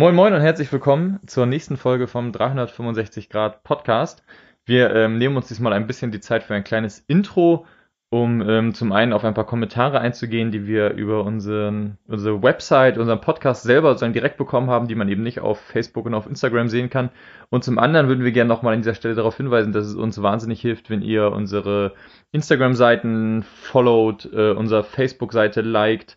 [0.00, 4.22] Moin Moin und herzlich willkommen zur nächsten Folge vom 365 Grad Podcast.
[4.64, 7.66] Wir ähm, nehmen uns diesmal ein bisschen die Zeit für ein kleines Intro,
[8.08, 12.96] um ähm, zum einen auf ein paar Kommentare einzugehen, die wir über unseren, unsere Website,
[12.96, 16.26] unseren Podcast selber sozusagen direkt bekommen haben, die man eben nicht auf Facebook und auf
[16.26, 17.10] Instagram sehen kann.
[17.50, 20.22] Und zum anderen würden wir gerne nochmal an dieser Stelle darauf hinweisen, dass es uns
[20.22, 21.92] wahnsinnig hilft, wenn ihr unsere
[22.32, 26.16] Instagram-Seiten followt, äh, unsere Facebook-Seite liked,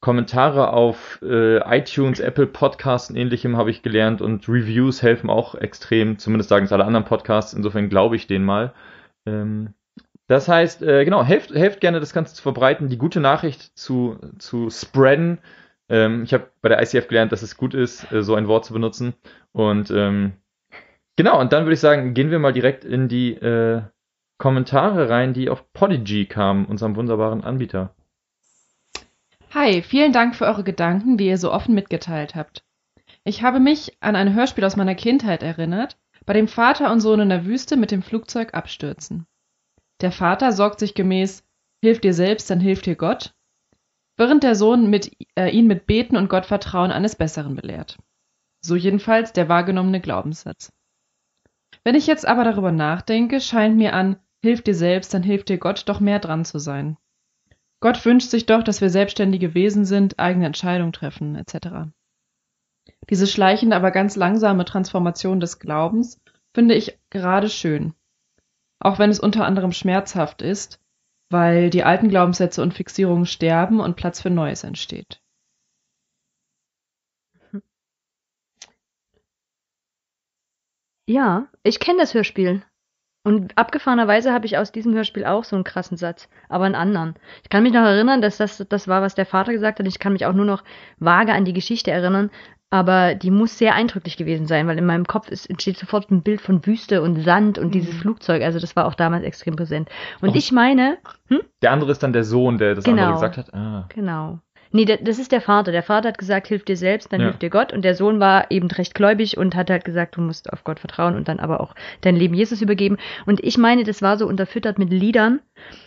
[0.00, 5.54] Kommentare auf äh, iTunes, Apple Podcasts und ähnlichem habe ich gelernt und Reviews helfen auch
[5.54, 8.72] extrem, zumindest sagen es alle anderen Podcasts, insofern glaube ich denen mal.
[9.26, 9.74] Ähm,
[10.26, 14.16] das heißt, äh, genau, helft, helft gerne das Ganze zu verbreiten, die gute Nachricht zu,
[14.38, 15.38] zu spreaden.
[15.90, 18.64] Ähm, ich habe bei der ICF gelernt, dass es gut ist, äh, so ein Wort
[18.64, 19.14] zu benutzen.
[19.52, 20.32] Und ähm,
[21.16, 23.82] genau, und dann würde ich sagen, gehen wir mal direkt in die äh,
[24.38, 27.94] Kommentare rein, die auf Podigy kamen, unserem wunderbaren Anbieter.
[29.52, 32.62] Hi, vielen Dank für eure Gedanken, die ihr so offen mitgeteilt habt.
[33.24, 37.18] Ich habe mich an ein Hörspiel aus meiner Kindheit erinnert, bei dem Vater und Sohn
[37.18, 39.26] in der Wüste mit dem Flugzeug abstürzen.
[40.02, 41.44] Der Vater sorgt sich gemäß
[41.82, 43.34] Hilf dir selbst, dann hilft dir Gott,
[44.16, 47.98] während der Sohn mit, äh, ihn mit Beten und Gottvertrauen eines Besseren belehrt.
[48.60, 50.72] So jedenfalls der wahrgenommene Glaubenssatz.
[51.82, 55.58] Wenn ich jetzt aber darüber nachdenke, scheint mir an Hilf dir selbst, dann hilft dir
[55.58, 56.96] Gott doch mehr dran zu sein.
[57.80, 61.90] Gott wünscht sich doch, dass wir selbstständige Wesen sind, eigene Entscheidungen treffen, etc.
[63.08, 66.20] Diese schleichende, aber ganz langsame Transformation des Glaubens
[66.54, 67.94] finde ich gerade schön.
[68.80, 70.80] Auch wenn es unter anderem schmerzhaft ist,
[71.30, 75.22] weil die alten Glaubenssätze und Fixierungen sterben und Platz für Neues entsteht.
[81.06, 82.62] Ja, ich kenne das Hörspiel.
[83.22, 87.14] Und abgefahrenerweise habe ich aus diesem Hörspiel auch so einen krassen Satz, aber einen anderen.
[87.42, 89.86] Ich kann mich noch erinnern, dass das das war, was der Vater gesagt hat.
[89.86, 90.64] Ich kann mich auch nur noch
[90.98, 92.30] vage an die Geschichte erinnern,
[92.70, 96.22] aber die muss sehr eindrücklich gewesen sein, weil in meinem Kopf ist, entsteht sofort ein
[96.22, 97.72] Bild von Wüste und Sand und mhm.
[97.72, 98.42] dieses Flugzeug.
[98.42, 99.90] Also das war auch damals extrem präsent.
[100.20, 100.34] Und oh.
[100.34, 100.96] ich meine,
[101.26, 101.40] hm?
[101.62, 103.02] der andere ist dann der Sohn, der das genau.
[103.02, 103.52] andere gesagt hat.
[103.52, 103.86] Ah.
[103.88, 104.38] Genau.
[104.72, 105.72] Nee, das ist der Vater.
[105.72, 107.26] Der Vater hat gesagt, hilf dir selbst, dann ja.
[107.26, 107.72] hilft dir Gott.
[107.72, 110.78] Und der Sohn war eben recht gläubig und hat halt gesagt, du musst auf Gott
[110.78, 112.96] vertrauen und dann aber auch dein Leben Jesus übergeben.
[113.26, 115.40] Und ich meine, das war so unterfüttert mit Liedern.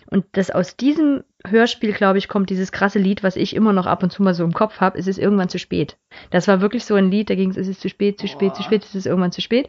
[0.10, 3.86] Und das aus diesem Hörspiel, glaube ich, kommt dieses krasse Lied, was ich immer noch
[3.86, 5.98] ab und zu mal so im Kopf habe, es ist irgendwann zu spät.
[6.30, 8.50] Das war wirklich so ein Lied, da ging es, es ist zu spät, zu spät,
[8.50, 8.56] Boah.
[8.56, 9.68] zu spät, es ist irgendwann zu spät.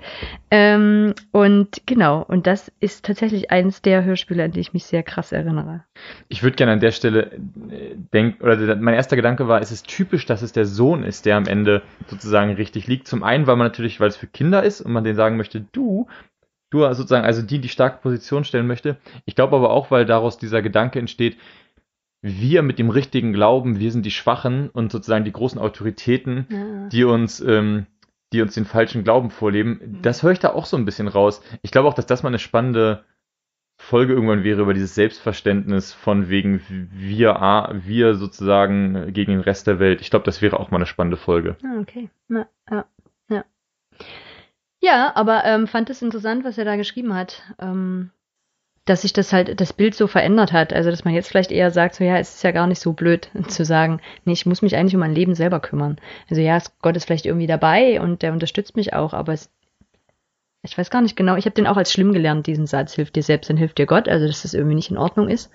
[0.53, 5.03] Ähm, und genau, und das ist tatsächlich eins der Hörspiele, an die ich mich sehr
[5.03, 5.85] krass erinnere.
[6.29, 9.89] Ich würde gerne an der Stelle äh, denken, oder mein erster Gedanke war, es ist
[9.89, 13.09] typisch, dass es der Sohn ist, der am Ende sozusagen richtig liegt.
[13.09, 15.65] Zum einen, weil man natürlich, weil es für Kinder ist und man denen sagen möchte,
[15.73, 16.07] du,
[16.71, 18.97] du sozusagen, also die, die starke Position stellen möchte.
[19.25, 21.37] Ich glaube aber auch, weil daraus dieser Gedanke entsteht,
[22.27, 26.89] wir mit dem richtigen Glauben, wir sind die Schwachen und sozusagen die großen Autoritäten, ja.
[26.89, 27.85] die uns, ähm,
[28.33, 29.79] die uns den falschen Glauben vorleben.
[29.79, 30.03] Mhm.
[30.03, 31.43] Das höre ich da auch so ein bisschen raus.
[31.61, 33.05] Ich glaube auch, dass das mal eine spannende
[33.77, 37.35] Folge irgendwann wäre über dieses Selbstverständnis von wegen wir,
[37.85, 40.01] wir sozusagen gegen den Rest der Welt.
[40.01, 41.57] Ich glaube, das wäre auch mal eine spannende Folge.
[41.63, 42.09] Ah, okay.
[42.31, 42.85] Ja, ja,
[43.29, 43.45] ja.
[44.81, 47.43] Ja, aber ähm, fand es interessant, was er da geschrieben hat.
[47.59, 48.11] Ähm,
[48.85, 50.73] dass sich das halt, das Bild so verändert hat.
[50.73, 52.93] Also, dass man jetzt vielleicht eher sagt, so ja, es ist ja gar nicht so
[52.93, 55.97] blöd zu sagen, nee, ich muss mich eigentlich um mein Leben selber kümmern.
[56.29, 59.51] Also ja, Gott ist vielleicht irgendwie dabei und der unterstützt mich auch, aber es,
[60.63, 63.17] ich weiß gar nicht genau, ich habe den auch als schlimm gelernt, diesen Satz, hilft
[63.17, 65.51] dir selbst, dann hilft dir Gott, also dass das irgendwie nicht in Ordnung ist.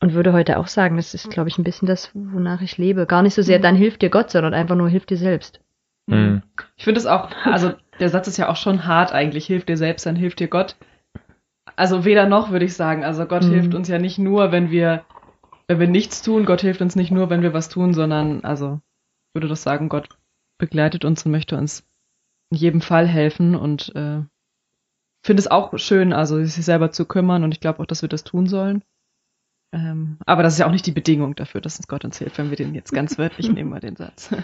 [0.00, 3.06] Und würde heute auch sagen, das ist, glaube ich, ein bisschen das, wonach ich lebe.
[3.06, 5.60] Gar nicht so sehr, dann hilft dir Gott, sondern einfach nur hilft dir selbst.
[6.06, 6.42] Mhm.
[6.76, 9.76] Ich finde es auch, also der Satz ist ja auch schon hart eigentlich, hilft dir
[9.76, 10.74] selbst, dann hilft dir Gott.
[11.76, 13.04] Also weder noch, würde ich sagen.
[13.04, 13.50] Also Gott mhm.
[13.50, 15.04] hilft uns ja nicht nur, wenn wir,
[15.68, 16.44] wenn wir nichts tun.
[16.44, 18.80] Gott hilft uns nicht nur, wenn wir was tun, sondern, also,
[19.28, 20.08] ich würde das sagen, Gott
[20.58, 21.84] begleitet uns und möchte uns
[22.50, 24.22] in jedem Fall helfen und äh,
[25.24, 28.08] finde es auch schön, also sich selber zu kümmern und ich glaube auch, dass wir
[28.08, 28.84] das tun sollen.
[29.74, 32.36] Ähm, aber das ist ja auch nicht die Bedingung dafür, dass uns Gott uns hilft,
[32.36, 34.30] wenn wir den jetzt ganz wörtlich nehmen, mal den Satz.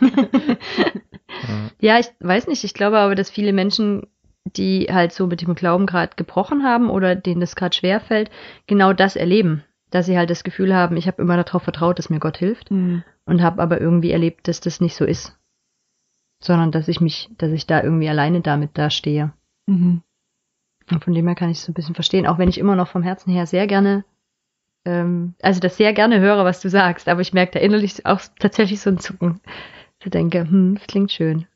[1.81, 2.65] ja, ich weiß nicht.
[2.65, 4.07] Ich glaube aber, dass viele Menschen
[4.57, 8.31] die halt so mit dem Glauben gerade gebrochen haben oder denen das gerade schwerfällt,
[8.67, 9.65] genau das erleben.
[9.91, 12.71] Dass sie halt das Gefühl haben, ich habe immer darauf vertraut, dass mir Gott hilft
[12.71, 13.03] mhm.
[13.25, 15.39] und habe aber irgendwie erlebt, dass das nicht so ist.
[16.41, 19.33] Sondern dass ich mich, dass ich da irgendwie alleine damit dastehe.
[19.67, 20.03] Mhm.
[20.91, 22.77] Und von dem her kann ich es so ein bisschen verstehen, auch wenn ich immer
[22.77, 24.05] noch vom Herzen her sehr gerne,
[24.85, 28.21] ähm, also das sehr gerne höre, was du sagst, aber ich merke da innerlich auch
[28.39, 29.41] tatsächlich so ein Zucken.
[30.01, 31.47] Ich denke, hm, das klingt schön.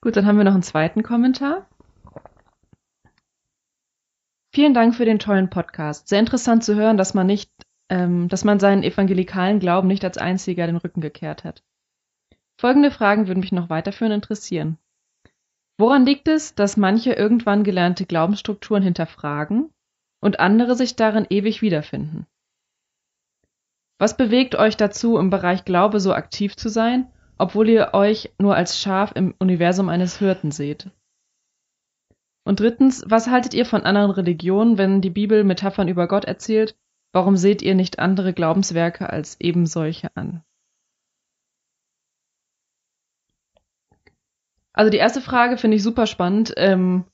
[0.00, 1.68] Gut, dann haben wir noch einen zweiten Kommentar.
[4.54, 6.08] Vielen Dank für den tollen Podcast.
[6.08, 7.50] Sehr interessant zu hören, dass man nicht
[7.88, 11.62] ähm, dass man seinen evangelikalen Glauben nicht als einziger den Rücken gekehrt hat.
[12.60, 14.78] Folgende Fragen würden mich noch weiterführend interessieren.
[15.78, 19.70] Woran liegt es, dass manche irgendwann gelernte Glaubensstrukturen hinterfragen
[20.20, 22.26] und andere sich darin ewig wiederfinden?
[23.98, 28.54] Was bewegt euch dazu, im Bereich Glaube so aktiv zu sein, obwohl ihr euch nur
[28.54, 30.90] als Schaf im Universum eines Hirten seht?
[32.44, 36.76] Und drittens, was haltet ihr von anderen Religionen, wenn die Bibel Metaphern über Gott erzählt?
[37.12, 40.42] Warum seht ihr nicht andere Glaubenswerke als eben solche an?
[44.72, 46.54] Also die erste Frage finde ich super spannend.
[46.56, 47.04] Ähm,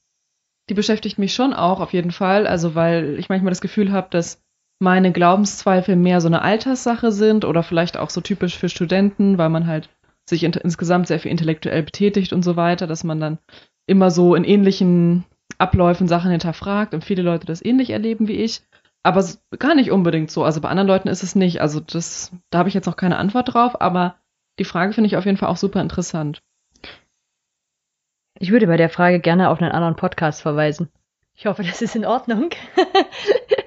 [0.68, 2.46] die beschäftigt mich schon auch auf jeden Fall.
[2.46, 4.42] Also weil ich manchmal das Gefühl habe, dass
[4.80, 9.48] meine Glaubenszweifel mehr so eine Alterssache sind oder vielleicht auch so typisch für Studenten, weil
[9.48, 9.88] man halt
[10.28, 13.38] sich in, insgesamt sehr viel intellektuell betätigt und so weiter, dass man dann
[13.86, 15.24] immer so in ähnlichen
[15.58, 18.62] Abläufen Sachen hinterfragt und viele Leute das ähnlich erleben wie ich.
[19.02, 19.22] Aber
[19.58, 20.44] gar nicht unbedingt so.
[20.44, 21.60] Also bei anderen Leuten ist es nicht.
[21.60, 24.16] Also das, da habe ich jetzt noch keine Antwort drauf, aber
[24.58, 26.42] die Frage finde ich auf jeden Fall auch super interessant.
[28.38, 30.88] Ich würde bei der Frage gerne auf einen anderen Podcast verweisen.
[31.36, 32.50] Ich hoffe, das ist in Ordnung.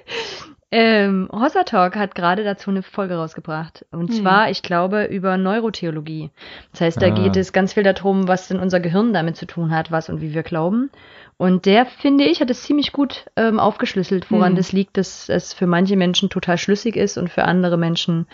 [0.70, 3.86] ähm, Hossa Talk hat gerade dazu eine Folge rausgebracht.
[3.90, 4.16] Und hm.
[4.16, 6.30] zwar, ich glaube, über Neurotheologie.
[6.72, 7.10] Das heißt, da ah.
[7.10, 10.20] geht es ganz viel darum, was denn unser Gehirn damit zu tun hat, was und
[10.20, 10.90] wie wir glauben.
[11.38, 14.56] Und der, finde ich, hat es ziemlich gut ähm, aufgeschlüsselt, woran hm.
[14.56, 18.26] das liegt, dass es für manche Menschen total schlüssig ist und für andere Menschen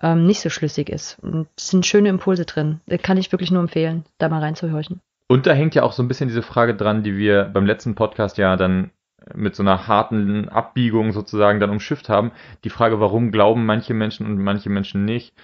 [0.00, 1.18] ähm, nicht so schlüssig ist.
[1.20, 2.80] Und es sind schöne Impulse drin.
[2.86, 5.00] Das kann ich wirklich nur empfehlen, da mal reinzuhorchen.
[5.28, 7.94] Und da hängt ja auch so ein bisschen diese Frage dran, die wir beim letzten
[7.94, 8.90] Podcast ja dann
[9.34, 12.32] mit so einer harten Abbiegung sozusagen dann umschifft haben.
[12.64, 15.34] Die Frage, warum glauben manche Menschen und manche Menschen nicht.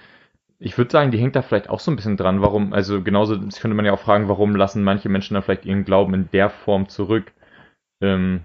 [0.59, 2.41] Ich würde sagen, die hängt da vielleicht auch so ein bisschen dran.
[2.41, 5.65] Warum, also genauso das könnte man ja auch fragen, warum lassen manche Menschen dann vielleicht
[5.65, 7.31] ihren Glauben in der Form zurück?
[8.01, 8.41] Ähm,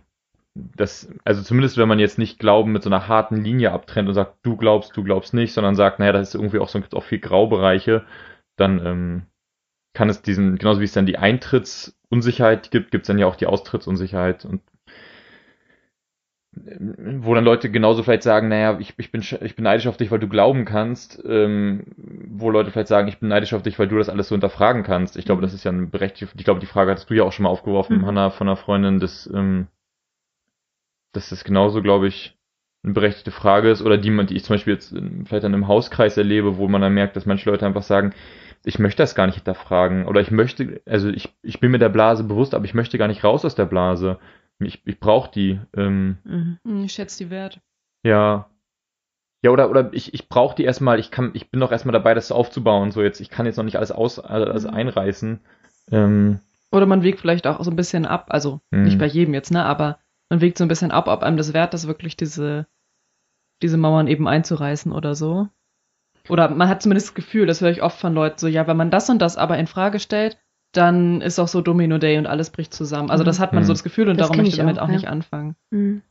[0.54, 4.14] das, also zumindest wenn man jetzt nicht Glauben mit so einer harten Linie abtrennt und
[4.14, 6.94] sagt, du glaubst, du glaubst nicht, sondern sagt, naja, das ist irgendwie auch so, gibt
[6.94, 8.04] auch viel Graubereiche,
[8.56, 9.22] dann ähm,
[9.94, 13.36] kann es diesen, genauso wie es dann die Eintrittsunsicherheit gibt, gibt es dann ja auch
[13.36, 14.60] die Austrittsunsicherheit und
[16.56, 20.10] wo dann Leute genauso vielleicht sagen, naja, ich, ich, bin, ich bin neidisch auf dich,
[20.10, 23.88] weil du glauben kannst, ähm, wo Leute vielleicht sagen, ich bin neidisch auf dich, weil
[23.88, 25.16] du das alles so hinterfragen kannst.
[25.16, 27.32] Ich glaube, das ist ja ein berechtigt, ich glaube, die Frage hattest du ja auch
[27.32, 28.06] schon mal aufgeworfen, mhm.
[28.06, 29.66] Hanna, von einer Freundin, dass, ähm,
[31.12, 32.36] dass das genauso, glaube ich,
[32.84, 35.68] eine berechtigte Frage ist oder die, man, die ich zum Beispiel jetzt vielleicht dann im
[35.68, 38.12] Hauskreis erlebe, wo man dann merkt, dass manche Leute einfach sagen,
[38.64, 40.06] ich möchte das gar nicht hinterfragen.
[40.06, 43.08] Oder ich möchte, also ich, ich bin mir der Blase bewusst, aber ich möchte gar
[43.08, 44.18] nicht raus aus der Blase.
[44.60, 45.60] Ich, ich brauche die.
[45.76, 46.84] Ähm, mhm.
[46.84, 47.60] Ich schätze die wert.
[48.02, 48.50] Ja.
[49.42, 52.14] Ja, oder, oder ich, ich brauche die erstmal, ich kann, ich bin noch erstmal dabei,
[52.14, 52.92] das aufzubauen.
[52.92, 54.70] So jetzt, ich kann jetzt noch nicht alles aus, alles mhm.
[54.70, 55.40] einreißen.
[55.90, 56.40] Ähm,
[56.72, 58.84] oder man wägt vielleicht auch so ein bisschen ab, also mhm.
[58.84, 59.98] nicht bei jedem jetzt, ne, aber
[60.30, 62.66] man wägt so ein bisschen ab, ob einem das wert ist, wirklich diese,
[63.62, 65.48] diese Mauern eben einzureißen oder so.
[66.28, 68.76] Oder man hat zumindest das Gefühl, das höre ich oft von Leuten so, ja, wenn
[68.76, 70.38] man das und das aber in Frage stellt,
[70.76, 73.10] dann ist auch so Domino Day und alles bricht zusammen.
[73.10, 73.66] Also das hat man mhm.
[73.66, 74.94] so das Gefühl und das darum möchte ich damit auch, auch ja.
[74.94, 75.56] nicht anfangen.
[75.70, 76.02] Mhm.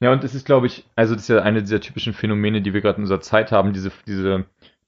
[0.00, 2.74] Ja, und es ist, glaube ich, also das ist ja eine dieser typischen Phänomene, die
[2.74, 4.44] wir gerade in unserer Zeit haben, diese, diese,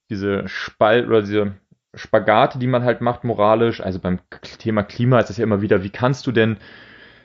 [0.09, 1.55] diese Spalt oder diese
[1.95, 3.81] Spagate, die man halt macht moralisch.
[3.81, 4.19] Also beim
[4.59, 6.57] Thema Klima ist es ja immer wieder, wie kannst du denn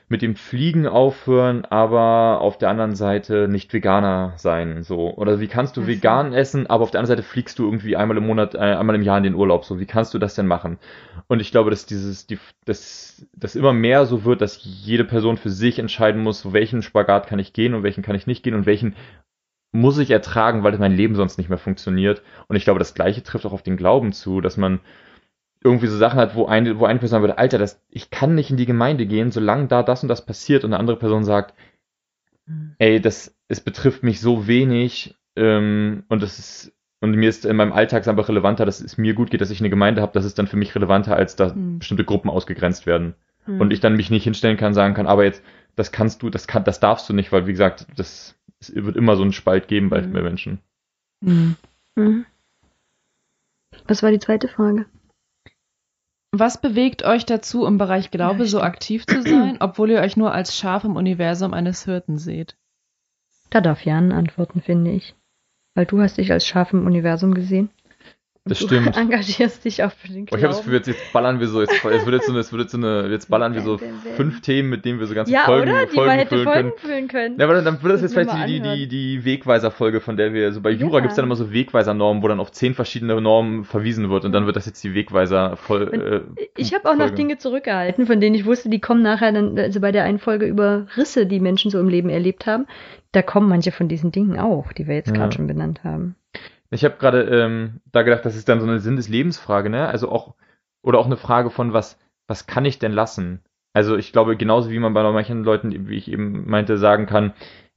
[0.07, 5.15] mit dem Fliegen aufhören, aber auf der anderen Seite nicht Veganer sein, so.
[5.15, 5.91] Oder wie kannst du also.
[5.91, 8.95] vegan essen, aber auf der anderen Seite fliegst du irgendwie einmal im Monat, äh, einmal
[8.95, 9.79] im Jahr in den Urlaub, so.
[9.79, 10.77] Wie kannst du das denn machen?
[11.27, 15.37] Und ich glaube, dass dieses, die, dass, dass immer mehr so wird, dass jede Person
[15.37, 18.53] für sich entscheiden muss, welchen Spagat kann ich gehen und welchen kann ich nicht gehen
[18.53, 18.95] und welchen
[19.71, 22.21] muss ich ertragen, weil mein Leben sonst nicht mehr funktioniert.
[22.47, 24.79] Und ich glaube, das Gleiche trifft auch auf den Glauben zu, dass man
[25.65, 28.51] irgendwie so Sachen hat, wo eine, wo eine Person würde, Alter, das, ich kann nicht
[28.51, 31.53] in die Gemeinde gehen, solange da das und das passiert und eine andere Person sagt,
[32.45, 32.75] hm.
[32.77, 37.55] ey, das, es betrifft mich so wenig ähm, und das ist und mir ist in
[37.57, 40.25] meinem Alltag einfach relevanter, dass es mir gut geht, dass ich eine Gemeinde habe, das
[40.25, 41.79] ist dann für mich relevanter, als dass mhm.
[41.79, 43.15] bestimmte Gruppen ausgegrenzt werden.
[43.45, 43.61] Mhm.
[43.61, 45.43] Und ich dann mich nicht hinstellen kann, sagen kann, aber jetzt,
[45.75, 48.95] das kannst du, das kann, das darfst du nicht, weil wie gesagt, das es wird
[48.95, 50.13] immer so einen Spalt geben bei, mhm.
[50.13, 50.59] Menschen.
[51.21, 51.55] Mhm.
[51.95, 52.25] Mhm.
[53.87, 54.85] Was war die zweite Frage?
[56.37, 60.33] Was bewegt euch dazu, im Bereich Glaube so aktiv zu sein, obwohl ihr euch nur
[60.33, 62.57] als Schaf im Universum eines Hirten seht?
[63.49, 65.15] Da darf Jan antworten, finde ich.
[65.75, 67.69] Weil du hast dich als Schaf im Universum gesehen.
[68.47, 68.95] Das du stimmt.
[68.97, 70.37] engagierst dich auch für den Oh, Glauben.
[70.37, 72.39] ich habe das Gefühl, jetzt, jetzt ballern wir so, jetzt, jetzt wird jetzt so eine,
[72.41, 73.79] jetzt wird jetzt so eine, jetzt ballern wir so
[74.15, 75.85] fünf Themen, mit denen wir so ganze ja, Folgen, oder?
[75.87, 76.73] Die Folgen man hätte füllen Folgen können.
[76.77, 77.39] füllen können.
[77.39, 80.51] Ja, aber dann, dann wird das jetzt vielleicht die, die, die Wegweiser-Folge, von der wir
[80.51, 80.99] so bei Jura Ja.
[81.01, 84.45] gibt's dann immer so Wegweiser-Normen, wo dann auf zehn verschiedene Normen verwiesen wird und dann
[84.45, 85.85] wird das jetzt die Wegweiser voll.
[85.87, 86.21] Und Äh,
[86.55, 87.09] Ich habe auch noch.
[87.09, 90.45] Dinge zurückgehalten, von denen ich wusste, die kommen nachher dann, also bei der einen Folge
[90.45, 92.67] über Risse, die Menschen so im Leben erlebt haben.
[93.11, 95.13] Da kommen manche von diesen Dingen auch, die wir jetzt Ja.
[95.15, 96.15] gerade schon benannt haben.
[96.71, 99.87] Ich habe gerade ähm, da gedacht, das ist dann so eine Sinn des Lebensfrage, ne?
[99.87, 100.35] Also auch
[100.81, 103.41] oder auch eine Frage von was was kann ich denn lassen?
[103.73, 107.33] Also ich glaube genauso wie man bei manchen Leuten, wie ich eben meinte, sagen kann,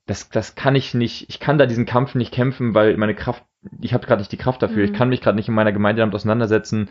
[0.07, 3.45] das das kann ich nicht, ich kann da diesen Kampf nicht kämpfen, weil meine Kraft,
[3.81, 4.85] ich habe gerade nicht die Kraft dafür, Mhm.
[4.85, 6.89] ich kann mich gerade nicht in meiner Gemeinde damit auseinandersetzen.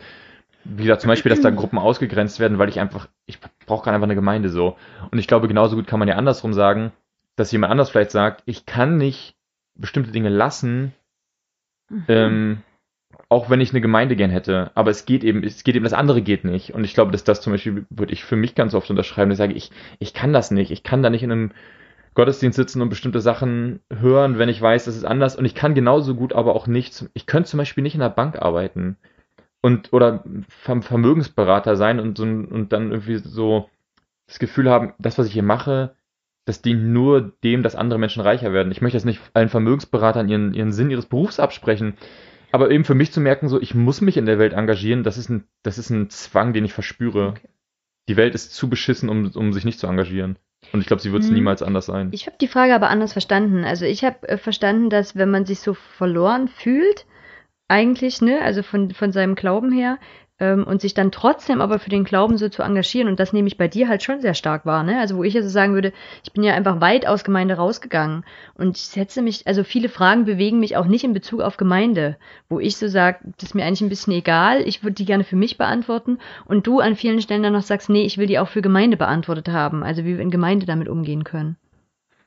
[0.64, 3.94] Wie gesagt, zum Beispiel, dass da Gruppen ausgegrenzt werden, weil ich einfach, ich brauche gerade
[3.94, 4.76] einfach eine Gemeinde so.
[5.10, 6.92] Und ich glaube, genauso gut kann man ja andersrum sagen,
[7.36, 9.34] dass jemand anders vielleicht sagt, ich kann nicht
[9.74, 10.92] bestimmte Dinge lassen,
[12.08, 12.62] ähm,
[13.28, 14.70] auch wenn ich eine Gemeinde gern hätte.
[14.74, 16.74] Aber es geht eben, es geht eben, das andere geht nicht.
[16.74, 19.36] Und ich glaube, dass das zum Beispiel würde ich für mich ganz oft unterschreiben, dass
[19.36, 20.70] ich sage, ich, ich kann das nicht.
[20.70, 21.50] Ich kann da nicht in einem
[22.14, 25.36] Gottesdienst sitzen und bestimmte Sachen hören, wenn ich weiß, das ist anders.
[25.36, 28.08] Und ich kann genauso gut aber auch nicht, ich könnte zum Beispiel nicht in der
[28.08, 28.96] Bank arbeiten
[29.60, 33.68] und oder Ver Vermögensberater sein und, so, und dann irgendwie so
[34.26, 35.94] das Gefühl haben, das, was ich hier mache,
[36.48, 38.72] das dient nur dem, dass andere Menschen reicher werden.
[38.72, 41.98] Ich möchte jetzt nicht allen Vermögensberatern ihren, ihren Sinn ihres Berufs absprechen,
[42.52, 45.18] aber eben für mich zu merken, so, ich muss mich in der Welt engagieren, das
[45.18, 47.28] ist ein, das ist ein Zwang, den ich verspüre.
[47.28, 47.48] Okay.
[48.08, 50.38] Die Welt ist zu beschissen, um, um sich nicht zu engagieren.
[50.72, 51.34] Und ich glaube, sie wird es Hm.
[51.34, 52.08] niemals anders sein.
[52.12, 53.64] Ich habe die Frage aber anders verstanden.
[53.64, 57.04] Also ich habe äh, verstanden, dass wenn man sich so verloren fühlt,
[57.68, 59.98] eigentlich, ne, also von, von seinem Glauben her,
[60.40, 63.48] ähm, und sich dann trotzdem aber für den Glauben so zu engagieren, und das nehme
[63.48, 64.98] ich bei dir halt schon sehr stark wahr, ne?
[65.00, 65.92] Also wo ich also sagen würde,
[66.24, 70.24] ich bin ja einfach weit aus Gemeinde rausgegangen und ich setze mich, also viele Fragen
[70.24, 72.16] bewegen mich auch nicht in Bezug auf Gemeinde,
[72.48, 75.24] wo ich so sage, das ist mir eigentlich ein bisschen egal, ich würde die gerne
[75.24, 78.38] für mich beantworten und du an vielen Stellen dann noch sagst, nee, ich will die
[78.38, 81.56] auch für Gemeinde beantwortet haben, also wie wir in Gemeinde damit umgehen können.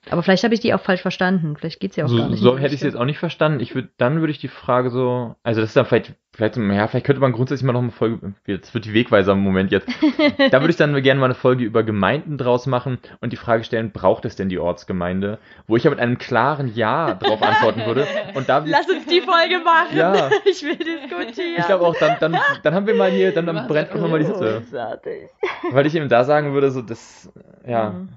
[0.10, 1.56] Aber vielleicht habe ich die auch falsch verstanden.
[1.56, 2.42] Vielleicht geht's ja auch so gar nicht.
[2.42, 3.60] so hätte ich es jetzt auch nicht verstanden.
[3.60, 6.88] Ich würde, dann würde ich die Frage so, also das ist dann vielleicht, vielleicht, ja,
[6.88, 9.88] vielleicht könnte man grundsätzlich mal noch eine Folge, jetzt wird die Wegweiser im Moment jetzt.
[10.52, 13.64] da würde ich dann gerne mal eine Folge über Gemeinden draus machen und die Frage
[13.64, 15.38] stellen, braucht es denn die Ortsgemeinde?
[15.68, 18.08] Wo ich ja mit einem klaren Ja drauf antworten würde.
[18.34, 19.96] Und da Lass uns die Folge machen.
[19.96, 20.30] Ja.
[20.46, 21.56] Ich will diskutieren.
[21.58, 24.20] ich glaube auch, dann, dann, dann haben wir mal hier, dann, dann brennt einfach mal
[24.20, 24.62] die Hitze.
[24.64, 25.30] Großartig.
[25.72, 27.32] Weil ich eben da sagen würde, so das,
[27.68, 28.10] ja, Mhm.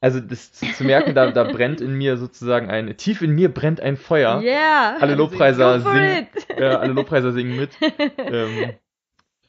[0.00, 3.80] Also das zu merken, da, da brennt in mir sozusagen ein, tief in mir brennt
[3.80, 4.40] ein Feuer.
[4.40, 4.96] Yeah.
[5.00, 6.28] Alle Lobpreiser singen,
[6.58, 7.70] ja, alle Lobpreiser singen mit.
[8.18, 8.74] ähm,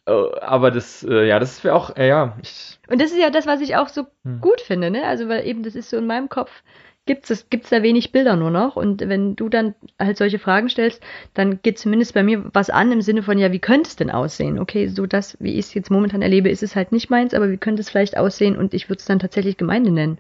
[0.06, 3.30] äh, aber das, äh, ja, das wäre auch, äh, ja, ich, Und das ist ja
[3.30, 4.42] das, was ich auch so Hm.
[4.42, 5.06] gut finde, ne?
[5.06, 6.64] Also, weil eben das ist so in meinem Kopf,
[7.10, 8.76] gibt's es, gibt's da wenig Bilder nur noch.
[8.76, 11.02] Und wenn du dann halt solche Fragen stellst,
[11.34, 14.12] dann geht zumindest bei mir was an im Sinne von, ja, wie könnte es denn
[14.12, 14.60] aussehen?
[14.60, 17.50] Okay, so das, wie ich es jetzt momentan erlebe, ist es halt nicht meins, aber
[17.50, 18.56] wie könnte es vielleicht aussehen?
[18.56, 20.20] Und ich würde es dann tatsächlich Gemeinde nennen.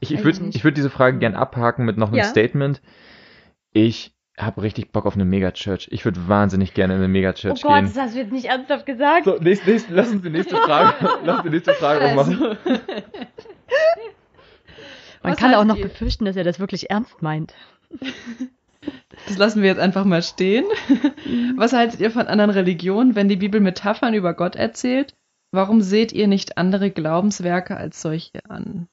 [0.00, 2.24] ich, ich würde ich würd diese Frage gern abhaken mit noch einem Ja.
[2.24, 2.82] Statement.
[3.72, 5.88] Ich habe richtig Bock auf eine Megachurch.
[5.90, 7.70] Ich würde wahnsinnig gerne in eine Megachurch gehen.
[7.70, 9.24] Oh hast du jetzt nicht ernsthaft gesagt.
[9.24, 10.92] So, nächst, nächst, lass uns die nächste Frage,
[11.24, 12.58] lass uns die nächste Frage Also, machen.
[15.22, 17.54] Man Was kann auch noch ihr- befürchten, dass er das wirklich ernst meint.
[19.26, 20.64] Das lassen wir jetzt einfach mal stehen.
[21.56, 25.14] Was haltet ihr von anderen Religionen, wenn die Bibel Metaphern über Gott erzählt?
[25.50, 28.86] Warum seht ihr nicht andere Glaubenswerke als solche an?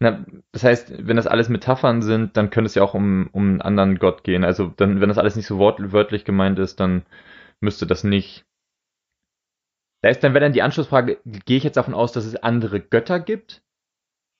[0.00, 3.48] Na, das heißt, wenn das alles Metaphern sind, dann könnte es ja auch um, um
[3.48, 4.44] einen anderen Gott gehen.
[4.44, 7.04] Also dann, wenn das alles nicht so wort, wörtlich gemeint ist, dann
[7.60, 8.44] müsste das nicht.
[10.02, 12.80] Da ist dann, wenn dann die Anschlussfrage, gehe ich jetzt davon aus, dass es andere
[12.80, 13.62] Götter gibt?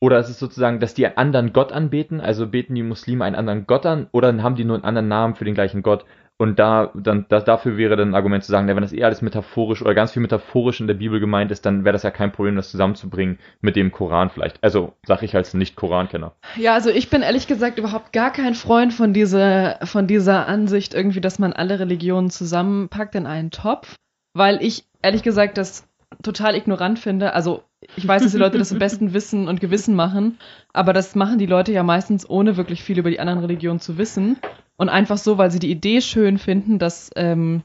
[0.01, 2.21] Oder ist es sozusagen, dass die einen anderen Gott anbeten?
[2.21, 4.09] Also beten die Muslime einen anderen Gott an?
[4.13, 6.05] Oder haben die nur einen anderen Namen für den gleichen Gott?
[6.41, 9.23] Und da, dann, da, dafür wäre dann ein Argument zu sagen, wenn das eh alles
[9.23, 12.31] metaphorisch oder ganz viel metaphorisch in der Bibel gemeint ist, dann wäre das ja kein
[12.31, 14.63] Problem, das zusammenzubringen mit dem Koran vielleicht.
[14.63, 16.37] Also, sag ich als Nicht-Korankenner.
[16.57, 20.95] Ja, also ich bin ehrlich gesagt überhaupt gar kein Freund von dieser, von dieser Ansicht
[20.95, 23.97] irgendwie, dass man alle Religionen zusammenpackt in einen Topf,
[24.39, 25.87] weil ich ehrlich gesagt das
[26.23, 27.35] total ignorant finde.
[27.35, 27.63] Also
[27.97, 30.39] ich weiß, dass die Leute das im besten Wissen und Gewissen machen,
[30.73, 33.99] aber das machen die Leute ja meistens ohne wirklich viel über die anderen Religionen zu
[33.99, 34.39] wissen
[34.77, 37.63] und einfach so, weil sie die Idee schön finden, dass, ähm,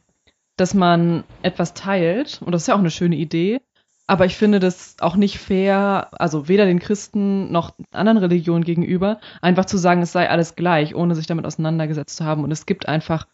[0.58, 3.62] dass man etwas teilt und das ist ja auch eine schöne Idee.
[4.06, 9.22] Aber ich finde das auch nicht fair, also weder den Christen noch anderen Religionen gegenüber,
[9.42, 12.44] einfach zu sagen, es sei alles gleich, ohne sich damit auseinandergesetzt zu haben.
[12.44, 13.28] Und es gibt einfach,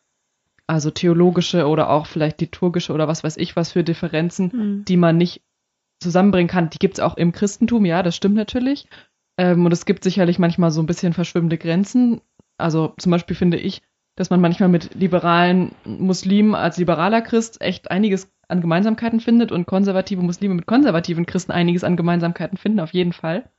[0.69, 4.85] also theologische oder auch vielleicht liturgische oder was weiß ich was für Differenzen, Hm.
[4.85, 5.41] die man nicht
[6.01, 6.69] zusammenbringen kann.
[6.69, 8.87] Die gibt es auch im Christentum, ja, das stimmt natürlich.
[9.37, 12.21] Ähm, und es gibt sicherlich manchmal so ein bisschen verschwimmende Grenzen.
[12.57, 13.81] Also zum Beispiel finde ich,
[14.15, 19.65] dass man manchmal mit liberalen Muslimen als liberaler Christ echt einiges an Gemeinsamkeiten findet und
[19.65, 23.49] konservative Muslime mit konservativen Christen einiges an Gemeinsamkeiten finden, auf jeden Fall.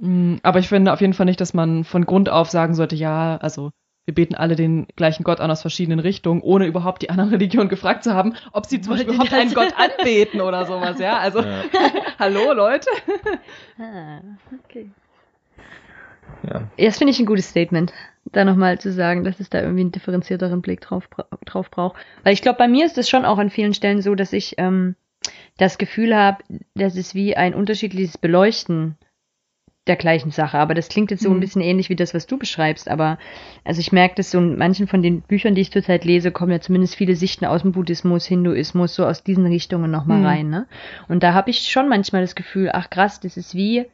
[0.00, 2.94] Mm, Aber ich finde auf jeden Fall nicht, dass man von Grund auf sagen sollte,
[2.96, 3.70] ja, also
[4.08, 7.68] wir beten alle den gleichen Gott an aus verschiedenen Richtungen, ohne überhaupt die anderen Religionen
[7.68, 11.18] gefragt zu haben, ob sie zum Beispiel überhaupt einen Gott anbeten oder sowas, ja.
[11.18, 11.62] Also, Ja.
[12.18, 12.88] hallo Leute.
[13.78, 14.20] Ah,
[14.64, 14.90] okay.
[16.42, 16.62] Ja.
[16.78, 17.92] Das finde ich ein gutes Statement,
[18.32, 21.06] da nochmal zu sagen, dass es da irgendwie einen differenzierteren Blick drauf,
[21.44, 21.96] drauf braucht.
[22.24, 24.54] Weil ich glaube, bei mir ist es schon auch an vielen Stellen so, dass ich
[24.56, 24.96] ähm,
[25.58, 26.42] das Gefühl habe,
[26.74, 28.96] das ist wie ein unterschiedliches Beleuchten
[29.88, 30.58] der gleichen Sache.
[30.58, 31.40] Aber das klingt jetzt so ein Mhm.
[31.40, 32.88] bisschen ähnlich wie das, was du beschreibst.
[32.88, 33.18] Aber
[33.64, 36.52] also ich merke das so in manchen von den Büchern, die ich zurzeit lese, kommen
[36.52, 40.24] ja zumindest viele Sichten aus dem Buddhismus, Hinduismus, so aus diesen Richtungen nochmal Mhm.
[40.24, 40.50] rein.
[40.50, 40.66] Ne?
[41.08, 43.86] Und da habe ich schon manchmal das Gefühl, ach krass, das ist wie,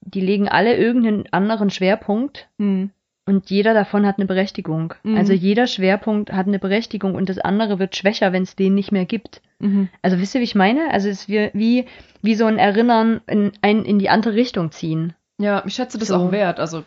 [0.00, 2.90] die legen alle irgendeinen anderen Schwerpunkt Hm.
[3.26, 4.94] Und jeder davon hat eine Berechtigung.
[5.02, 5.16] Mhm.
[5.16, 8.92] Also jeder Schwerpunkt hat eine Berechtigung und das andere wird schwächer, wenn es den nicht
[8.92, 9.42] mehr gibt.
[9.58, 9.88] Mhm.
[10.02, 10.90] Also wisst ihr, wie ich meine?
[10.92, 11.84] Also es ist wie, wie,
[12.22, 15.12] wie so ein Erinnern in, ein, in die andere Richtung ziehen.
[15.38, 16.16] Ja, ich schätze das So.
[16.16, 16.60] auch wert.
[16.60, 16.84] Also,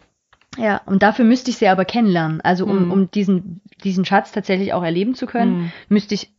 [0.57, 2.41] Ja, und dafür müsste ich sie aber kennenlernen.
[2.41, 2.91] Also um, Mhm.
[2.91, 5.71] um diesen, diesen Schatz tatsächlich auch erleben zu können, hm.
[5.89, 6.31] müsste ich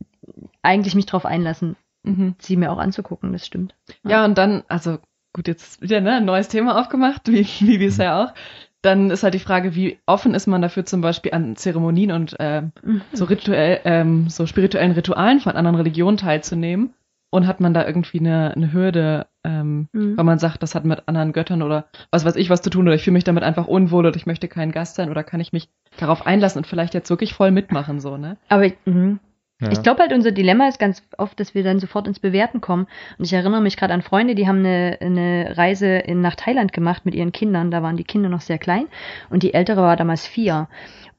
[0.61, 2.35] eigentlich mich darauf einlassen, Mhm.
[2.39, 3.75] sie mir auch anzugucken, das stimmt.
[4.03, 4.97] Ja, und dann, also
[5.33, 8.33] gut, jetzt wieder ne, ein neues Thema aufgemacht, wie, wie bisher auch.
[8.81, 12.35] Dann ist halt die Frage, wie offen ist man dafür zum Beispiel an Zeremonien und
[12.39, 13.01] ähm, Mhm.
[13.13, 16.93] so rituell, ähm, so spirituellen Ritualen von anderen Religionen teilzunehmen?
[17.33, 20.17] Und hat man da irgendwie eine, eine Hürde, ähm, Mhm.
[20.17, 22.85] weil man sagt, das hat mit anderen Göttern oder was weiß ich was zu tun
[22.87, 25.39] oder ich fühle mich damit einfach unwohl oder ich möchte kein Gast sein oder kann
[25.39, 28.35] ich mich darauf einlassen und vielleicht jetzt wirklich voll mitmachen, so, ne?
[28.49, 29.19] Aber mhm.
[29.61, 29.71] Ja.
[29.71, 32.87] Ich glaube halt, unser Dilemma ist ganz oft, dass wir dann sofort ins Bewerten kommen.
[33.17, 36.73] Und ich erinnere mich gerade an Freunde, die haben eine, eine Reise in, nach Thailand
[36.73, 37.71] gemacht mit ihren Kindern.
[37.71, 38.87] Da waren die Kinder noch sehr klein
[39.29, 40.67] und die ältere war damals vier.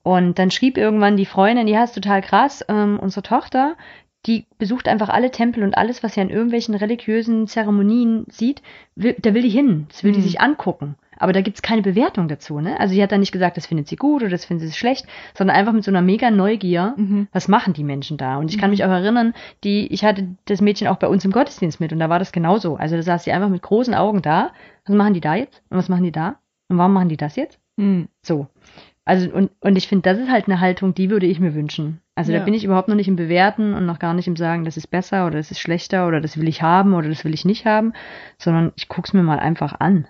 [0.03, 3.77] Und dann schrieb irgendwann die Freundin, ja, ist total krass, ähm, unsere Tochter,
[4.27, 8.63] die besucht einfach alle Tempel und alles, was sie an irgendwelchen religiösen Zeremonien sieht,
[8.97, 9.87] will, da will die hin.
[9.91, 10.25] Das will die Mhm.
[10.25, 10.97] sich angucken.
[11.19, 12.79] Aber da gibt's keine Bewertung dazu, ne?
[12.81, 15.07] Also sie hat dann nicht gesagt, das findet sie gut oder das findet sie schlecht,
[15.35, 17.29] sondern einfach mit so einer mega Neugier Mhm.
[17.33, 18.37] was machen die Menschen da?
[18.39, 21.31] Und ich kann mich auch erinnern, die, ich hatte das Mädchen auch bei uns im
[21.33, 22.77] Gottesdienst mit und da war das genauso.
[22.77, 24.51] Also da saß sie einfach mit großen Augen da.
[24.87, 25.63] Was machen die da jetzt?
[25.71, 26.37] Und was machen die da?
[26.69, 27.59] Und warum machen die das jetzt?
[27.79, 28.09] Hm.
[28.23, 28.47] So.
[29.05, 32.01] Also, und, und ich finde, das ist halt eine Haltung, die würde ich mir wünschen.
[32.15, 32.39] Also Ja.
[32.39, 34.77] da bin ich überhaupt noch nicht im Bewerten und noch gar nicht im Sagen, das
[34.77, 37.45] ist besser oder das ist schlechter oder das will ich haben oder das will ich
[37.45, 37.93] nicht haben,
[38.39, 40.07] sondern ich guck's mir mal einfach an.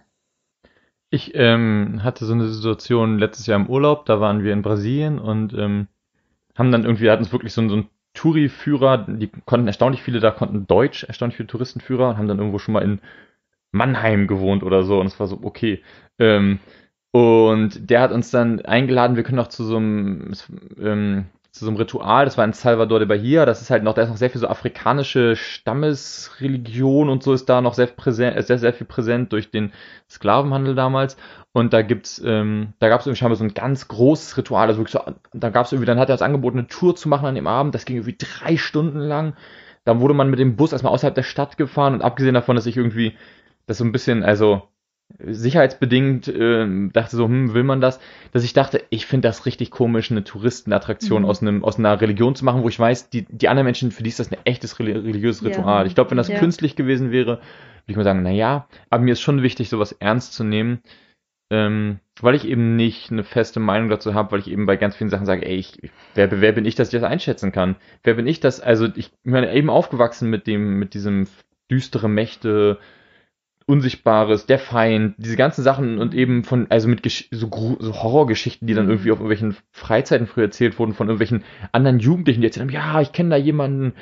[1.13, 5.19] Ich ähm, hatte so eine Situation letztes Jahr im Urlaub, da waren wir in Brasilien
[5.19, 5.87] und ähm,
[6.57, 10.21] haben dann irgendwie, hatten uns wirklich so, einen- so einen Touri-Führer, die konnten erstaunlich viele,
[10.21, 13.01] da konnten Deutsch, erstaunlich viele Touristenführer und haben dann irgendwo schon mal in
[13.73, 15.83] Mannheim gewohnt oder so und es war so, okay.
[16.19, 16.61] Ähm,
[17.13, 20.33] und der hat uns dann eingeladen, wir können auch zu so einem,
[20.81, 23.93] ähm, zu so einem Ritual, das war in Salvador de Bahia, das ist halt noch,
[23.93, 28.39] da ist noch sehr viel so afrikanische Stammesreligion und so ist da noch sehr präsent,
[28.39, 29.71] äh, sehr, sehr viel präsent durch den
[30.09, 31.19] Sklavenhandel damals.
[31.53, 34.93] Und da gibt's, ähm, da gab's irgendwie scheinbar so ein ganz großes Ritual, also wirklich
[34.93, 35.01] so,
[35.35, 37.75] da gab's irgendwie, dann hat er uns angeboten, eine Tour zu machen an dem Abend,
[37.75, 39.35] das ging irgendwie drei Stunden lang.
[39.85, 42.67] Dann wurde man mit dem Bus erstmal außerhalb der Stadt gefahren und abgesehen davon, dass
[42.67, 43.15] ich irgendwie
[43.67, 44.63] das so ein bisschen, also
[45.25, 48.01] sicherheitsbedingt ähm, dachte so, hm, will man das?
[48.33, 51.29] Dass ich dachte, ich finde das richtig komisch, eine Touristenattraktion Mhm.
[51.29, 54.03] aus einem aus einer Religion zu machen, wo ich weiß, die die anderen Menschen, für
[54.03, 55.49] die ist das ein echtes reli- religiöses Ja.
[55.49, 55.87] Ritual.
[55.87, 56.39] Ich glaube, wenn das Ja.
[56.39, 57.41] künstlich gewesen wäre, würde
[57.89, 60.81] ich mal sagen, na ja, aber mir ist schon wichtig, sowas ernst zu nehmen,
[61.51, 64.97] ähm, weil ich eben nicht eine feste Meinung dazu habe, weil ich eben bei ganz
[64.97, 65.79] vielen Sachen sage, ey, ich,
[66.15, 67.77] wer, wer bin ich, dass ich das einschätzen kann?
[68.03, 71.27] Wer bin ich, das, also ich bin eben aufgewachsen mit dem, mit diesem
[71.71, 72.79] düstere Mächte,
[73.67, 77.49] Unsichtbares, der Feind, diese ganzen Sachen und eben von, also mit Gesch so,
[77.79, 78.91] so Horrorgeschichten, die dann Mhm.
[78.93, 83.01] irgendwie auf irgendwelchen Freizeiten früher erzählt wurden, von irgendwelchen anderen Jugendlichen, die erzählt haben, ja,
[83.01, 83.95] ich kenne da jemanden,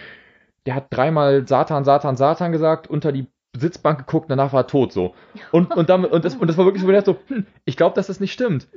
[0.66, 4.92] der hat dreimal Satan, Satan, Satan gesagt, unter die Sitzbank geguckt, danach war er tot
[4.92, 5.14] so.
[5.51, 7.46] Und, und, damit, und, das, und das war wirklich so, wo ich dachte so, hm,
[7.64, 8.68] ich glaube, dass das nicht stimmt.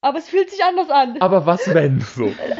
[0.00, 1.16] Aber es fühlt sich anders an.
[1.20, 2.32] Aber was wenn so?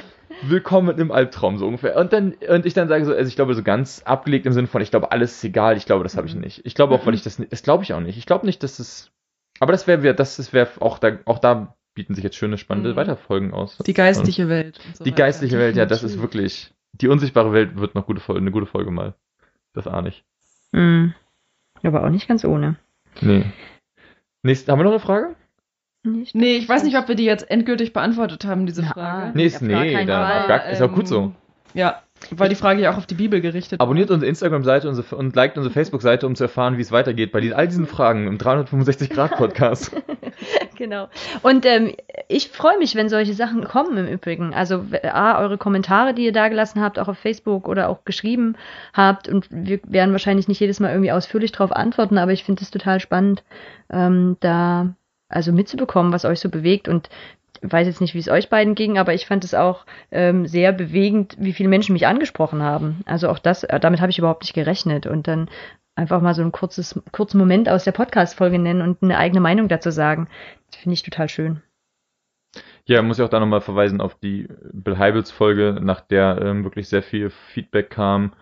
[0.44, 1.96] Willkommen im Albtraum so ungefähr.
[1.96, 4.66] Und dann und ich dann sage so, also ich glaube so ganz abgelegt im Sinne
[4.66, 5.76] von, ich glaube alles ist egal.
[5.76, 6.62] Ich glaube, das habe ich nicht.
[6.64, 8.18] Ich glaube auch, weil ich das nicht, das glaube ich auch nicht.
[8.18, 9.10] Ich glaube nicht, dass es.
[9.60, 12.96] Aber das wäre, das wäre auch da, auch da bieten sich jetzt schöne spannende Mhm.
[12.96, 13.78] Weiterfolgen aus.
[13.78, 14.80] Die geistliche Welt.
[14.86, 15.22] und so Die weiter.
[15.24, 16.72] geistliche Welt, ja, das ist wirklich.
[16.94, 19.14] Die unsichtbare Welt wird noch gute Folge, eine gute Folge mal.
[19.74, 20.24] Das ahne ich.
[20.72, 21.14] Mhm.
[21.82, 22.76] Aber auch nicht ganz ohne.
[23.20, 23.44] Nee.
[24.42, 25.36] Nächst, haben wir noch eine Frage?
[26.04, 26.34] Nicht?
[26.34, 29.32] Nee, ich weiß nicht, ob wir die jetzt endgültig beantwortet haben, diese Ja, Frage.
[29.34, 30.48] Nee, ist, nee, keinen da, Fall.
[30.48, 31.20] gar, ist auch gut so.
[31.20, 31.32] Ähm,
[31.74, 35.56] Ja, weil die Frage ja auch auf die Bibel gerichtet Abonniert unsere Instagram-Seite und liked
[35.56, 39.92] unsere Facebook-Seite, um zu erfahren, wie es weitergeht bei all diesen Fragen im 365-Grad-Podcast.
[40.76, 41.08] Genau.
[41.42, 41.94] Und ähm,
[42.26, 44.52] ich freue mich, wenn solche Sachen kommen im Übrigen.
[44.54, 48.56] Also A, eure Kommentare, die ihr da gelassen habt, auch auf Facebook oder auch geschrieben
[48.92, 49.28] habt.
[49.28, 52.72] Und wir werden wahrscheinlich nicht jedes Mal irgendwie ausführlich darauf antworten, aber ich finde es
[52.72, 53.44] total spannend,
[53.92, 54.94] ähm, da
[55.32, 56.88] also mitzubekommen, was euch so bewegt.
[56.88, 57.08] Und
[57.62, 60.72] weiß jetzt nicht, wie es euch beiden ging, aber ich fand es auch ähm, sehr
[60.72, 63.02] bewegend, wie viele Menschen mich angesprochen haben.
[63.06, 65.06] Also auch das, äh, damit habe ich überhaupt nicht gerechnet.
[65.06, 65.48] Und dann
[65.94, 69.68] einfach mal so ein kurzes, kurzen Moment aus der Podcast-Folge nennen und eine eigene Meinung
[69.68, 70.28] dazu sagen.
[70.76, 71.62] Finde ich total schön.
[72.84, 76.64] Ja, muss ich auch da nochmal verweisen auf die Bill Heibels Folge, nach der ähm,
[76.64, 78.32] wirklich sehr viel Feedback kam,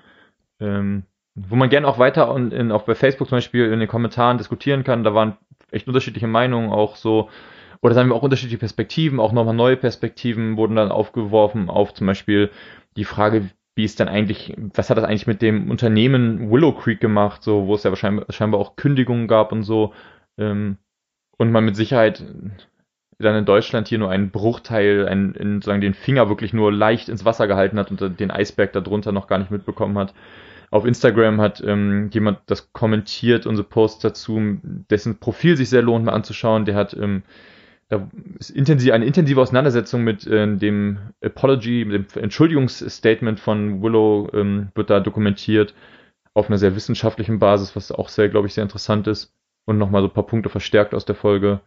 [0.61, 3.89] ähm, wo man gerne auch weiter und in, auch bei Facebook zum Beispiel in den
[3.89, 5.05] Kommentaren diskutieren kann.
[5.05, 5.37] Da waren
[5.73, 7.29] echt unterschiedliche Meinungen, auch so
[7.83, 12.07] oder sagen wir auch unterschiedliche Perspektiven, auch nochmal neue Perspektiven wurden dann aufgeworfen auf zum
[12.07, 12.51] Beispiel
[12.97, 17.01] die Frage, wie ist denn eigentlich, was hat das eigentlich mit dem Unternehmen Willow Creek
[17.01, 19.95] gemacht, so, wo es ja wahrscheinlich scheinbar auch Kündigungen gab und so,
[20.37, 20.77] ähm,
[21.39, 22.23] und man mit Sicherheit
[23.19, 27.09] dann in Deutschland hier nur einen Bruchteil, einen, in, sozusagen den Finger wirklich nur leicht
[27.09, 30.15] ins Wasser gehalten hat und den Eisberg darunter noch gar nicht mitbekommen hat.
[30.71, 36.05] Auf Instagram hat ähm, jemand das kommentiert, unsere Post dazu, dessen Profil sich sehr lohnt
[36.05, 36.65] mal anzuschauen.
[36.65, 37.23] Der hat ähm,
[37.91, 44.31] da ist intensiv, eine intensive Auseinandersetzung mit äh, dem Apology, mit dem Entschuldigungsstatement von Willow
[44.33, 45.75] ähm, wird da dokumentiert
[46.33, 49.35] auf einer sehr wissenschaftlichen Basis, was auch sehr, glaube ich, sehr interessant ist
[49.67, 51.63] und nochmal so ein paar Punkte verstärkt aus der Folge.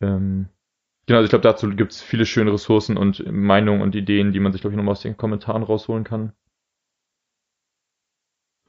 [0.00, 0.48] Ähm,
[1.04, 4.40] genau, also ich glaube, dazu gibt es viele schöne Ressourcen und Meinungen und Ideen, die
[4.40, 6.32] man sich, glaube ich, nochmal aus den Kommentaren rausholen kann.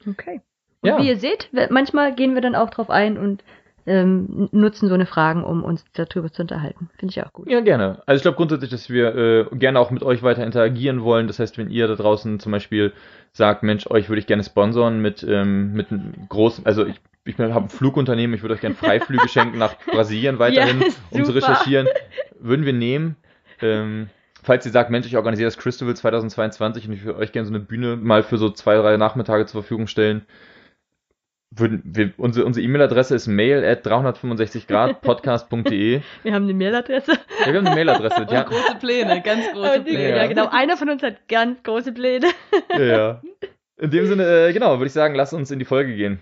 [0.07, 0.41] Okay.
[0.81, 0.99] Und ja.
[0.99, 3.43] wie ihr seht, manchmal gehen wir dann auch drauf ein und
[3.85, 6.89] ähm, nutzen so eine Fragen, um uns darüber zu unterhalten.
[6.97, 7.49] Finde ich auch gut.
[7.49, 8.01] Ja, gerne.
[8.05, 11.27] Also ich glaube grundsätzlich, dass wir äh, gerne auch mit euch weiter interagieren wollen.
[11.27, 12.93] Das heißt, wenn ihr da draußen zum Beispiel
[13.33, 17.37] sagt, Mensch, euch würde ich gerne sponsoren mit, ähm, mit einem großen, also ich, ich
[17.37, 21.31] habe ein Flugunternehmen, ich würde euch gerne Freiflüge schenken nach Brasilien weiterhin, ja, um zu
[21.31, 21.87] recherchieren.
[22.39, 23.15] Würden wir nehmen.
[23.61, 24.09] Ähm,
[24.43, 27.53] falls ihr sagt, Mensch, ich organisiere das Christabel 2022 und ich würde euch gerne so
[27.53, 30.25] eine Bühne mal für so zwei, drei Nachmittage zur Verfügung stellen,
[31.53, 36.01] würden wir, unsere unsere E-Mail-Adresse ist mail at 365 grad podcast.de.
[36.23, 37.11] Wir haben eine Mailadresse.
[37.11, 38.25] Ja, wir haben eine Mailadresse.
[38.29, 38.43] Ja.
[38.43, 40.09] große Pläne, ganz große Pläne.
[40.09, 40.15] Ja.
[40.17, 40.27] ja.
[40.27, 40.47] genau.
[40.49, 42.27] Einer von uns hat ganz große Pläne.
[42.71, 43.21] Ja, ja.
[43.77, 46.21] In dem Sinne, äh, genau, würde ich sagen, lass uns in die Folge gehen.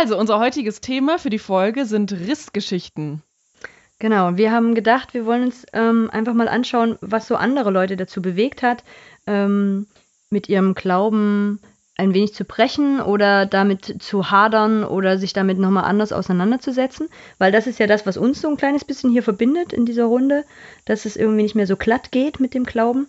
[0.00, 3.22] Also, unser heutiges Thema für die Folge sind Rissgeschichten.
[3.98, 7.98] Genau, wir haben gedacht, wir wollen uns ähm, einfach mal anschauen, was so andere Leute
[7.98, 8.82] dazu bewegt hat,
[9.26, 9.88] ähm,
[10.30, 11.60] mit ihrem Glauben
[11.98, 17.10] ein wenig zu brechen oder damit zu hadern oder sich damit nochmal anders auseinanderzusetzen.
[17.36, 20.06] Weil das ist ja das, was uns so ein kleines bisschen hier verbindet in dieser
[20.06, 20.46] Runde,
[20.86, 23.06] dass es irgendwie nicht mehr so glatt geht mit dem Glauben.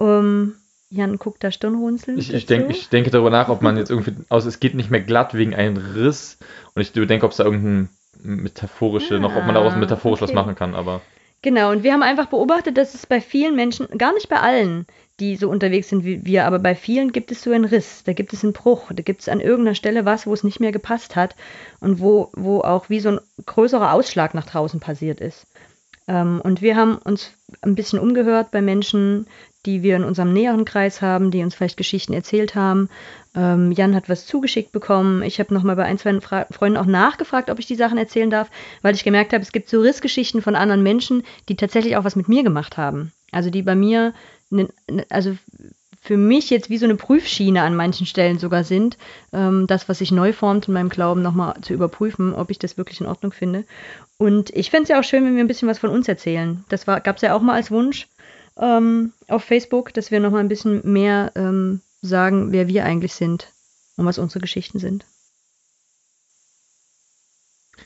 [0.00, 0.54] Ähm,
[0.94, 2.18] Jan guckt da stirnrunzelnd.
[2.20, 4.90] Ich, ich, denk, ich denke darüber nach, ob man jetzt irgendwie, also es geht nicht
[4.90, 6.38] mehr glatt wegen einem Riss.
[6.74, 7.88] Und ich denke, ob es da irgendein
[8.22, 10.30] metaphorische, ah, noch, ob man daraus metaphorisch okay.
[10.30, 11.00] was machen kann, aber.
[11.42, 14.86] Genau, und wir haben einfach beobachtet, dass es bei vielen Menschen, gar nicht bei allen,
[15.20, 18.12] die so unterwegs sind wie wir, aber bei vielen gibt es so einen Riss, da
[18.12, 20.72] gibt es einen Bruch, da gibt es an irgendeiner Stelle was, wo es nicht mehr
[20.72, 21.36] gepasst hat
[21.80, 25.46] und wo, wo auch wie so ein größerer Ausschlag nach draußen passiert ist.
[26.08, 29.26] Ähm, und wir haben uns ein bisschen umgehört bei Menschen,
[29.66, 32.88] die wir in unserem näheren Kreis haben, die uns vielleicht Geschichten erzählt haben.
[33.34, 35.22] Ähm, Jan hat was zugeschickt bekommen.
[35.22, 38.30] Ich habe nochmal bei ein, zwei Fra Freunden auch nachgefragt, ob ich die Sachen erzählen
[38.30, 38.50] darf,
[38.82, 42.16] weil ich gemerkt habe, es gibt so Rissgeschichten von anderen Menschen, die tatsächlich auch was
[42.16, 43.12] mit mir gemacht haben.
[43.32, 44.14] Also die bei mir,
[44.50, 44.68] ne,
[45.08, 45.36] also
[46.04, 48.98] für mich jetzt wie so eine Prüfschiene an manchen Stellen sogar sind,
[49.32, 52.76] ähm, das, was sich neu formt in meinem Glauben, nochmal zu überprüfen, ob ich das
[52.76, 53.64] wirklich in Ordnung finde.
[54.18, 56.62] Und ich fände es ja auch schön, wenn wir ein bisschen was von uns erzählen.
[56.68, 58.06] Das gab es ja auch mal als Wunsch
[58.58, 63.52] ähm, auf Facebook, dass wir nochmal ein bisschen mehr ähm, sagen, wer wir eigentlich sind
[63.96, 65.04] und was unsere Geschichten sind.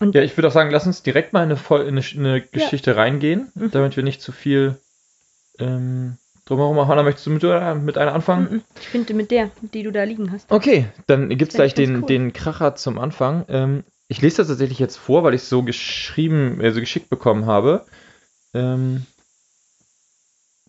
[0.00, 2.92] Und ja, ich würde auch sagen, lass uns direkt mal in eine, in eine Geschichte
[2.92, 2.96] ja.
[2.96, 3.70] reingehen, mhm.
[3.70, 4.76] damit wir nicht zu viel
[5.58, 6.88] ähm, drumherum machen.
[6.88, 7.42] Hanna, möchtest du mit,
[7.82, 8.48] mit einer anfangen?
[8.50, 8.62] Mhm.
[8.80, 10.50] Ich finde mit der, die du da liegen hast.
[10.50, 12.06] Okay, dann gibt es gleich den, cool.
[12.06, 13.44] den Kracher zum Anfang.
[13.48, 17.46] Ähm, ich lese das tatsächlich jetzt vor, weil ich es so geschrieben, also geschickt bekommen
[17.46, 17.84] habe.
[18.54, 19.04] Ähm,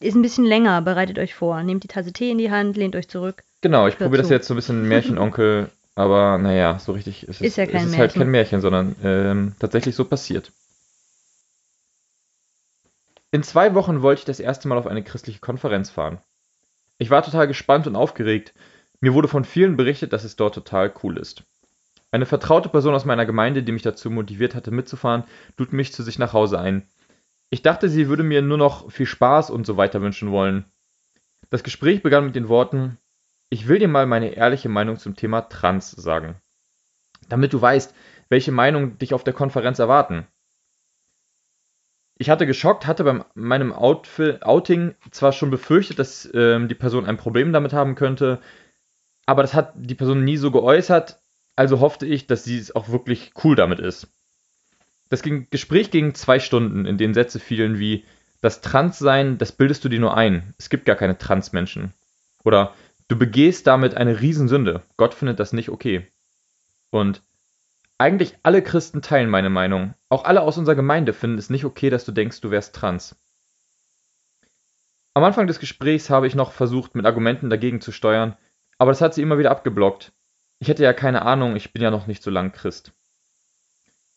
[0.01, 1.61] ist ein bisschen länger, bereitet euch vor.
[1.63, 3.43] Nehmt die Tasse Tee in die Hand, lehnt euch zurück.
[3.61, 7.47] Genau, ich probiere das jetzt so ein bisschen Märchenonkel, aber naja, so richtig ist es,
[7.47, 7.99] ist ja kein es ist Märchen.
[7.99, 10.51] halt kein Märchen, sondern ähm, tatsächlich so passiert.
[13.31, 16.19] In zwei Wochen wollte ich das erste Mal auf eine christliche Konferenz fahren.
[16.97, 18.53] Ich war total gespannt und aufgeregt.
[19.01, 21.43] Mir wurde von vielen berichtet, dass es dort total cool ist.
[22.11, 25.25] Eine vertraute Person aus meiner Gemeinde, die mich dazu motiviert hatte, mitzufahren,
[25.57, 26.87] lud mich zu sich nach Hause ein.
[27.49, 30.65] Ich dachte, sie würde mir nur noch viel Spaß und so weiter wünschen wollen.
[31.49, 32.97] Das Gespräch begann mit den Worten,
[33.49, 36.35] ich will dir mal meine ehrliche Meinung zum Thema Trans sagen.
[37.27, 37.95] Damit du weißt,
[38.29, 40.27] welche Meinung dich auf der Konferenz erwarten.
[42.19, 47.17] Ich hatte geschockt, hatte bei meinem Outing zwar schon befürchtet, dass ähm, die Person ein
[47.17, 48.39] Problem damit haben könnte,
[49.25, 51.21] aber das hat die Person nie so geäußert,
[51.55, 54.11] also hoffte ich, dass sie es auch wirklich cool damit ist.
[55.09, 58.05] Das Gespräch ging zwei Stunden, in denen Sätze fielen wie
[58.41, 60.53] das Transsein, das bildest du dir nur ein.
[60.57, 61.93] Es gibt gar keine Transmenschen.
[62.43, 62.73] Oder
[63.07, 64.83] du begehst damit eine Riesensünde.
[64.97, 66.07] Gott findet das nicht okay.
[66.91, 67.21] Und
[67.97, 69.93] eigentlich alle Christen teilen meine Meinung.
[70.07, 73.15] Auch alle aus unserer Gemeinde finden es nicht okay, dass du denkst, du wärst trans.
[75.13, 78.37] Am Anfang des Gesprächs habe ich noch versucht, mit Argumenten dagegen zu steuern,
[78.77, 80.13] aber das hat sie immer wieder abgeblockt.
[80.59, 82.93] Ich hätte ja keine Ahnung, ich bin ja noch nicht so lang Christ.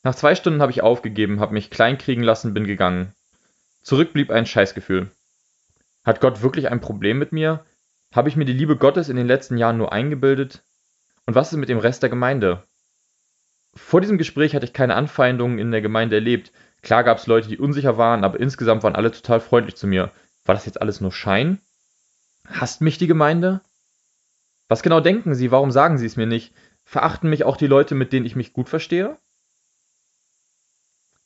[0.05, 3.15] Nach zwei Stunden habe ich aufgegeben, habe mich kleinkriegen lassen, bin gegangen.
[3.83, 5.11] Zurück blieb ein Scheißgefühl.
[6.05, 7.65] Hat Gott wirklich ein Problem mit mir?
[8.13, 10.65] Habe ich mir die Liebe Gottes in den letzten Jahren nur eingebildet?
[11.27, 12.65] Und was ist mit dem Rest der Gemeinde?
[13.75, 16.53] Vor diesem Gespräch hatte ich keine Anfeindungen in der Gemeinde erlebt.
[16.83, 20.11] Klar gab es Leute, die unsicher waren, aber insgesamt waren alle total freundlich zu mir.
[20.45, 21.61] War das jetzt alles nur Schein?
[22.47, 23.61] Hasst mich die Gemeinde?
[24.69, 25.53] Was genau denken Sie?
[25.53, 26.53] Warum sagen Sie es mir nicht?
[26.85, 29.17] Verachten mich auch die Leute, mit denen ich mich gut verstehe?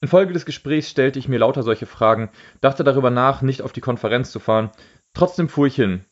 [0.00, 2.30] Infolge des Gesprächs stellte ich mir lauter solche Fragen,
[2.61, 4.70] dachte darüber nach, nicht auf die Konferenz zu fahren.
[5.14, 6.04] Trotzdem fuhr ich hin.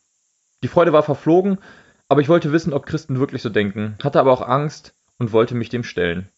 [0.63, 1.59] Die Freude war verflogen,
[2.07, 5.55] aber ich wollte wissen, ob Christen wirklich so denken, hatte aber auch Angst und wollte
[5.55, 6.29] mich dem stellen.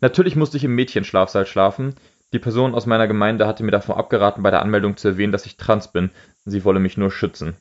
[0.00, 1.94] Natürlich musste ich im Mädchenschlafsaal schlafen.
[2.32, 5.46] Die Person aus meiner Gemeinde hatte mir davon abgeraten, bei der Anmeldung zu erwähnen, dass
[5.46, 6.10] ich trans bin.
[6.44, 7.56] Sie wolle mich nur schützen.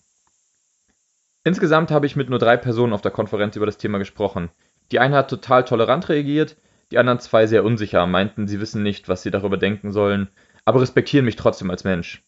[1.44, 4.50] Insgesamt habe ich mit nur drei Personen auf der Konferenz über das Thema gesprochen.
[4.92, 6.58] Die eine hat total tolerant reagiert,
[6.92, 10.30] die anderen zwei sehr unsicher, meinten, sie wissen nicht, was sie darüber denken sollen,
[10.66, 12.24] aber respektieren mich trotzdem als Mensch.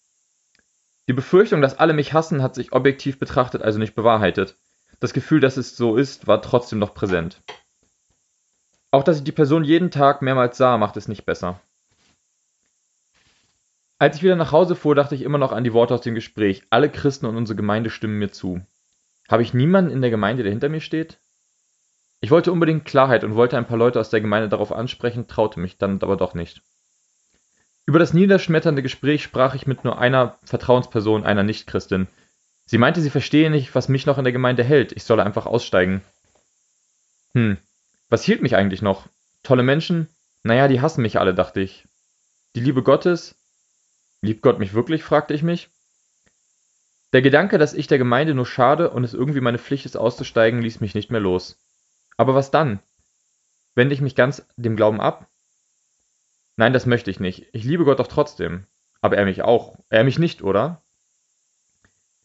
[1.07, 4.57] Die Befürchtung, dass alle mich hassen, hat sich objektiv betrachtet also nicht bewahrheitet.
[4.99, 7.41] Das Gefühl, dass es so ist, war trotzdem noch präsent.
[8.91, 11.61] Auch dass ich die Person jeden Tag mehrmals sah, macht es nicht besser.
[13.99, 16.15] Als ich wieder nach Hause fuhr, dachte ich immer noch an die Worte aus dem
[16.15, 16.63] Gespräch.
[16.69, 18.61] Alle Christen und unsere Gemeinde stimmen mir zu.
[19.29, 21.19] Habe ich niemanden in der Gemeinde, der hinter mir steht?
[22.27, 25.61] Ich wollte unbedingt Klarheit und wollte ein paar Leute aus der Gemeinde darauf ansprechen, traute
[25.61, 26.61] mich dann aber doch nicht.
[27.85, 32.09] Über das niederschmetternde Gespräch sprach ich mit nur einer Vertrauensperson, einer Nichtchristin.
[32.65, 35.45] Sie meinte, sie verstehe nicht, was mich noch in der Gemeinde hält, ich solle einfach
[35.45, 36.01] aussteigen.
[37.31, 37.59] Hm,
[38.09, 39.07] was hielt mich eigentlich noch?
[39.41, 40.09] Tolle Menschen?
[40.43, 41.87] Naja, die hassen mich alle, dachte ich.
[42.55, 43.35] Die Liebe Gottes?
[44.21, 45.01] Liebt Gott mich wirklich?
[45.01, 45.69] fragte ich mich.
[47.13, 50.61] Der Gedanke, dass ich der Gemeinde nur schade und es irgendwie meine Pflicht ist, auszusteigen,
[50.61, 51.57] ließ mich nicht mehr los.
[52.17, 52.79] Aber was dann?
[53.75, 55.29] Wende ich mich ganz dem Glauben ab?
[56.55, 57.47] Nein, das möchte ich nicht.
[57.53, 58.65] Ich liebe Gott doch trotzdem.
[59.01, 59.77] Aber er mich auch.
[59.89, 60.81] Er mich nicht, oder?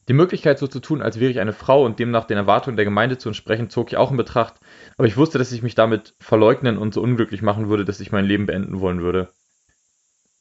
[0.08, 2.84] Die Möglichkeit, so zu tun, als wäre ich eine Frau und demnach den Erwartungen der
[2.84, 4.54] Gemeinde zu entsprechen, zog ich auch in Betracht,
[4.96, 8.10] aber ich wusste, dass ich mich damit verleugnen und so unglücklich machen würde, dass ich
[8.10, 9.32] mein Leben beenden wollen würde.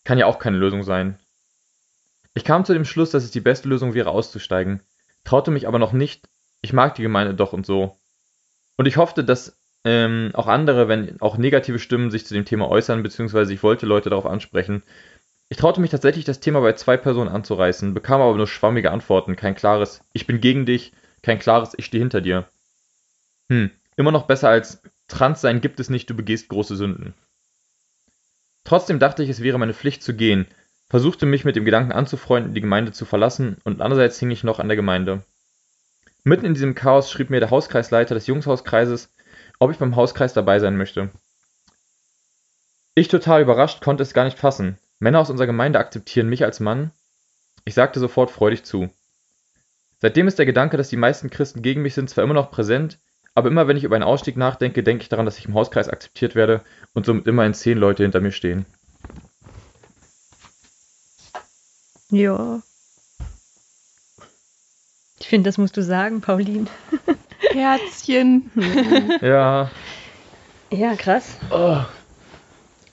[0.04, 1.20] Kann ja auch keine Lösung sein.
[2.34, 4.82] Ich kam zu dem Schluss, dass es die beste Lösung wäre, auszusteigen,
[5.26, 6.28] traute mich aber noch nicht,
[6.62, 8.01] ich mag die Gemeinde doch und so.
[8.78, 12.70] Und ich hoffte, dass ähm, auch andere, wenn auch negative Stimmen sich zu dem Thema
[12.70, 14.84] äußern, beziehungsweise ich wollte Leute darauf ansprechen.
[15.50, 19.36] Ich traute mich tatsächlich, das Thema bei zwei Personen anzureißen, bekam aber nur schwammige Antworten,
[19.36, 22.48] kein klares Ich bin gegen dich, kein klares Ich stehe hinter dir.
[23.50, 27.14] Hm, immer noch besser als Trans sein gibt es nicht, du begehst große Sünden.
[28.64, 30.48] Trotzdem dachte ich, es wäre meine Pflicht zu gehen,
[30.90, 34.60] versuchte mich mit dem Gedanken anzufreunden, die Gemeinde zu verlassen, und andererseits hing ich noch
[34.60, 35.24] an der Gemeinde.
[36.24, 39.12] Mitten in diesem Chaos schrieb mir der Hauskreisleiter des Jungshauskreises,
[39.60, 41.10] ob ich beim Hauskreis dabei sein möchte.
[42.94, 44.78] Ich total überrascht konnte es gar nicht fassen.
[45.00, 46.92] Männer aus unserer Gemeinde akzeptieren mich als Mann?
[47.66, 48.90] Ich sagte sofort freudig zu.
[50.00, 53.00] Seitdem ist der Gedanke, dass die meisten Christen gegen mich sind, zwar immer noch präsent,
[53.34, 55.90] aber immer wenn ich über einen Ausstieg nachdenke, denke ich daran, dass ich im Hauskreis
[55.90, 56.62] akzeptiert werde
[56.94, 58.66] und somit immerhin zehn Leute hinter mir stehen.
[62.10, 62.62] Ja,
[65.22, 66.66] ich finde, das musst du sagen, Pauline.
[67.52, 68.50] Herzchen.
[69.22, 69.70] ja.
[70.72, 71.38] Ja, krass.
[71.52, 71.78] Oh.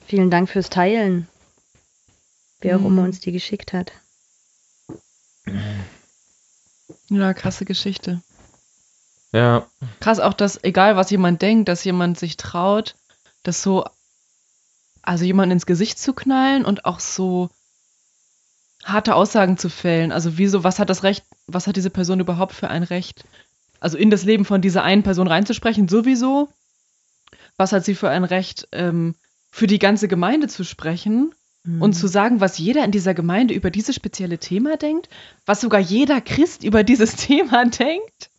[0.05, 1.27] Vielen Dank fürs Teilen.
[2.61, 2.85] Wer auch mhm.
[2.87, 3.91] immer uns die geschickt hat.
[7.09, 8.21] Ja, krasse Geschichte.
[9.31, 9.65] Ja.
[9.99, 12.95] Krass auch, dass egal was jemand denkt, dass jemand sich traut,
[13.41, 13.85] das so,
[15.01, 17.49] also jemand ins Gesicht zu knallen und auch so
[18.91, 20.11] harte Aussagen zu fällen.
[20.11, 23.23] Also wieso, was hat das Recht, was hat diese Person überhaupt für ein Recht?
[23.79, 26.49] Also in das Leben von dieser einen Person reinzusprechen, sowieso.
[27.57, 29.15] was hat sie für ein Recht, ähm,
[29.51, 31.33] für die ganze Gemeinde zu sprechen
[31.65, 31.81] Mhm.
[31.81, 35.09] und zu sagen, was jeder in dieser Gemeinde über dieses spezielle Thema denkt,
[35.45, 38.29] was sogar jeder Christ über dieses Thema denkt.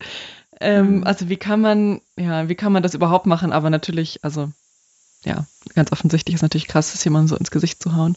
[0.59, 1.03] Ähm, Mhm.
[1.03, 3.51] Also wie kann man, ja, wie kann man das überhaupt machen?
[3.53, 4.51] Aber natürlich, also
[5.23, 8.15] ja, ganz offensichtlich ist natürlich krass, das jemandem so ins Gesicht zu hauen.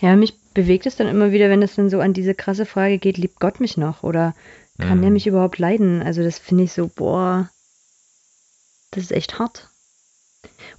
[0.00, 2.98] Ja, mich bewegt es dann immer wieder, wenn es dann so an diese krasse Frage
[2.98, 4.02] geht, liebt Gott mich noch?
[4.02, 4.34] Oder
[4.78, 5.02] kann Mhm.
[5.02, 6.02] der mich überhaupt leiden?
[6.02, 7.50] Also das finde ich so, boah,
[8.90, 9.68] das ist echt hart.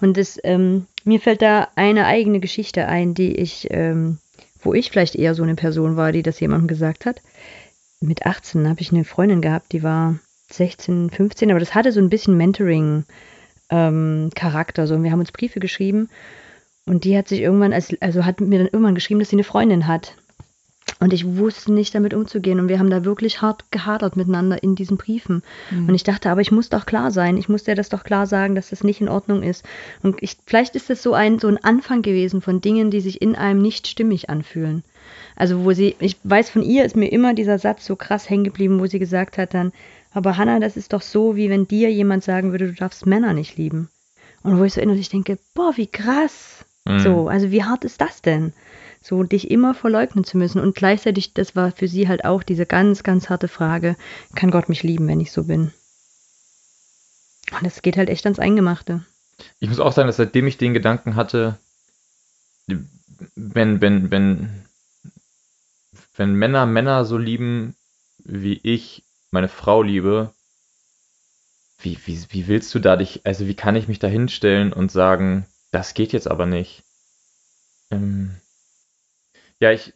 [0.01, 4.19] Und das, ähm, mir fällt da eine eigene Geschichte ein, die ich, ähm,
[4.61, 7.21] wo ich vielleicht eher so eine Person war, die das jemandem gesagt hat.
[8.01, 10.15] Mit 18 habe ich eine Freundin gehabt, die war
[10.51, 14.87] 16, 15, aber das hatte so ein bisschen Mentoring-Charakter.
[14.87, 16.09] so, und wir haben uns Briefe geschrieben
[16.89, 19.43] und die hat sich irgendwann, als, also hat mir dann irgendwann geschrieben, dass sie eine
[19.43, 20.15] Freundin hat.
[20.99, 22.59] Und ich wusste nicht damit umzugehen.
[22.59, 25.43] Und wir haben da wirklich hart gehadert miteinander in diesen Briefen.
[25.87, 27.37] Und ich dachte, aber ich muss doch klar sein.
[27.37, 29.63] Ich muss dir das doch klar sagen, dass das nicht in Ordnung ist.
[30.01, 33.21] Und ich, vielleicht ist das so ein, so ein Anfang gewesen von Dingen, die sich
[33.21, 34.83] in einem nicht stimmig anfühlen.
[35.35, 38.45] Also wo sie, ich weiß von ihr ist mir immer dieser Satz so krass hängen
[38.45, 39.73] geblieben, wo sie gesagt hat dann,
[40.11, 43.33] aber Hannah, das ist doch so, wie wenn dir jemand sagen würde, du darfst Männer
[43.33, 43.89] nicht lieben.
[44.41, 46.65] Und wo ich so innerlich denke, boah, wie krass.
[46.89, 46.99] Mhm.
[46.99, 48.51] So, also wie hart ist das denn?
[49.01, 50.59] So, dich immer verleugnen zu müssen.
[50.59, 53.95] Und gleichzeitig, das war für sie halt auch diese ganz, ganz harte Frage,
[54.35, 55.71] kann Gott mich lieben, wenn ich so bin?
[57.51, 59.05] Und das geht halt echt ans Eingemachte.
[59.59, 61.59] Ich muss auch sagen, dass seitdem ich den Gedanken hatte,
[63.35, 64.65] wenn, wenn, wenn,
[66.15, 67.75] wenn Männer Männer so lieben,
[68.17, 70.33] wie ich meine Frau liebe,
[71.79, 74.91] wie, wie, wie willst du da dich, also wie kann ich mich da hinstellen und
[74.91, 76.83] sagen, das geht jetzt aber nicht?
[77.91, 78.35] Ähm,
[79.59, 79.93] ja, ich,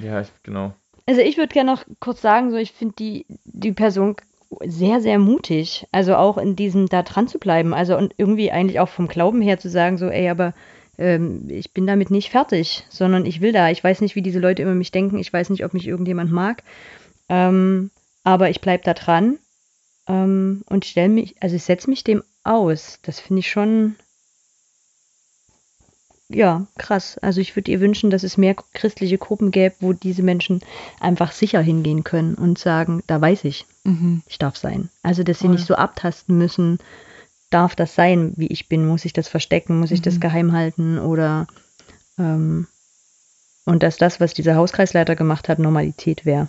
[0.00, 0.74] ja, ich, genau.
[1.06, 4.16] Also ich würde gerne noch kurz sagen, so ich finde die, die Person
[4.64, 5.86] sehr, sehr mutig.
[5.92, 7.74] Also auch in diesem da dran zu bleiben.
[7.74, 10.54] Also und irgendwie eigentlich auch vom Glauben her zu sagen, so, ey, aber
[10.98, 13.70] ähm, ich bin damit nicht fertig, sondern ich will da.
[13.70, 15.18] Ich weiß nicht, wie diese Leute über mich denken.
[15.18, 16.62] Ich weiß nicht, ob mich irgendjemand mag.
[17.28, 17.90] Ähm,
[18.24, 19.38] aber ich bleibe da dran
[20.06, 22.98] ähm, und stelle mich, also ich setze mich dem aus.
[23.02, 23.96] Das finde ich schon,
[26.34, 27.18] ja, krass.
[27.18, 30.60] Also ich würde ihr wünschen, dass es mehr christliche Gruppen gäbe, wo diese Menschen
[31.00, 34.22] einfach sicher hingehen können und sagen, da weiß ich, Mhm.
[34.26, 34.88] ich darf sein.
[35.02, 35.56] Also dass sie Voll.
[35.56, 36.78] nicht so abtasten müssen,
[37.50, 40.20] darf das sein, wie ich bin, muss ich das verstecken, muss ich das Mhm.
[40.20, 41.46] geheim halten oder
[42.18, 42.66] ähm,
[43.64, 46.48] und dass das, was dieser Hauskreisleiter gemacht hat, Normalität wäre.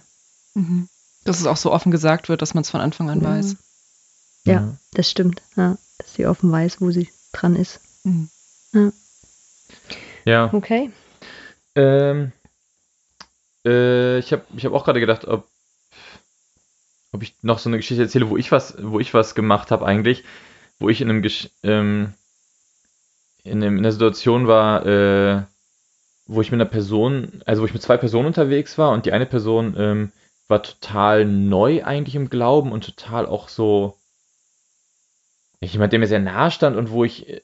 [0.56, 0.88] Mhm.
[1.26, 3.24] Dass es auch so offen gesagt wird, dass man es von Anfang an Mhm.
[3.24, 3.56] weiß.
[4.46, 5.41] Ja, das stimmt.
[5.56, 7.80] Ja, dass sie offen weiß, wo sie dran ist.
[8.04, 8.30] Mhm.
[10.25, 10.49] Ja.
[10.53, 10.91] Okay.
[11.75, 12.31] Ähm,
[13.65, 15.47] äh, ich habe ich hab auch gerade gedacht, ob,
[17.12, 19.86] ob ich noch so eine Geschichte erzähle, wo ich was, wo ich was gemacht habe
[19.86, 20.23] eigentlich,
[20.79, 22.13] wo ich in einem Gesch ähm,
[23.43, 25.43] in, einem, in einer Situation war, äh,
[26.25, 29.12] wo ich mit einer Person, also wo ich mit zwei Personen unterwegs war und die
[29.12, 30.12] eine Person ähm,
[30.47, 33.97] war total neu eigentlich im Glauben und total auch so
[35.62, 37.41] jemand, der mir sehr nahe stand und wo ich äh,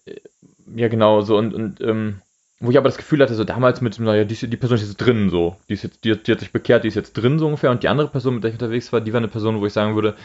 [0.75, 2.21] ja genau so und, und ähm,
[2.59, 4.97] wo ich aber das Gefühl hatte, so damals mit, naja, die, die Person ist jetzt
[4.97, 5.55] drin so.
[5.69, 7.71] Die, ist jetzt, die, hat- die hat sich bekehrt, die ist jetzt drin so ungefähr.
[7.71, 9.71] Und die andere Person, mit der ich unterwegs war, die war eine Person, wo ich
[9.73, 10.15] sagen würde,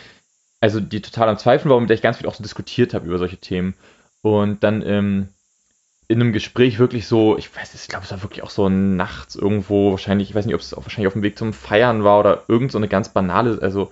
[0.61, 3.07] also die total am Zweifeln war, mit der ich ganz viel auch so diskutiert habe
[3.07, 3.75] über solche Themen.
[4.23, 5.29] Und dann ähm,
[6.09, 8.69] in einem Gespräch wirklich so, ich weiß nicht, ich glaube, es war wirklich auch so
[8.69, 12.05] nachts irgendwo, wahrscheinlich, ich weiß nicht, ob es auch wahrscheinlich auf dem Weg zum Feiern
[12.05, 13.91] war oder irgend so eine ganz banale, also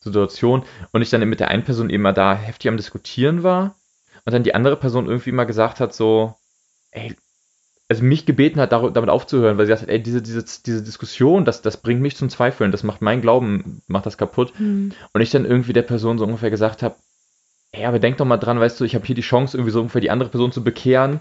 [0.00, 0.64] Situation.
[0.92, 3.79] Und ich dann mit der einen Person eben mal da heftig am Diskutieren war.
[4.24, 6.34] Und dann die andere Person irgendwie mal gesagt hat, so,
[6.90, 7.16] ey,
[7.88, 11.44] also mich gebeten hat, damit aufzuhören, weil sie gesagt hat, ey, diese, diese, diese Diskussion,
[11.44, 14.52] das, das bringt mich zum Zweifeln, das macht mein Glauben, macht das kaputt.
[14.56, 14.92] Hm.
[15.12, 16.94] Und ich dann irgendwie der Person so ungefähr gesagt habe,
[17.72, 19.80] ey, aber denk doch mal dran, weißt du, ich habe hier die Chance, irgendwie so
[19.80, 21.20] ungefähr die andere Person zu bekehren.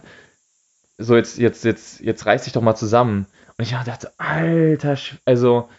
[0.99, 3.25] So, jetzt, jetzt, jetzt, jetzt reiß dich doch mal zusammen.
[3.57, 5.69] Und ich dachte, alter, Sch also,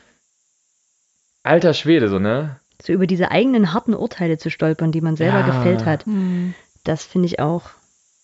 [1.45, 2.59] alter Schwede, so, ne?
[2.83, 5.47] So über diese eigenen harten Urteile zu stolpern, die man selber Ja.
[5.47, 6.55] gefällt hat, Mhm.
[6.85, 7.71] Das finde ich auch.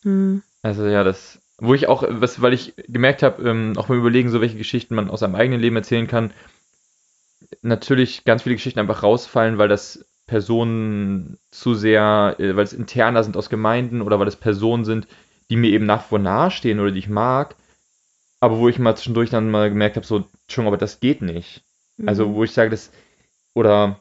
[0.02, 0.42] Hm.
[0.62, 4.30] Also ja, das, wo ich auch, was, weil ich gemerkt habe, ähm, auch beim Überlegen,
[4.30, 6.32] so welche Geschichten man aus seinem eigenen Leben erzählen kann,
[7.62, 13.22] natürlich ganz viele Geschichten einfach rausfallen, weil das Personen zu sehr, äh, weil es interner
[13.22, 15.06] sind aus Gemeinden oder weil es Personen sind,
[15.50, 17.54] die mir eben nach wie vor nahestehen oder die ich mag,
[18.40, 21.64] aber wo ich mal zwischendurch dann mal gemerkt habe, so, Entschuldigung, aber das geht nicht.
[22.04, 22.34] Also, Mhm.
[22.34, 22.90] wo ich sage, das,
[23.54, 24.00] oder,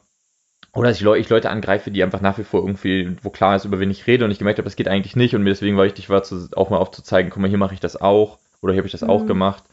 [0.76, 3.56] oder dass ich, Leu ich Leute angreife, die einfach nach wie vor irgendwie, wo klar
[3.56, 5.50] ist, über wen ich rede und ich gemerkt habe, das geht eigentlich nicht und mir
[5.50, 8.38] deswegen war wichtig war, zu, auch mal aufzuzeigen, guck mal, hier mache ich das auch
[8.60, 9.26] oder hier habe ich das auch Mhm.
[9.26, 9.64] gemacht.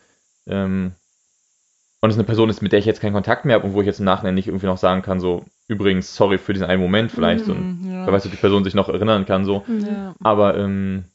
[0.47, 0.93] Ähm,
[2.01, 3.81] und es eine Person ist, mit der ich jetzt keinen Kontakt mehr habe und wo
[3.81, 6.81] ich jetzt im Nachhinein nicht irgendwie noch sagen kann, so, übrigens, sorry für diesen einen
[6.81, 7.47] Moment vielleicht.
[7.47, 8.05] und Mhm, ja.
[8.05, 9.63] wer weiß, ob die Person sich noch erinnern kann, so.
[9.67, 10.13] Ja.
[10.19, 11.05] Aber, ähm,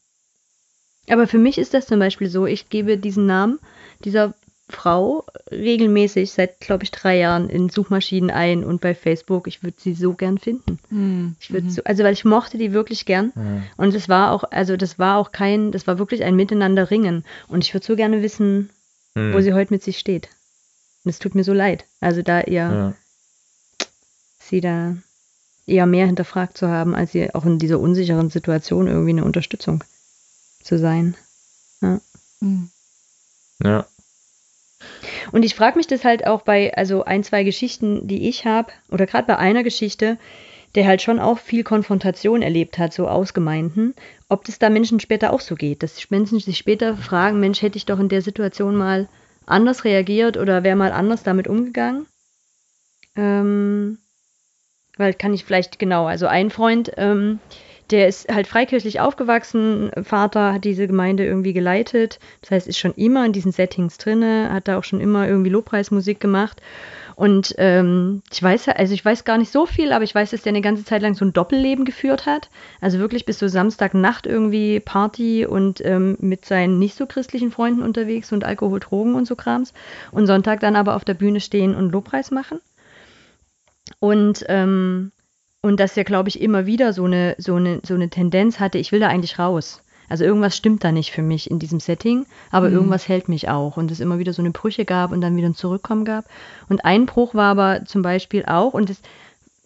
[1.10, 3.58] Aber für mich ist das zum Beispiel so, ich gebe diesen Namen
[4.04, 4.34] dieser
[4.68, 9.46] Frau regelmäßig seit, glaube ich, drei Jahren in Suchmaschinen ein und bei Facebook.
[9.46, 10.78] Ich würde sie so gern finden.
[10.90, 11.36] Mhm.
[11.40, 13.32] Ich würde so, also weil ich mochte die wirklich gern.
[13.34, 13.62] ja.
[13.76, 17.24] Und es war auch, also das war auch kein, das war wirklich ein Miteinander ringen.
[17.48, 18.70] Und ich würde so gerne wissen,
[19.14, 19.32] Hm.
[19.32, 20.28] wo sie heute mit sich steht.
[21.04, 21.86] Und es tut mir so leid.
[22.00, 22.94] Also da ihr ja.
[24.38, 24.96] sie da
[25.66, 29.82] eher mehr hinterfragt zu haben, als sie auch in dieser unsicheren Situation irgendwie eine Unterstützung
[30.62, 31.16] zu sein.
[32.40, 32.70] Mhm.
[33.62, 33.86] ja.
[35.32, 38.72] Und ich frage mich das halt auch bei, also ein, zwei Geschichten, die ich habe,
[38.90, 40.18] oder gerade bei einer Geschichte,
[40.74, 43.94] der halt schon auch viel Konfrontation erlebt hat, so ausgemeinten,
[44.28, 47.78] ob das da Menschen später auch so geht, dass Menschen sich später fragen, Mensch, hätte
[47.78, 49.08] ich doch in der Situation mal
[49.46, 52.06] anders reagiert oder wäre mal anders damit umgegangen.
[53.16, 53.98] Ähm,
[54.96, 57.40] weil kann ich vielleicht, genau, also ein Freund, ähm,
[57.90, 62.94] der ist halt freikirchlich aufgewachsen, Vater hat diese Gemeinde irgendwie geleitet, das heißt, ist schon
[62.94, 66.60] immer in diesen Settings drinne, hat da auch schon immer irgendwie Lobpreismusik gemacht.
[67.18, 70.42] Und ähm, ich weiß, also ich weiß gar nicht so viel, aber ich weiß, dass
[70.42, 72.48] der eine ganze Zeit lang so ein Doppelleben geführt hat.
[72.80, 77.82] Also wirklich bis so Samstagnacht irgendwie Party und ähm, mit seinen nicht so christlichen Freunden
[77.82, 79.72] unterwegs und Alkohol, Drogen und so Krams.
[80.12, 82.60] Und Sonntag dann aber auf der Bühne stehen und Lobpreis machen.
[83.98, 85.10] Und ähm,
[85.62, 88.78] und dass er, glaube ich, immer wieder so eine, so, eine, so eine Tendenz hatte,
[88.78, 89.82] ich will da eigentlich raus.
[90.08, 92.74] Also irgendwas stimmt da nicht für mich in diesem Setting, aber Mhm.
[92.74, 93.76] irgendwas hält mich auch.
[93.76, 96.24] Und es immer wieder so eine Brüche gab und dann wieder ein Zurückkommen gab.
[96.68, 99.00] Und ein Bruch war aber zum Beispiel auch, und das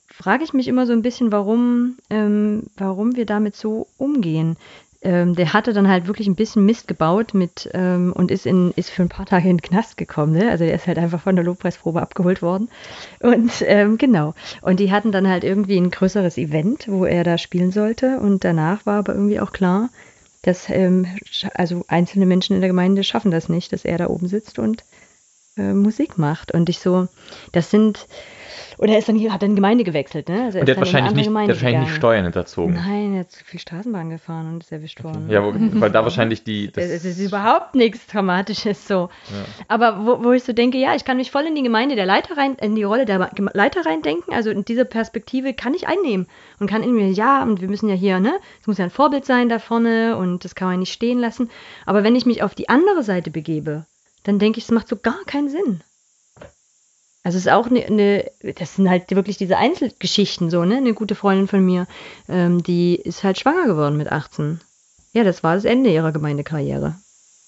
[0.08, 4.56] frage ich mich immer so ein bisschen, warum, ähm, warum wir damit so umgehen.
[5.04, 8.72] Ähm, der hatte dann halt wirklich ein bisschen Mist gebaut mit ähm, und ist, in,
[8.76, 10.32] ist für ein paar Tage in den Knast gekommen.
[10.32, 10.50] Ne?
[10.50, 12.68] Also der ist halt einfach von der Lobpreisprobe abgeholt worden.
[13.20, 14.34] Und ähm, genau.
[14.60, 18.20] Und die hatten dann halt irgendwie ein größeres Event, wo er da spielen sollte.
[18.20, 19.90] Und danach war aber irgendwie auch klar,
[20.42, 21.06] dass ähm,
[21.54, 24.84] also einzelne Menschen in der Gemeinde schaffen das nicht, dass er da oben sitzt und
[25.56, 26.52] äh, Musik macht.
[26.52, 27.08] Und ich so,
[27.52, 28.06] das sind,
[28.78, 30.44] oder er ist dann hat dann Gemeinde gewechselt, ne?
[30.44, 31.94] Also Und der hat wahrscheinlich nicht, der wahrscheinlich nicht.
[31.94, 32.74] Steuern hinterzogen.
[32.74, 35.28] Nein, er hat zu viel Straßenbahn gefahren und ist erwischt worden.
[35.28, 36.72] Ja, wo, weil da wahrscheinlich die.
[36.72, 39.10] Das, Es ist überhaupt nichts Dramatisches so.
[39.30, 39.44] Ja.
[39.68, 42.06] Aber wo, wo ich so denke, ja, ich kann mich voll in die Gemeinde der
[42.06, 44.32] Leiter rein, in die Rolle der Leiter reindenken.
[44.34, 46.26] Also in diese Perspektive kann ich einnehmen
[46.58, 48.90] und kann in mir, ja, und wir müssen ja hier, ne, es muss ja ein
[48.90, 51.50] Vorbild sein da vorne und das kann man nicht stehen lassen.
[51.84, 53.86] Aber wenn ich mich auf die andere Seite begebe,
[54.24, 55.82] dann denke ich, es macht so gar keinen Sinn.
[57.24, 60.76] Also es ist auch eine, eine, das sind halt wirklich diese Einzelgeschichten so, ne?
[60.78, 61.86] Eine gute Freundin von mir,
[62.28, 64.60] ähm, die ist halt schwanger geworden mit 18.
[65.12, 66.96] Ja, das war das Ende ihrer Gemeindekarriere.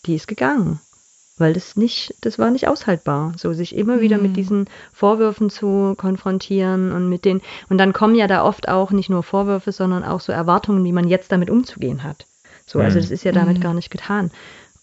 [0.07, 0.81] Die ist gegangen.
[1.37, 4.23] Weil das nicht, das war nicht aushaltbar, so sich immer wieder Hm.
[4.23, 8.93] mit diesen Vorwürfen zu konfrontieren und mit den, und dann kommen ja da oft auch
[8.93, 12.27] nicht nur Vorwürfe, sondern auch so Erwartungen, wie man jetzt damit umzugehen hat.
[12.65, 13.03] So, also Hm.
[13.03, 13.63] das ist ja damit Hm.
[13.63, 14.31] gar nicht getan.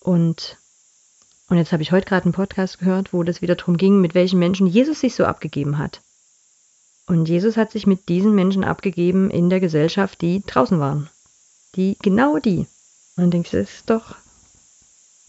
[0.02, 0.58] Und,
[1.52, 4.16] und jetzt habe ich heute gerade einen Podcast gehört, wo das wieder darum ging, mit
[4.16, 6.00] welchen Menschen Jesus sich so abgegeben hat.
[7.08, 11.10] Und Jesus hat sich mit diesen Menschen abgegeben in der Gesellschaft, die draußen waren.
[11.76, 12.60] Die, genau die.
[12.60, 12.68] Und
[13.18, 14.16] dann denke ich, das ist doch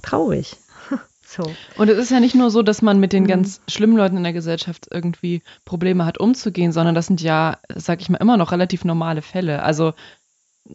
[0.01, 0.59] traurig.
[1.27, 1.43] so.
[1.77, 3.29] Und es ist ja nicht nur so, dass man mit den Mhm.
[3.29, 8.01] ganz schlimmen Leuten in der Gesellschaft irgendwie Probleme hat, umzugehen, sondern das sind ja, sag
[8.01, 9.65] ich mal, immer noch relativ normale Fälle.
[9.65, 9.93] Also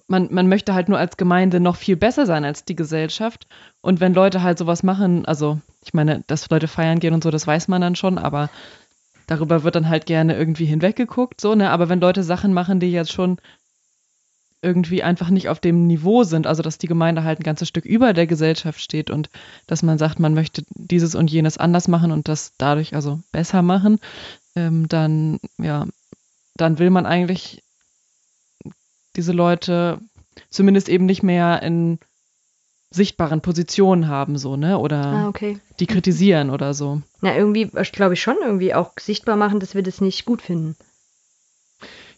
[0.07, 3.47] man, man möchte halt nur als Gemeinde noch viel besser sein als die Gesellschaft.
[3.81, 7.31] Und wenn Leute halt sowas machen, also ich meine, dass Leute feiern gehen und so,
[7.31, 8.49] das weiß man dann schon, aber
[9.27, 11.69] darüber wird dann halt gerne irgendwie hinweggeguckt, so, ne?
[11.69, 13.37] Aber wenn Leute Sachen machen, die jetzt schon
[14.61, 17.85] irgendwie einfach nicht auf dem Niveau sind, also dass die Gemeinde halt ein ganzes Stück
[17.85, 19.29] über der Gesellschaft steht und
[19.67, 23.61] dass man sagt, man möchte dieses und jenes anders machen und das dadurch also besser
[23.61, 23.99] machen,
[24.55, 25.85] ähm, dann, ja,
[26.55, 27.63] dann will man eigentlich
[29.17, 29.99] diese Leute
[30.49, 31.99] zumindest eben nicht mehr in
[32.89, 34.77] sichtbaren Positionen haben, so, ne?
[34.77, 35.59] Oder Ah, okay.
[35.79, 37.01] die kritisieren oder so.
[37.21, 40.77] Na, irgendwie, glaube ich, schon irgendwie auch sichtbar machen, dass wir das nicht gut finden.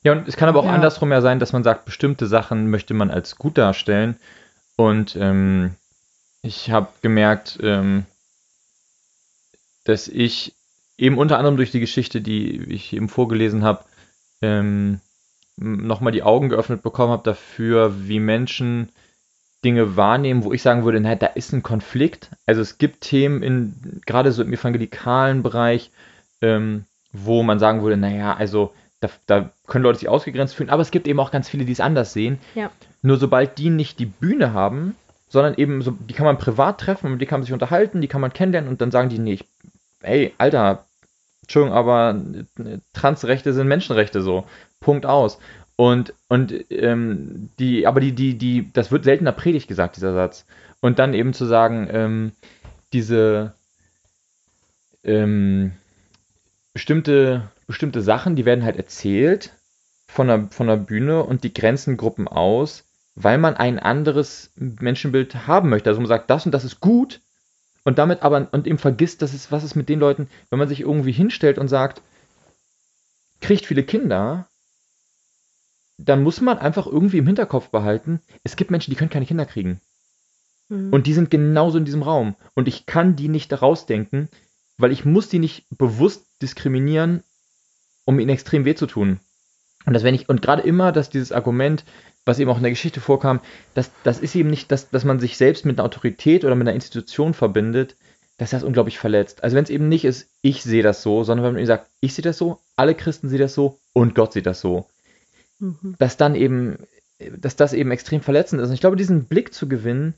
[0.04, 0.72] Ja, und es kann aber auch Ja.
[0.74, 4.18] andersrum ja sein, dass man sagt, bestimmte Sachen möchte man als gut darstellen.
[4.78, 5.76] Und ähm,
[6.42, 8.06] ich habe gemerkt, ähm,
[9.84, 10.54] dass ich
[10.98, 13.84] eben unter anderem durch die Geschichte, die ich eben vorgelesen habe,
[14.42, 15.02] ähm,
[15.60, 18.90] nochmal die Augen geöffnet bekommen habe dafür, wie Menschen
[19.64, 22.30] Dinge wahrnehmen, wo ich sagen würde, na, da ist ein Konflikt.
[22.46, 25.92] Also es gibt Themen in, gerade so im evangelikalen Bereich,
[26.42, 30.82] ähm, wo man sagen würde, naja, also da, da können Leute sich ausgegrenzt fühlen, aber
[30.82, 32.40] es gibt eben auch ganz viele, die es anders sehen.
[32.56, 32.72] Ja.
[33.02, 34.96] Nur sobald die nicht die Bühne haben,
[35.28, 38.08] sondern eben so, die kann man privat treffen, mit die kann man sich unterhalten, die
[38.08, 39.46] kann man kennenlernen und dann sagen die, nee, ich
[40.02, 40.86] ey, Alter,
[41.42, 42.22] Entschuldigung, aber
[42.60, 44.46] äh, Transrechte sind Menschenrechte so.
[44.80, 45.40] Punkt aus.
[45.76, 50.46] Und, und ähm, die, aber die, die, die, das wird seltener predigt gesagt, dieser Satz.
[50.82, 52.32] Und dann eben zu sagen, ähm,
[52.92, 53.54] diese
[55.04, 55.72] ähm,
[56.74, 59.54] bestimmte, bestimmte Sachen, die werden halt erzählt
[60.08, 62.84] von der, von der Bühne und die grenzen Gruppen aus,
[63.16, 65.90] weil man ein anderes Menschenbild haben möchte.
[65.90, 67.22] Also man sagt, das und das ist gut
[67.84, 70.68] und damit aber und eben vergisst, dass es, was ist mit den Leuten, wenn man
[70.68, 72.02] sich irgendwie hinstellt und sagt,
[73.40, 74.49] kriegt viele Kinder,
[76.06, 79.46] dann muss man einfach irgendwie im Hinterkopf behalten, es gibt Menschen, die können keine Kinder
[79.46, 79.82] kriegen.
[80.70, 80.94] Mhm.
[80.94, 82.36] Und die sind genauso in diesem Raum.
[82.54, 84.30] Und ich kann die nicht rausdenken,
[84.78, 87.24] weil ich muss die nicht bewusst diskriminieren,
[88.06, 89.20] um ihnen extrem weh zu tun.
[89.86, 91.84] Und das wenn ich, und gerade immer, dass dieses Argument,
[92.26, 93.42] was eben auch in der Geschichte vorkam,
[93.74, 96.68] dass das ist eben nicht, dass, dass man sich selbst mit einer Autorität oder mit
[96.68, 97.96] einer Institution verbindet,
[98.38, 99.44] dass das unglaublich verletzt.
[99.44, 101.88] Also wenn es eben nicht ist, ich sehe das so, sondern wenn man eben sagt,
[102.00, 104.88] ich sehe das so, alle Christen sehen das so und Gott sieht das so.
[105.60, 105.96] Mhm.
[106.00, 106.78] Dass dann eben,
[107.38, 108.70] dass das eben extrem verletzend ist.
[108.70, 110.16] Und ich glaube, diesen Blick zu gewinnen,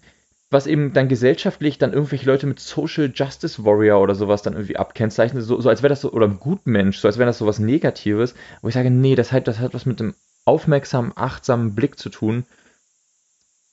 [0.52, 4.76] was eben dann gesellschaftlich dann irgendwelche Leute mit Social Justice Warrior oder sowas dann irgendwie
[4.76, 7.48] abkennzeichnet, so, so als wäre das so, oder ein Gutmensch, so als wäre das so
[7.48, 10.14] was Negatives, wo ich sage, nee, das hat, das hat was mit dem
[10.44, 12.46] aufmerksamen, achtsamen Blick zu tun.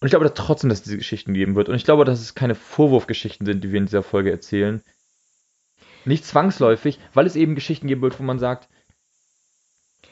[0.00, 1.68] Und ich glaube dass trotzdem, dass es diese Geschichten geben wird.
[1.68, 4.82] Und ich glaube, dass es keine Vorwurfgeschichten sind, die wir in dieser Folge erzählen.
[6.04, 8.68] Nicht zwangsläufig, weil es eben Geschichten geben wird, wo man sagt,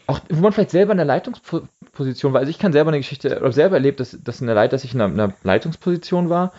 [0.07, 2.41] auch wo man vielleicht selber in der Leitungsposition war.
[2.41, 4.95] Also ich kann selber eine Geschichte, oder selber erlebt, dass, dass, eine Leit, dass ich
[4.95, 6.53] in einer, in einer Leitungsposition war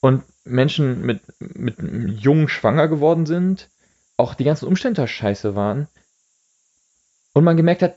[0.00, 1.76] und Menschen mit, mit
[2.20, 3.70] jungen schwanger geworden sind,
[4.16, 5.88] auch die ganzen Umstände scheiße waren.
[7.32, 7.96] Und man gemerkt hat,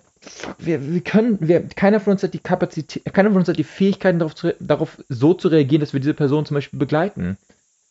[0.57, 3.63] wir, wir können, wir, keiner von uns hat die Kapazität, keiner von uns hat die
[3.65, 7.37] Fähigkeiten darauf, zu, darauf so zu reagieren, dass wir diese Person zum Beispiel begleiten.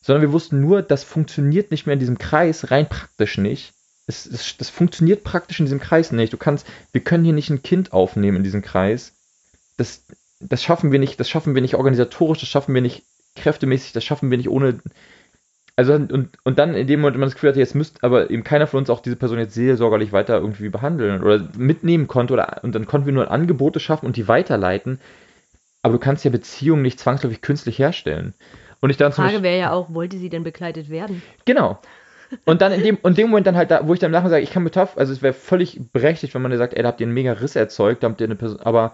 [0.01, 3.74] Sondern wir wussten nur, das funktioniert nicht mehr in diesem Kreis, rein praktisch nicht
[4.07, 6.31] es, es, das funktioniert praktisch in diesem Kreis nicht.
[6.31, 9.13] Du kannst, wir können hier nicht ein Kind aufnehmen in diesem Kreis.
[9.77, 10.03] Das,
[10.39, 13.03] das schaffen wir nicht, das schaffen wir nicht organisatorisch, das schaffen wir nicht
[13.35, 14.79] kräftemäßig, das schaffen wir nicht ohne.
[15.75, 18.29] Also und, und dann in dem Moment, wenn man das Gefühl hatte, jetzt müsste aber
[18.29, 22.33] eben keiner von uns auch diese Person jetzt seelsorgerlich weiter irgendwie behandeln oder mitnehmen konnte
[22.33, 24.99] oder und dann konnten wir nur Angebote schaffen und die weiterleiten.
[25.81, 28.33] Aber du kannst ja Beziehungen nicht zwangsläufig künstlich herstellen.
[28.81, 31.21] Und ich dann Die Frage wäre ja auch, wollte sie denn begleitet werden?
[31.45, 31.79] Genau.
[32.43, 34.43] Und dann in dem, in dem Moment dann halt da, wo ich dann nachher sage,
[34.43, 36.99] ich kann mit TAF, also es wäre völlig berechtigt, wenn man sagt, ey, da habt
[36.99, 38.93] ihr einen mega Riss erzeugt, da habt ihr eine Person, aber,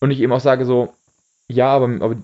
[0.00, 0.94] und ich eben auch sage so,
[1.48, 2.16] ja, aber, aber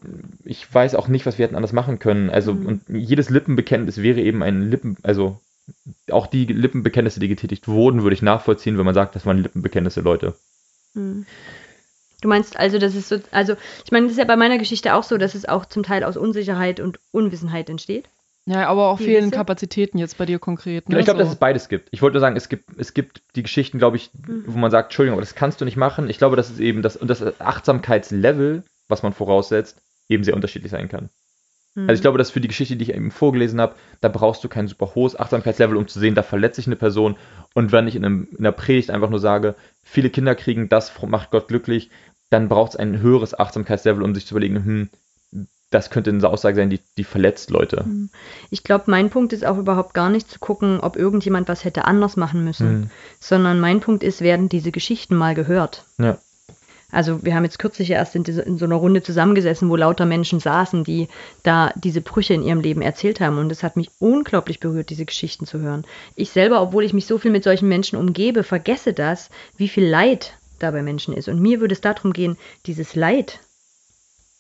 [0.45, 2.31] ich weiß auch nicht, was wir hätten anders machen können.
[2.31, 2.67] Also, mhm.
[2.67, 5.41] und jedes Lippenbekenntnis wäre eben ein Lippen, also
[6.11, 10.01] auch die Lippenbekenntnisse, die getätigt wurden, würde ich nachvollziehen, wenn man sagt, das waren Lippenbekenntnisse,
[10.01, 10.35] Leute.
[10.95, 11.27] Mhm.
[12.21, 14.95] Du meinst also, dass es so, also ich meine, das ist ja bei meiner Geschichte
[14.95, 18.09] auch so, dass es auch zum Teil aus Unsicherheit und Unwissenheit entsteht.
[18.49, 20.89] Ja, aber auch fehlen Kapazitäten jetzt bei dir konkret.
[20.89, 20.99] Ne?
[20.99, 21.25] Ich glaube, so.
[21.25, 21.89] dass es beides gibt.
[21.93, 24.45] Ich wollte nur sagen, es gibt, es gibt die Geschichten, glaube ich, mhm.
[24.47, 26.09] wo man sagt, Entschuldigung, aber das kannst du nicht machen.
[26.09, 30.73] Ich glaube, dass es eben das, und das Achtsamkeitslevel, was man voraussetzt, eben sehr unterschiedlich
[30.73, 31.11] sein kann.
[31.75, 31.91] Mhm.
[31.91, 34.49] Also ich glaube, dass für die Geschichte, die ich eben vorgelesen habe, da brauchst du
[34.49, 37.17] kein super hohes Achtsamkeitslevel, um zu sehen, da verletzt sich eine Person.
[37.53, 40.91] Und wenn ich in, einem, in einer Predigt einfach nur sage, viele Kinder kriegen das,
[41.03, 41.91] macht Gott glücklich,
[42.31, 44.89] dann braucht es ein höheres Achtsamkeitslevel, um sich zu überlegen, hm,
[45.71, 47.85] das könnte eine Aussage sein, die, die verletzt Leute.
[47.85, 48.09] Hm.
[48.51, 51.85] Ich glaube, mein Punkt ist auch überhaupt gar nicht zu gucken, ob irgendjemand was hätte
[51.85, 52.91] anders machen müssen, mhm.
[53.21, 55.85] sondern mein Punkt ist, werden diese Geschichten mal gehört.
[55.99, 56.19] Ja.
[56.91, 60.07] Also wir haben jetzt kürzlich erst in, diese, in, so einer Runde zusammengesessen, wo lauter
[60.07, 61.09] Menschen saßen, die
[61.43, 63.37] da diese Brüche in ihrem Leben erzählt haben.
[63.37, 65.85] Und es hat mich unglaublich berührt, diese Geschichten zu hören.
[66.17, 69.87] Ich selber, obwohl ich mich so viel mit solchen Menschen umgebe, vergesse das, wie viel
[69.87, 71.29] Leid da bei Menschen ist.
[71.29, 73.41] Und mir würde es darum gehen, dieses Leid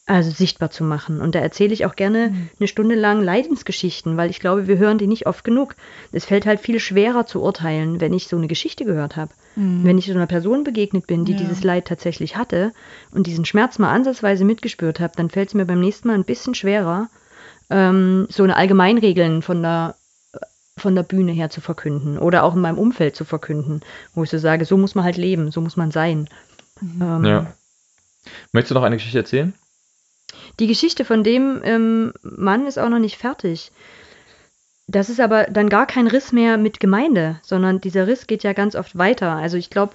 [0.08, 1.20] also sichtbar zu machen.
[1.20, 2.48] Und da erzähle ich auch gerne mhm.
[2.58, 5.76] eine Stunde lang Leidensgeschichten, weil ich glaube, wir hören die nicht oft genug.
[6.12, 9.32] Es fällt halt viel schwerer zu urteilen, wenn ich so eine Geschichte gehört habe.
[9.54, 9.84] Mhm.
[9.84, 11.38] Wenn ich so einer Person begegnet bin, die ja.
[11.38, 12.72] dieses Leid tatsächlich hatte
[13.12, 16.24] und diesen Schmerz mal ansatzweise mitgespürt habe, dann fällt es mir beim nächsten Mal ein
[16.24, 17.08] bisschen schwerer,
[17.68, 19.94] ähm, so eine Allgemeinregeln von der
[20.78, 23.80] von der Bühne her zu verkünden oder auch in meinem Umfeld zu verkünden,
[24.14, 26.28] wo ich so sage, so muss man halt leben, so muss man sein.
[26.80, 27.02] Mhm.
[27.02, 27.46] Ähm, ja.
[28.52, 29.54] Möchtest du noch eine Geschichte erzählen?
[30.58, 33.70] Die Geschichte von dem ähm, Mann ist auch noch nicht fertig.
[34.86, 38.54] Das ist aber dann gar kein Riss mehr mit Gemeinde, sondern dieser Riss geht ja
[38.54, 39.32] ganz oft weiter.
[39.32, 39.92] Also ich glaube,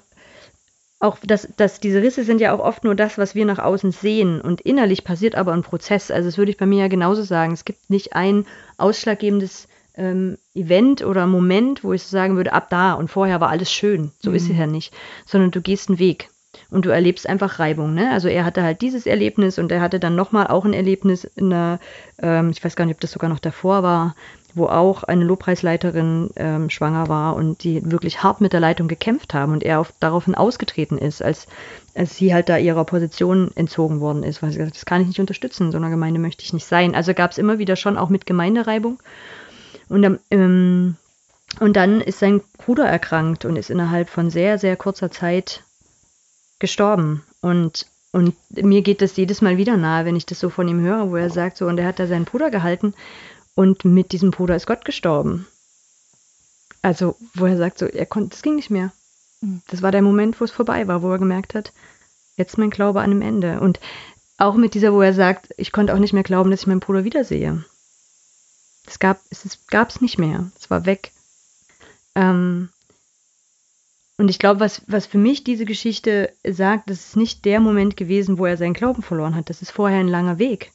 [1.00, 3.92] auch dass, dass diese Risse sind ja auch oft nur das, was wir nach außen
[3.92, 4.40] sehen.
[4.40, 6.10] Und innerlich passiert aber ein Prozess.
[6.10, 7.52] Also das würde ich bei mir ja genauso sagen.
[7.52, 8.46] Es gibt nicht ein
[8.78, 13.50] ausschlaggebendes ähm, Event oder Moment, wo ich so sagen würde, ab da und vorher war
[13.50, 14.12] alles schön.
[14.20, 14.36] So mhm.
[14.36, 14.94] ist es ja nicht.
[15.26, 16.30] Sondern du gehst einen Weg
[16.74, 17.94] und du erlebst einfach Reibung.
[17.94, 18.10] Ne?
[18.10, 21.52] Also er hatte halt dieses Erlebnis und er hatte dann nochmal auch ein Erlebnis in
[21.52, 21.78] einer,
[22.20, 24.16] ähm, ich weiß gar nicht, ob das sogar noch davor war,
[24.54, 29.34] wo auch eine Lobpreisleiterin ähm, schwanger war und die wirklich hart mit der Leitung gekämpft
[29.34, 31.46] haben und er auf, daraufhin ausgetreten ist, als,
[31.94, 35.02] als sie halt da ihrer Position entzogen worden ist, weil sie gesagt hat, das kann
[35.02, 36.96] ich nicht unterstützen, so einer Gemeinde möchte ich nicht sein.
[36.96, 38.98] Also gab es immer wieder schon auch mit Gemeindereibung.
[39.88, 40.96] Und, ähm,
[41.60, 45.63] und dann ist sein Bruder erkrankt und ist innerhalb von sehr, sehr kurzer Zeit
[46.58, 47.22] gestorben.
[47.40, 50.80] Und, und mir geht das jedes Mal wieder nahe, wenn ich das so von ihm
[50.80, 52.94] höre, wo er sagt, so, und er hat da seinen Bruder gehalten
[53.54, 55.46] und mit diesem Bruder ist Gott gestorben.
[56.82, 58.92] Also, wo er sagt, so, er konnte, es ging nicht mehr.
[59.40, 59.62] Mhm.
[59.68, 61.72] Das war der Moment, wo es vorbei war, wo er gemerkt hat,
[62.36, 63.60] jetzt mein Glaube an dem Ende.
[63.60, 63.80] Und
[64.36, 66.80] auch mit dieser, wo er sagt, ich konnte auch nicht mehr glauben, dass ich meinen
[66.80, 67.64] Bruder wiedersehe.
[68.86, 70.50] Es gab es, es gab's nicht mehr.
[70.58, 71.12] Es war weg.
[72.14, 72.68] Ähm,
[74.16, 77.96] und ich glaube, was, was für mich diese Geschichte sagt, das ist nicht der Moment
[77.96, 79.50] gewesen, wo er seinen Glauben verloren hat.
[79.50, 80.72] Das ist vorher ein langer Weg.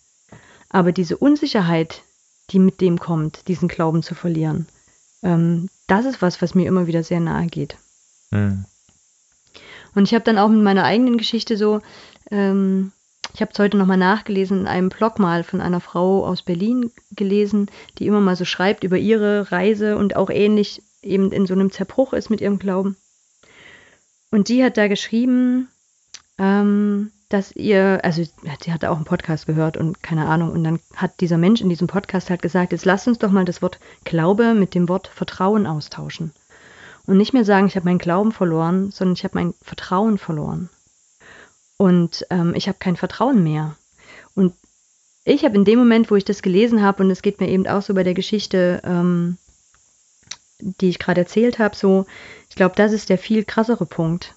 [0.70, 2.04] Aber diese Unsicherheit,
[2.52, 4.68] die mit dem kommt, diesen Glauben zu verlieren.
[5.24, 7.78] Ähm, das ist was, was mir immer wieder sehr nahe geht.
[8.32, 8.66] Mhm.
[9.96, 11.82] Und ich habe dann auch mit meiner eigenen Geschichte so,
[12.32, 12.92] ähm,
[13.34, 16.92] ich habe es heute nochmal nachgelesen, in einem Blog mal von einer Frau aus Berlin
[17.12, 21.54] gelesen, die immer mal so schreibt über ihre Reise und auch ähnlich eben in so
[21.54, 22.98] einem Zerbruch ist mit ihrem Glauben.
[24.32, 25.70] Und die hat da geschrieben,
[26.38, 30.80] ähm, dass ihr, also sie hatte auch einen Podcast gehört und keine Ahnung, und dann
[30.96, 33.80] hat dieser Mensch in diesem Podcast halt gesagt, jetzt lasst uns doch mal das Wort
[34.04, 36.32] Glaube mit dem Wort Vertrauen austauschen.
[37.06, 40.70] Und nicht mehr sagen, ich habe meinen Glauben verloren, sondern ich habe mein Vertrauen verloren.
[41.78, 43.76] Und ähm, ich habe kein Vertrauen mehr.
[44.36, 44.54] Und
[45.24, 47.68] ich habe in dem Moment, wo ich das gelesen habe, und es geht mir eben
[47.68, 49.38] auch so bei der Geschichte, ähm,
[50.60, 52.06] die ich gerade erzählt habe, so,
[52.50, 54.36] ich glaube, das ist der viel krassere Punkt.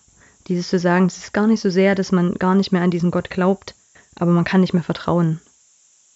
[0.48, 2.90] Dieses zu sagen, es ist gar nicht so sehr, dass man gar nicht mehr an
[2.90, 3.74] diesen Gott glaubt,
[4.16, 5.40] aber man kann nicht mehr vertrauen.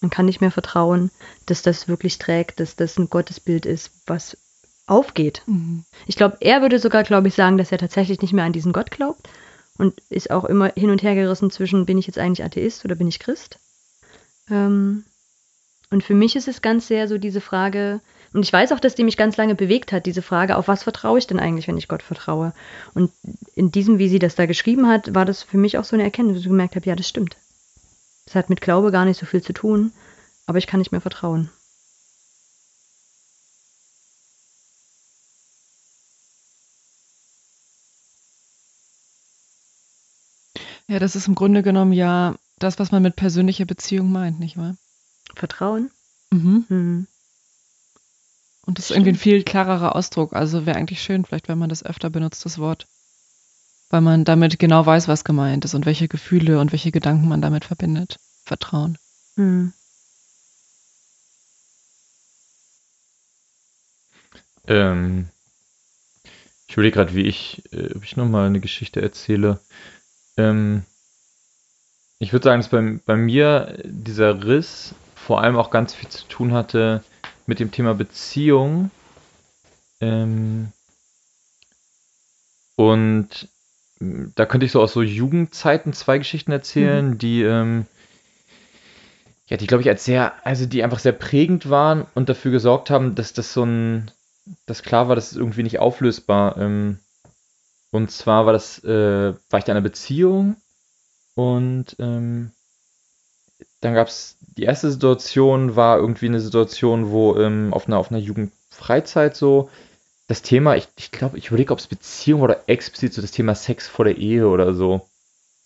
[0.01, 1.11] Man kann nicht mehr vertrauen,
[1.45, 4.37] dass das wirklich trägt, dass das ein Gottesbild ist, was
[4.85, 5.41] aufgeht.
[5.47, 5.85] Mhm.
[6.05, 8.73] Ich glaube, er würde sogar, glaube ich, sagen, dass er tatsächlich nicht mehr an diesen
[8.73, 9.27] Gott glaubt
[9.77, 12.95] und ist auch immer hin und her gerissen zwischen, bin ich jetzt eigentlich Atheist oder
[12.95, 13.59] bin ich Christ?
[14.49, 15.05] Ähm,
[15.89, 18.01] und für mich ist es ganz sehr so diese Frage,
[18.33, 20.83] und ich weiß auch, dass die mich ganz lange bewegt hat, diese Frage, auf was
[20.83, 22.53] vertraue ich denn eigentlich, wenn ich Gott vertraue?
[22.93, 23.11] Und
[23.55, 26.03] in diesem, wie sie das da geschrieben hat, war das für mich auch so eine
[26.03, 27.37] Erkenntnis, dass ich gemerkt habe, ja, das stimmt.
[28.25, 29.91] Das hat mit Glaube gar nicht so viel zu tun,
[30.45, 31.49] aber ich kann nicht mehr vertrauen.
[40.89, 44.57] Ja, das ist im Grunde genommen ja das, was man mit persönlicher Beziehung meint, nicht
[44.57, 44.77] wahr?
[45.35, 45.91] Vertrauen?
[46.31, 46.65] Mhm.
[46.69, 47.07] mhm.
[48.67, 50.33] Und das ist irgendwie ein viel klarerer Ausdruck.
[50.33, 52.85] Also wäre eigentlich schön, vielleicht, wenn man das öfter benutzt, das Wort.
[53.89, 57.41] Weil man damit genau weiß, was gemeint ist und welche Gefühle und welche Gedanken man
[57.41, 58.19] damit verbindet.
[58.43, 58.97] Vertrauen.
[59.37, 59.71] Mhm.
[64.67, 65.29] Ähm,
[66.67, 69.61] ich überlege gerade, wie ich, äh, ob ich nochmal eine Geschichte erzähle.
[70.35, 70.83] Ähm,
[72.19, 76.27] ich würde sagen, dass bei, bei mir dieser Riss vor allem auch ganz viel zu
[76.27, 77.01] tun hatte
[77.47, 78.91] mit dem Thema Beziehung.
[79.99, 80.71] Ähm,
[82.75, 83.49] und
[83.99, 87.17] da könnte ich so aus so Jugendzeiten zwei Geschichten erzählen, mhm.
[87.17, 87.87] die, ähm,
[89.47, 92.91] ja, die glaube ich als sehr, also die einfach sehr prägend waren und dafür gesorgt
[92.91, 94.11] haben, dass das so ein,
[94.67, 96.57] dass klar war, das ist irgendwie nicht auflösbar.
[96.57, 96.99] Ähm,
[97.89, 100.57] und zwar war das, äh, war ich da in einer Beziehung
[101.33, 102.51] und ähm,
[103.81, 108.11] dann gab es die erste Situation war irgendwie eine Situation, wo ähm, auf einer auf
[108.11, 109.69] einer Jugendfreizeit so
[110.27, 113.55] das Thema, ich, ich glaube, ich überlege, ob es Beziehung oder explizit so das Thema
[113.55, 115.07] Sex vor der Ehe oder so.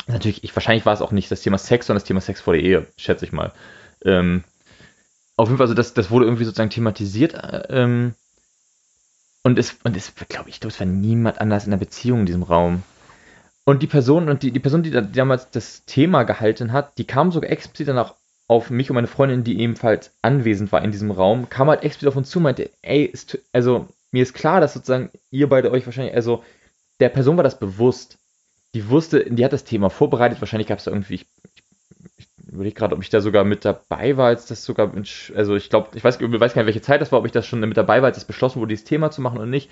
[0.08, 2.54] Natürlich, ich, wahrscheinlich war es auch nicht das Thema Sex, sondern das Thema Sex vor
[2.54, 3.54] der Ehe, schätze ich mal.
[4.04, 4.44] Ähm,
[5.36, 7.34] auf jeden Fall, also das, das wurde irgendwie sozusagen thematisiert.
[7.34, 8.14] Äh, ähm,
[9.44, 12.26] und es, und es, glaube ich, glaube, es war niemand anders in der Beziehung in
[12.28, 12.84] diesem Raum.
[13.64, 17.06] Und die Person, und die, die Person, die, da, damals das Thema gehalten hat, die
[17.06, 18.16] kam sogar explizit danach
[18.52, 22.10] auf mich und meine Freundin, die ebenfalls anwesend war in diesem Raum, kam halt explizit
[22.10, 25.72] auf uns zu und meinte, ey, ist, also mir ist klar, dass sozusagen ihr beide
[25.72, 26.44] euch wahrscheinlich, also
[27.00, 28.18] der Person war das bewusst.
[28.74, 31.28] Die wusste, die hat das Thema vorbereitet, wahrscheinlich gab es irgendwie, ich,
[32.18, 34.92] ich überlege gerade, ob ich da sogar mit dabei war, als das sogar,
[35.34, 37.32] also ich glaube, ich weiß, ich weiß gar nicht, welche Zeit das war, ob ich
[37.32, 39.70] das schon mit dabei war, als es beschlossen wurde, dieses Thema zu machen oder nicht.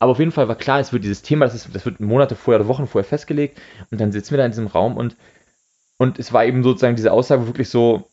[0.00, 2.34] Aber auf jeden Fall war klar, es wird dieses Thema, das, ist, das wird Monate
[2.34, 3.60] vorher oder Wochen vorher festgelegt
[3.92, 5.14] und dann sitzen wir da in diesem Raum und,
[5.96, 8.10] und es war eben sozusagen diese Aussage wirklich so,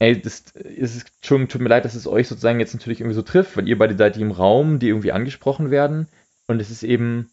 [0.00, 3.22] ey, das ist, Entschuldigung, tut mir leid, dass es euch sozusagen jetzt natürlich irgendwie so
[3.22, 6.08] trifft, weil ihr beide seid im Raum, die irgendwie angesprochen werden.
[6.48, 7.30] Und es ist eben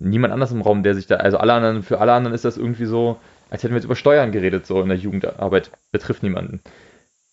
[0.00, 2.56] niemand anders im Raum, der sich da, also alle anderen, für alle anderen ist das
[2.56, 3.18] irgendwie so,
[3.50, 6.62] als hätten wir jetzt über Steuern geredet, so in der Jugendarbeit, betrifft niemanden.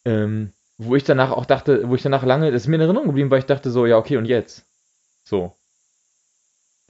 [0.04, 3.08] Ähm, wo ich danach auch dachte, wo ich danach lange, das ist mir in Erinnerung
[3.08, 4.66] geblieben, weil ich dachte so, ja, okay, und jetzt?
[5.24, 5.56] So.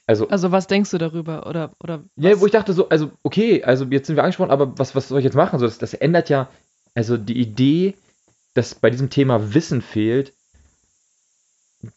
[0.08, 1.46] Also, Also was denkst du darüber?
[1.46, 4.78] Oder, oder ja, wo ich dachte so, also, okay, also jetzt sind wir angesprochen, aber
[4.80, 5.60] was, was soll ich jetzt machen?
[5.60, 6.50] So, das, das ändert ja,
[6.94, 7.96] also die Idee,
[8.54, 10.34] dass bei diesem Thema Wissen fehlt,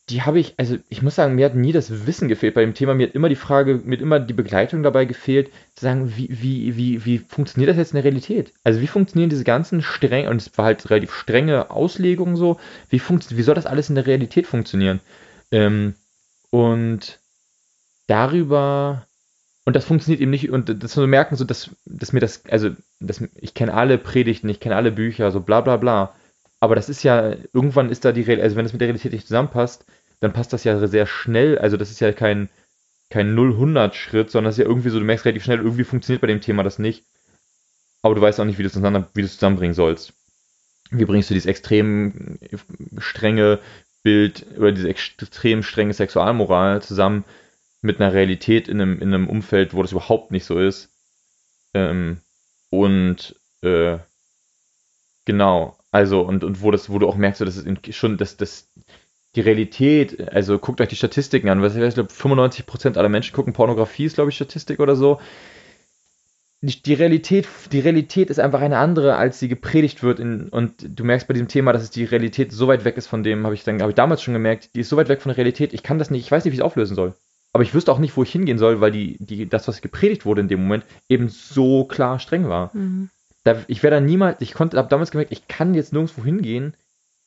[0.09, 2.75] die habe ich, also ich muss sagen, mir hat nie das Wissen gefehlt bei dem
[2.75, 6.17] Thema, mir hat immer die Frage, mir hat immer die Begleitung dabei gefehlt, zu sagen,
[6.17, 8.53] wie, wie, wie, wie funktioniert das jetzt in der Realität?
[8.63, 12.99] Also wie funktionieren diese ganzen streng, und es war halt relativ strenge Auslegungen so, wie
[12.99, 15.01] funkt, wie soll das alles in der Realität funktionieren?
[15.51, 15.95] Ähm,
[16.51, 17.21] und
[18.07, 19.07] darüber,
[19.65, 22.71] und das funktioniert eben nicht, und das zu merken, so, dass, dass mir das, also,
[23.01, 26.15] dass, ich kenne alle Predigten, ich kenne alle Bücher, so bla bla bla.
[26.61, 29.13] Aber das ist ja, irgendwann ist da die Realität, also wenn es mit der Realität
[29.13, 29.87] nicht zusammenpasst,
[30.21, 31.59] dann passt das ja sehr schnell.
[31.59, 32.51] Also das ist ja kein,
[33.11, 36.27] kein 0-100-Schritt, sondern das ist ja irgendwie so, du merkst relativ schnell, irgendwie funktioniert bei
[36.27, 37.05] dem Thema das nicht.
[38.03, 40.13] Aber du weißt auch nicht, wie du es zusammen, wie zusammenbringen sollst.
[40.91, 42.39] Wie bringst du dieses extrem
[42.99, 43.61] strenge
[44.03, 47.25] Bild oder diese extrem strenge Sexualmoral zusammen
[47.85, 50.89] mit einer Realität in einem, in einem Umfeld, wo das überhaupt nicht so ist.
[51.75, 52.19] Ähm,
[52.71, 53.99] und äh,
[55.27, 58.71] genau, also und, und wo das, wo du auch merkst, dass es schon, dass das
[59.37, 63.53] die Realität, also guckt euch die Statistiken an, was ich glaube, 95% aller Menschen gucken
[63.53, 65.21] Pornografie, ist glaube ich Statistik oder so.
[66.63, 70.19] Die, die, Realität, die Realität ist einfach eine andere, als sie gepredigt wird.
[70.21, 73.09] In, und du merkst bei diesem Thema, dass es die Realität so weit weg ist
[73.09, 75.21] von dem, habe ich dann, habe ich damals schon gemerkt, die ist so weit weg
[75.21, 77.15] von der Realität, ich kann das nicht, ich weiß nicht, wie ich es auflösen soll.
[77.55, 80.27] Aber ich wüsste auch nicht, wo ich hingehen soll, weil die, die, das, was gepredigt
[80.27, 82.71] wurde in dem Moment, eben so klar streng war.
[82.75, 83.11] Mhm.
[83.45, 86.75] Da, ich wäre da niemals, ich konnte, habe damals gemerkt, ich kann jetzt nirgendwo hingehen.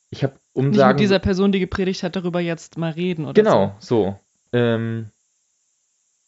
[0.09, 3.34] Ich habe um Nicht mit dieser Person, die gepredigt hat, darüber jetzt mal reden oder
[3.34, 4.19] genau, so.
[4.51, 5.11] Ähm,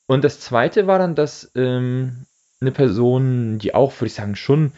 [0.08, 2.26] und das zweite war dann, dass ähm,
[2.62, 4.72] eine Person, die auch, würde ich sagen, schon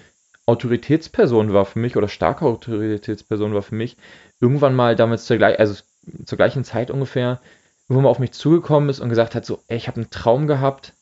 [0.47, 3.97] Autoritätsperson war für mich oder starke Autoritätsperson war für mich,
[4.39, 5.81] irgendwann mal damals zur, gleich, also
[6.25, 7.39] zur gleichen Zeit ungefähr,
[7.91, 10.47] irgendwann mal auf mich zugekommen ist und gesagt hat, so, ey, ich habe einen Traum
[10.47, 10.93] gehabt.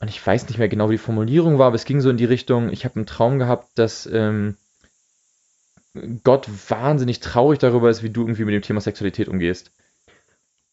[0.00, 2.16] Und ich weiß nicht mehr genau, wie die Formulierung war, aber es ging so in
[2.16, 4.56] die Richtung, ich habe einen Traum gehabt, dass ähm,
[6.24, 9.70] Gott wahnsinnig traurig darüber ist, wie du irgendwie mit dem Thema Sexualität umgehst.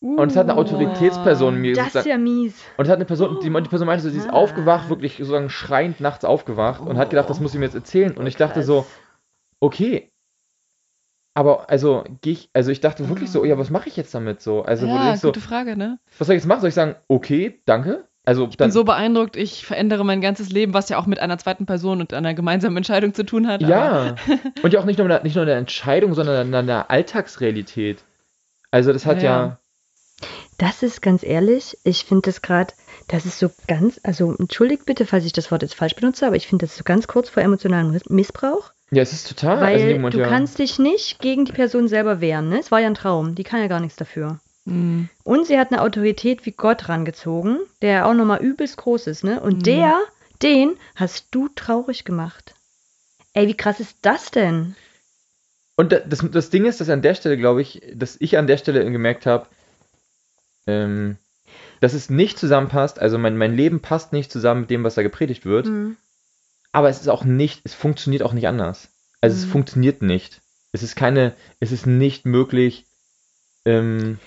[0.01, 2.55] Uh, Und es hat eine Autoritätsperson mir Das ist gesagt, ja mies.
[2.77, 4.33] und es hat eine Person, die, die Person meinte, so, sie ist Ah.
[4.33, 8.15] aufgewacht, wirklich sozusagen schreiend nachts aufgewacht und hat gedacht, das muss sie mir jetzt erzählen.
[8.15, 8.87] Und ich dachte so,
[9.59, 10.09] okay.
[11.33, 14.41] Aber also gehe ich, also ich dachte wirklich so, ja, was mache ich jetzt damit
[14.41, 14.63] so?
[14.63, 15.99] Also ja, ich so, gute Frage, ne?
[16.17, 16.61] was soll ich jetzt machen?
[16.61, 18.05] Soll ich sagen, okay, danke?
[18.25, 21.37] Also Ich bin so beeindruckt, ich verändere mein ganzes Leben, was ja auch mit einer
[21.37, 23.61] zweiten Person und einer gemeinsamen Entscheidung zu tun hat.
[23.61, 24.15] Ja.
[24.61, 26.91] Und ja auch nicht nur, in der- nicht nur in der Entscheidung, sondern in der
[26.91, 28.03] Alltagsrealität.
[28.71, 29.59] Also das hat Ja, ja.
[30.57, 32.73] Das ist ganz ehrlich, ich finde das gerade,
[33.07, 36.35] das ist so ganz, also entschuldigt bitte, falls ich das Wort jetzt falsch benutze, aber
[36.35, 39.61] ich finde das so ganz kurz vor emotionalem Miss- Missbrauch, ja, es ist total.
[39.61, 40.27] weil also Moment, du ja.
[40.27, 42.59] kannst dich nicht gegen die Person selber wehren, ne?
[42.59, 44.39] Es war ja ein Traum, die kann ja gar nichts dafür.
[44.65, 45.09] Hm.
[45.23, 49.39] Und sie hat eine Autorität wie Gott rangezogen, der auch nochmal übelst groß ist, ne?
[49.41, 49.63] Und Mhm.
[49.63, 49.99] der,
[50.41, 52.53] den hast du traurig gemacht.
[53.33, 54.75] Ey, wie krass ist das denn?
[55.75, 58.47] Und da- das, das Ding ist, dass an der Stelle, glaube ich, dass ich an
[58.47, 59.47] der Stelle gemerkt habe,
[60.67, 61.17] ähm,
[61.79, 62.99] dass es nicht zusammenpasst.
[62.99, 65.67] Also mein, mein Leben passt nicht zusammen mit dem, was da gepredigt wird.
[65.67, 65.95] Mhm.
[66.71, 68.89] Aber es ist auch nicht, es funktioniert auch nicht anders.
[69.21, 69.51] Also es Mhm.
[69.51, 70.41] funktioniert nicht.
[70.71, 72.85] Es ist keine, es ist nicht möglich,
[73.65, 74.19] ähm,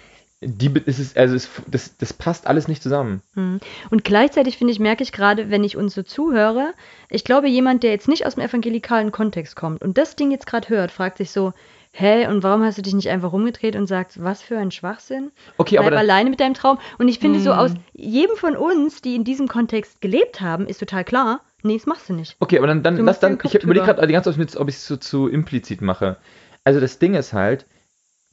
[0.44, 3.22] die, es ist, also es, das, das passt alles nicht zusammen.
[3.34, 3.60] Mhm.
[3.90, 6.74] Und gleichzeitig finde ich, merke ich gerade, wenn ich uns so zuhöre,
[7.10, 10.46] ich glaube, jemand, der jetzt nicht aus dem evangelikalen Kontext kommt und das Ding jetzt
[10.46, 11.52] gerade hört, fragt sich so,
[11.92, 15.30] hä, und warum hast du dich nicht einfach rumgedreht und sagst, was für ein Schwachsinn?
[15.58, 16.78] Okay, Bleib aber dann, alleine mit deinem Traum.
[16.98, 17.58] Und ich finde, so Mhm.
[17.58, 21.86] aus jedem von uns, die in diesem Kontext gelebt haben, ist total klar, nee, das
[21.86, 22.36] machst du nicht.
[22.40, 24.86] Okay, aber dann, dann lass dann, ich überlege gerade die ganze Zeit, ob ich es
[24.86, 26.16] so zu implizit mache.
[26.64, 27.66] Also das Ding ist halt,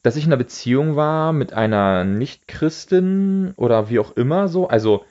[0.02, 5.04] dass ich in einer Beziehung war mit einer Nicht-Christin oder wie auch immer so, also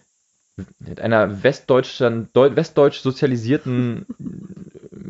[0.79, 4.05] mit einer westdeutschen, Deu westdeutsch sozialisierten,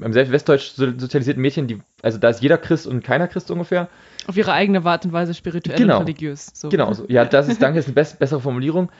[0.01, 3.49] einem selbst westdeutsch so- sozialisierten Mädchen, die, also da ist jeder Christ und keiner Christ
[3.51, 3.89] ungefähr.
[4.28, 5.97] Auf ihre eigene Art und Weise spirituell Genau.
[5.99, 6.51] und religiös.
[6.53, 6.70] So.
[6.70, 7.05] Genau, so.
[7.07, 8.91] ja, das ist, danke, ist eine bess bessere Formulierung.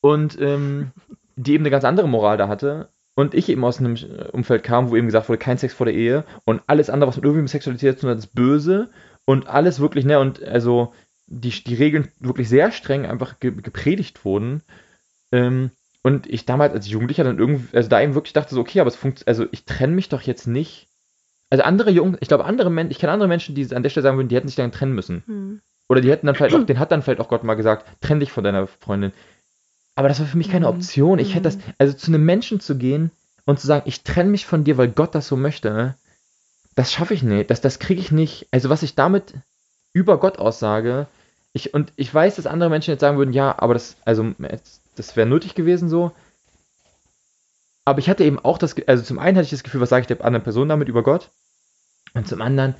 [0.00, 0.92] Und ähm,
[1.36, 2.88] die eben eine ganz andere Moral da hatte.
[3.14, 3.96] Und ich eben aus einem
[4.32, 7.16] Umfeld kam, wo eben gesagt wurde, kein Sex vor der Ehe und alles andere, was
[7.16, 8.90] mit irgendwie mit Sexualität zu tun hat, ist böse
[9.26, 10.94] und alles wirklich, ne, und also
[11.26, 14.62] die, die Regeln wirklich sehr streng einfach ge gepredigt wurden.
[15.30, 15.70] Ähm,
[16.02, 18.88] und ich damals als Jugendlicher dann irgendwie, also da eben wirklich dachte so, okay, aber
[18.88, 20.88] es funktioniert, also ich trenne mich doch jetzt nicht.
[21.48, 24.02] Also andere Jungen, ich glaube andere Menschen, ich kenne andere Menschen, die an der Stelle
[24.02, 25.22] sagen würden, die hätten sich dann trennen müssen.
[25.26, 25.60] Hm.
[25.88, 28.20] Oder die hätten dann vielleicht auch, den hat dann vielleicht auch Gott mal gesagt, trenn
[28.20, 29.12] dich von deiner Freundin.
[29.94, 30.76] Aber das war für mich keine Mhm.
[30.76, 31.18] Option.
[31.18, 31.62] Ich hätte das, Mhm.
[31.78, 33.10] also zu einem Menschen zu gehen
[33.44, 35.94] und zu sagen, ich trenne mich von dir, weil Gott das so möchte,
[36.74, 38.46] das schaffe ich nicht, das, das kriege ich nicht.
[38.50, 39.34] Also was ich damit
[39.92, 41.06] über Gott aussage,
[41.52, 44.34] ich, und ich weiß, dass andere Menschen jetzt sagen würden, ja, aber das, also
[44.96, 46.12] das wäre nötig gewesen so.
[47.84, 50.02] Aber ich hatte eben auch das, also zum einen hatte ich das Gefühl, was sage
[50.02, 51.30] ich der anderen Person damit über Gott?
[52.14, 52.74] Und zum anderen,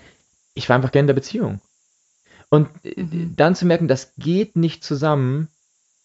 [0.55, 1.61] ich war einfach gerne in der Beziehung.
[2.49, 3.35] Und äh, mhm.
[3.37, 5.49] dann zu merken, das geht nicht zusammen,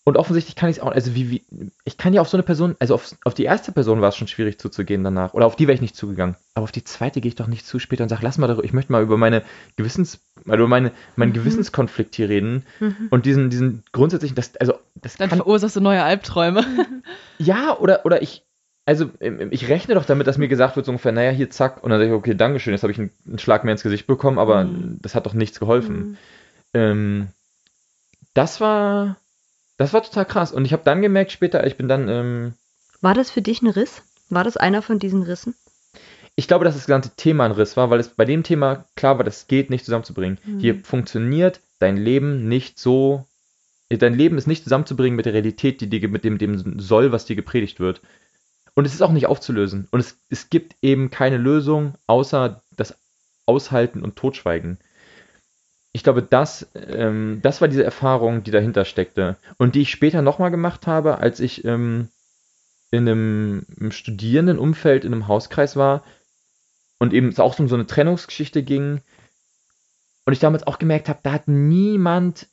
[0.08, 1.44] und offensichtlich kann ich es auch, also wie, wie,
[1.84, 4.16] ich kann ja auf so eine Person, also auf, auf die erste Person war es
[4.16, 5.34] schon schwierig zuzugehen danach.
[5.34, 6.38] Oder auf die wäre ich nicht zugegangen.
[6.54, 8.64] Aber auf die zweite gehe ich doch nicht zu später und sage, lass mal darüber,
[8.64, 9.44] ich möchte mal über meine
[9.76, 11.34] Gewissens, über meine, meinen mhm.
[11.34, 12.66] Gewissenskonflikt hier reden.
[12.80, 13.08] Mhm.
[13.10, 16.64] Und diesen, diesen grundsätzlichen, das, also, das Dann kann, verursachst du neue Albträume.
[17.38, 18.44] ja, oder, oder ich,
[18.86, 21.90] also ich rechne doch damit, dass mir gesagt wird, so ungefähr, naja, hier zack, und
[21.90, 24.40] dann sage ich, okay, Dankeschön, jetzt habe ich einen, einen, Schlag mehr ins Gesicht bekommen,
[24.40, 25.00] aber mhm.
[25.02, 25.98] das hat doch nichts geholfen.
[25.98, 26.18] Mhm.
[26.74, 27.28] Ähm,
[28.34, 29.18] das war,
[29.78, 30.52] das war total krass.
[30.52, 32.10] Und ich habe dann gemerkt später, ich bin dann.
[32.10, 32.54] Ähm,
[33.02, 34.02] war das für dich ein Riss?
[34.30, 35.56] War das einer von diesen Rissen?
[36.36, 39.18] Ich glaube, dass das gesamte Thema ein Riss war, weil es bei dem Thema klar
[39.18, 40.40] war, das geht nicht zusammenzubringen.
[40.44, 40.60] Mhm.
[40.60, 43.26] Hier funktioniert dein Leben nicht so.
[43.90, 47.26] Dein Leben ist nicht zusammenzubringen mit der Realität, die dir, mit dem, dem Soll, was
[47.26, 48.02] dir gepredigt wird.
[48.76, 49.88] Und es ist auch nicht aufzulösen.
[49.92, 52.96] Und es, es gibt eben keine Lösung, außer das
[53.46, 54.78] Aushalten und Totschweigen
[55.98, 59.36] ich glaube, das, ähm, das war diese Erfahrung, die dahinter steckte.
[59.58, 62.10] Und die ich später nochmal gemacht habe, als ich ähm,
[62.92, 66.04] in einem, einem Studierendenumfeld in einem Hauskreis war
[67.00, 69.02] und eben es auch um so eine Trennungsgeschichte ging.
[70.26, 72.46] Und ich damals auch gemerkt habe, da hat niemand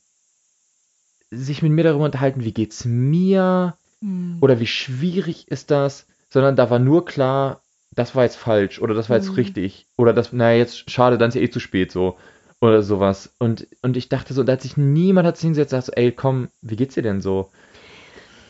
[1.29, 4.39] sich mit mir darüber unterhalten, wie geht's mir mhm.
[4.41, 8.95] oder wie schwierig ist das, sondern da war nur klar, das war jetzt falsch oder
[8.95, 9.35] das war jetzt mhm.
[9.35, 12.17] richtig oder das, naja, jetzt schade, dann ist ja eh zu spät so
[12.65, 13.33] oder sowas.
[13.39, 16.01] Und, und ich dachte so, da hat sich niemand hat sich hingesetzt und gesagt, so,
[16.01, 17.49] ey, komm, wie geht's dir denn so?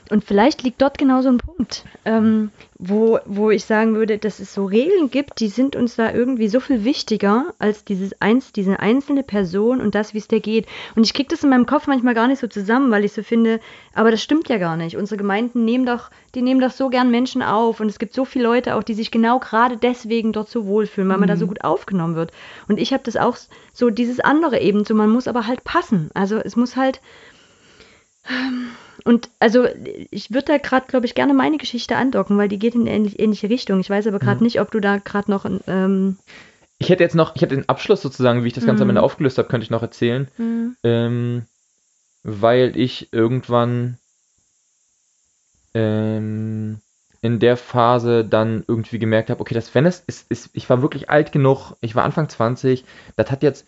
[0.10, 4.39] Und vielleicht liegt dort genau so ein Punkt, ähm, wo, wo ich sagen würde, dass
[4.39, 8.51] es so Regeln gibt, die sind uns da irgendwie so viel wichtiger als dieses eins,
[8.51, 10.68] diese einzelne Person und das, wie es dir geht.
[10.95, 13.24] Und ich kriege das in meinem Kopf manchmal gar nicht so zusammen, weil ich so
[13.24, 13.60] finde,
[13.95, 14.95] aber das stimmt ja gar nicht.
[14.95, 18.26] Unsere Gemeinden nehmen doch, die nehmen doch so gern Menschen auf und es gibt so
[18.26, 21.45] viele Leute auch, die sich genau gerade deswegen dort so wohlfühlen, weil man da so
[21.45, 21.49] mhm.
[21.49, 22.32] gut aufgenommen wird.
[22.68, 23.38] Und ich habe das auch
[23.74, 26.12] so dieses andere eben so, man muss aber halt passen.
[26.14, 27.01] Also es muss halt.
[28.30, 28.68] Ähm,
[29.06, 29.68] und also
[30.10, 32.91] ich würde da gerade, glaube ich, gerne meine Geschichte andocken, weil die geht in eine
[32.91, 33.80] ähnlich, ähnliche Richtung.
[33.80, 34.45] Ich weiß aber gerade mhm.
[34.45, 35.45] nicht, ob du da gerade noch.
[35.68, 36.18] Ähm
[36.80, 38.89] ich hätte jetzt noch, ich hätte den Abschluss sozusagen, wie ich das Ganze mhm.
[38.89, 40.28] am Ende aufgelöst habe, könnte ich noch erzählen.
[40.38, 40.76] Mhm.
[40.84, 41.45] Ähm,
[42.24, 43.99] weil ich irgendwann
[45.76, 46.80] ähm,
[47.22, 50.82] in der Phase dann irgendwie gemerkt habe, okay, das wenn es ist, ist, ich war
[50.82, 52.84] wirklich alt genug, ich war Anfang 20,
[53.18, 53.68] das hat jetzt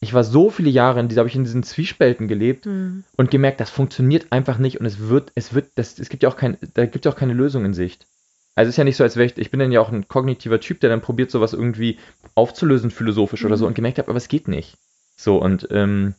[0.00, 3.04] ich war so viele Jahre in dieser, habe ich in diesen Zwiespälten gelebt mhm.
[3.16, 6.28] und gemerkt, das funktioniert einfach nicht und es wird, es wird, das, es gibt ja
[6.28, 8.06] auch kein, da gibt ja auch keine Lösung in Sicht.
[8.54, 10.08] Also es ist ja nicht so, als wäre ich, ich bin dann ja auch ein
[10.08, 11.98] kognitiver Typ, der dann probiert, sowas irgendwie
[12.34, 13.46] aufzulösen, philosophisch mhm.
[13.46, 13.68] oder so mhm.
[13.68, 14.76] und gemerkt habe, aber es geht nicht.
[15.16, 16.14] So und, ähm,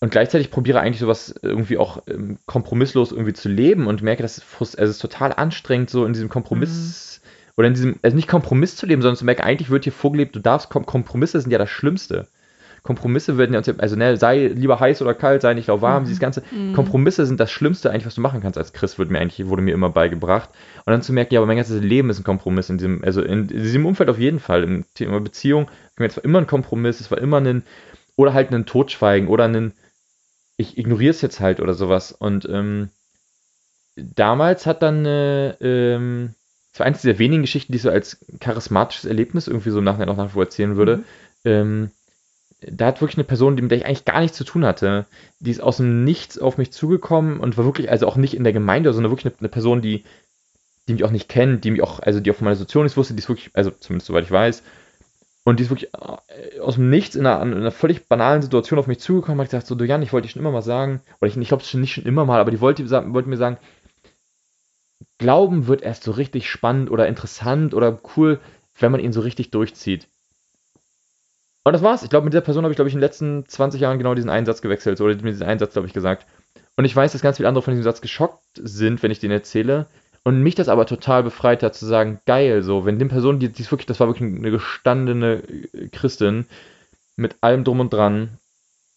[0.00, 4.38] und gleichzeitig probiere eigentlich sowas irgendwie auch ähm, kompromisslos irgendwie zu leben und merke, dass
[4.38, 6.70] es, also es ist total anstrengend, so in diesem Kompromiss.
[6.70, 7.11] Mhm
[7.56, 10.34] oder in diesem, also nicht Kompromiss zu leben, sondern zu merken, eigentlich wird hier vorgelebt,
[10.34, 12.28] du darfst, Kompromisse sind ja das Schlimmste.
[12.82, 16.06] Kompromisse werden ja uns, also ne, sei lieber heiß oder kalt, sei nicht lauwarm, mhm.
[16.06, 16.72] dieses ganze, mhm.
[16.72, 19.62] Kompromisse sind das Schlimmste eigentlich, was du machen kannst als Christ, wurde mir eigentlich, wurde
[19.62, 20.50] mir immer beigebracht.
[20.84, 23.22] Und dann zu merken, ja, aber mein ganzes Leben ist ein Kompromiss in diesem, also
[23.22, 27.10] in diesem Umfeld auf jeden Fall, im Thema Beziehung, es war immer ein Kompromiss, es
[27.12, 27.62] war immer ein,
[28.16, 29.72] oder halt ein Totschweigen oder ein,
[30.56, 32.10] ich ignoriere es jetzt halt oder sowas.
[32.10, 32.90] Und ähm,
[33.94, 36.34] damals hat dann äh, ähm,
[36.72, 40.06] das war eines dieser wenigen Geschichten, die ich so als charismatisches Erlebnis irgendwie so nachher
[40.06, 40.98] noch nachher erzählen würde.
[40.98, 41.02] Mhm.
[41.44, 41.90] Ähm,
[42.60, 45.06] da hat wirklich eine Person, mit der ich eigentlich gar nichts zu tun hatte,
[45.40, 48.44] die ist aus dem Nichts auf mich zugekommen und war wirklich, also auch nicht in
[48.44, 50.04] der Gemeinde, sondern wirklich eine, eine Person, die,
[50.88, 52.96] die mich auch nicht kennt, die mich auch, also die auch von meiner Situation nicht
[52.96, 54.62] wusste, die ist wirklich, also zumindest soweit ich weiß,
[55.44, 58.78] und die ist wirklich äh, aus dem Nichts in einer, in einer völlig banalen Situation
[58.78, 61.00] auf mich zugekommen, hat gesagt, so, du Jan, ich wollte dich schon immer mal sagen,
[61.20, 63.36] oder ich, ich glaube, es schon nicht schon immer mal, aber die wollte, wollte mir
[63.36, 63.58] sagen,
[65.22, 68.40] Glauben wird erst so richtig spannend oder interessant oder cool,
[68.80, 70.08] wenn man ihn so richtig durchzieht.
[71.62, 72.02] Und das war's.
[72.02, 74.16] Ich glaube, mit dieser Person habe ich, glaube ich, in den letzten 20 Jahren genau
[74.16, 75.00] diesen Einsatz gewechselt.
[75.00, 76.26] Oder mir diesen Einsatz, glaube ich, gesagt.
[76.74, 79.30] Und ich weiß, dass ganz viele andere von diesem Satz geschockt sind, wenn ich den
[79.30, 79.86] erzähle.
[80.24, 83.48] Und mich das aber total befreit hat, zu sagen, geil, so, wenn die Person, die,
[83.48, 85.40] die ist wirklich, das war wirklich eine gestandene
[85.92, 86.46] Christin,
[87.14, 88.38] mit allem drum und dran,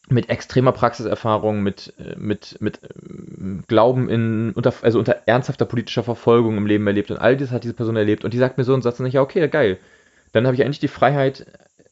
[0.09, 6.03] mit extremer Praxiserfahrung, mit, äh, mit, mit äh, Glauben in, unter, also unter ernsthafter politischer
[6.03, 8.63] Verfolgung im Leben erlebt und all das hat diese Person erlebt und die sagt mir
[8.63, 9.77] so einen Satz und ich, ja, okay, geil.
[10.31, 11.45] Dann habe ich eigentlich die Freiheit,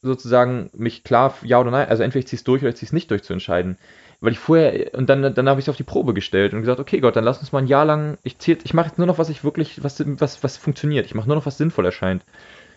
[0.03, 2.87] sozusagen, mich klar, ja oder nein, also entweder ich ziehe es durch oder ich ziehe
[2.87, 3.77] es nicht durch zu entscheiden.
[4.19, 6.79] Weil ich vorher, und dann, dann habe ich es auf die Probe gestellt und gesagt,
[6.79, 9.17] okay Gott, dann lass uns mal ein Jahr lang, ich, ich mache jetzt nur noch,
[9.17, 11.05] was ich wirklich, was, was, was funktioniert.
[11.05, 12.23] Ich mache nur noch, was sinnvoll erscheint.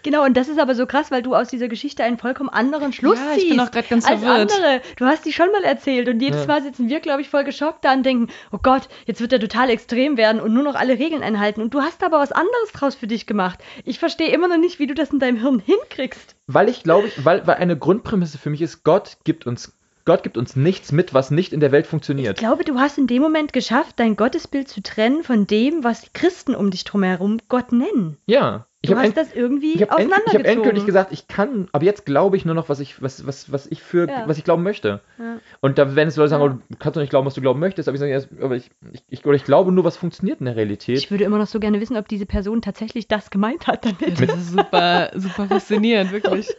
[0.07, 2.93] Genau, und das ist aber so krass, weil du aus dieser Geschichte einen vollkommen anderen
[2.93, 3.45] Schluss Ja, ziehst.
[3.45, 4.53] ich bin auch gerade ganz als verwirrt.
[4.53, 4.81] andere.
[4.97, 6.47] Du hast die schon mal erzählt und jedes Ja.
[6.47, 9.41] Mal sitzen wir, glaube ich, voll geschockt da und denken, oh Gott, jetzt wird er
[9.41, 11.61] total extrem werden und nur noch alle Regeln einhalten.
[11.61, 13.59] Und du hast aber was anderes draus für dich gemacht.
[13.85, 16.37] Ich verstehe immer noch nicht, wie du das in deinem Hirn hinkriegst.
[16.47, 19.73] Weil ich glaube, ich, weil, weil eine Grundprämisse für mich ist, Gott gibt uns,
[20.05, 22.39] Gott gibt uns nichts mit, was nicht in der Welt Ich funktioniert.
[22.39, 26.11] glaube, du hast in dem Moment geschafft, dein Gottesbild zu trennen von dem, was die
[26.13, 28.17] Christen um dich drumherum Gott nennen.
[28.27, 28.66] Ja.
[28.87, 30.45] Ich Du habe hast das irgendwie ich hab end, ich hab auseinandergezogen.
[30.47, 33.67] endgültig gesagt, ich kann, aber jetzt glaube ich nur noch, was ich, was, was, was
[33.67, 34.23] ich für, Ja.
[34.27, 35.01] was ich glauben möchte.
[35.19, 35.39] Ja.
[35.61, 36.51] Und da, wenn es Leute sagen, Ja.
[36.53, 38.71] oh, du kannst doch nicht glauben, was du glauben möchtest, aber ich sage, aber ich,
[38.93, 40.99] ich, ich, oder ich glaube nur, was funktioniert in der Realität.
[40.99, 44.21] Ich würde immer noch so gerne wissen, ob diese Person tatsächlich das gemeint hat damit.
[44.21, 46.49] Das ist super, super faszinierend, wirklich.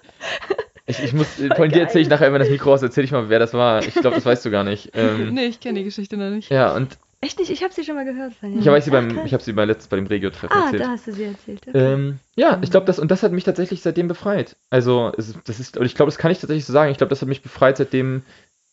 [0.89, 3.11] Ich, ich muss, äh, von dir erzähle ich nachher, wenn das Mikro aus, erzähle ich
[3.11, 3.81] mal, wer das war.
[3.85, 4.91] Ich glaube, das weißt du gar nicht.
[4.95, 6.49] Ähm, Nee, ich kenne die Geschichte noch nicht.
[6.49, 7.49] Ja, und Echt nicht?
[7.49, 8.33] Ich habe sie schon mal gehört.
[8.35, 8.59] Svenja.
[8.59, 10.83] ich habe sie beim, ich habe sie bei letztens bei dem Regio-Treffen Ah, erzählt.
[10.83, 11.67] da hast du sie erzählt.
[11.67, 11.93] Okay.
[11.93, 14.55] Ähm, ja, ich glaube, das und das hat mich tatsächlich seitdem befreit.
[14.69, 16.91] Also, das ist, und ich glaube, das kann ich tatsächlich so sagen.
[16.91, 18.21] Ich glaube, das hat mich befreit, seitdem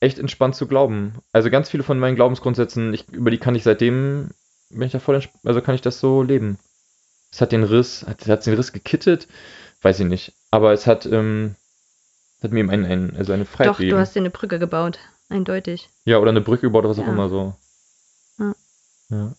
[0.00, 1.14] echt entspannt zu glauben.
[1.32, 4.28] Also ganz viele von meinen Glaubensgrundsätzen, ich, über die kann ich seitdem,
[4.68, 6.58] bin ich da voll, also kann ich das so leben.
[7.32, 9.26] Es hat den Riss, hat, hat den Riss gekittet,
[9.80, 10.34] weiß ich nicht.
[10.50, 11.54] Aber es hat, ähm,
[12.42, 13.98] hat mir eben ein, ein, also eine Freiheit Doch, du gegeben.
[13.98, 14.98] hast dir eine Brücke gebaut.
[15.30, 15.88] Eindeutig.
[16.04, 17.12] Ja, oder eine Brücke gebaut oder was auch Ja.
[17.12, 17.54] immer so.
[19.10, 19.34] Ja.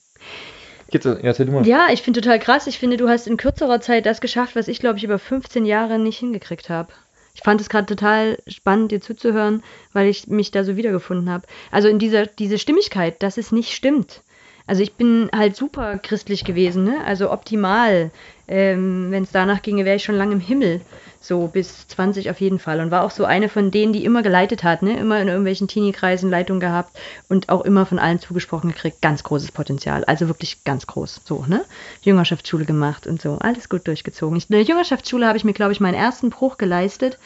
[1.66, 1.66] Ja.
[1.66, 2.68] Ja, ich finde total krass.
[2.68, 5.66] Ich finde, du hast in kürzerer Zeit das geschafft, was ich, glaube ich, über 15
[5.66, 6.94] Jahre nicht hingekriegt habe.
[7.34, 9.64] Ich fand es gerade total spannend, dir zuzuhören,
[9.94, 11.46] weil ich mich da so wiedergefunden habe.
[11.72, 14.22] Also in dieser diese Stimmigkeit, dass es nicht stimmt.
[14.68, 17.04] Also ich bin halt super christlich gewesen, ne?
[17.06, 18.12] Also optimal.
[18.48, 20.82] Ähm, Wenn es danach ginge, wäre ich schon lange im Himmel.
[21.22, 22.80] So bis 20 auf jeden Fall.
[22.80, 24.98] Und war auch so eine von denen, die immer geleitet hat, ne?
[24.98, 26.98] Immer in irgendwelchen Teenie-Kreisen Leitung gehabt
[27.30, 29.02] und auch immer von allen zugesprochen gekriegt.
[29.02, 30.04] Ganz großes Potenzial.
[30.06, 31.22] Also wirklich ganz groß.
[31.26, 31.64] So, ne?
[32.02, 33.38] Jüngerschaftsschule gemacht und so.
[33.40, 34.38] Alles gut durchgezogen.
[34.38, 37.20] Ich, in der Jüngerschaftsschule habe ich mir, glaube ich, meinen ersten Bruch geleistet.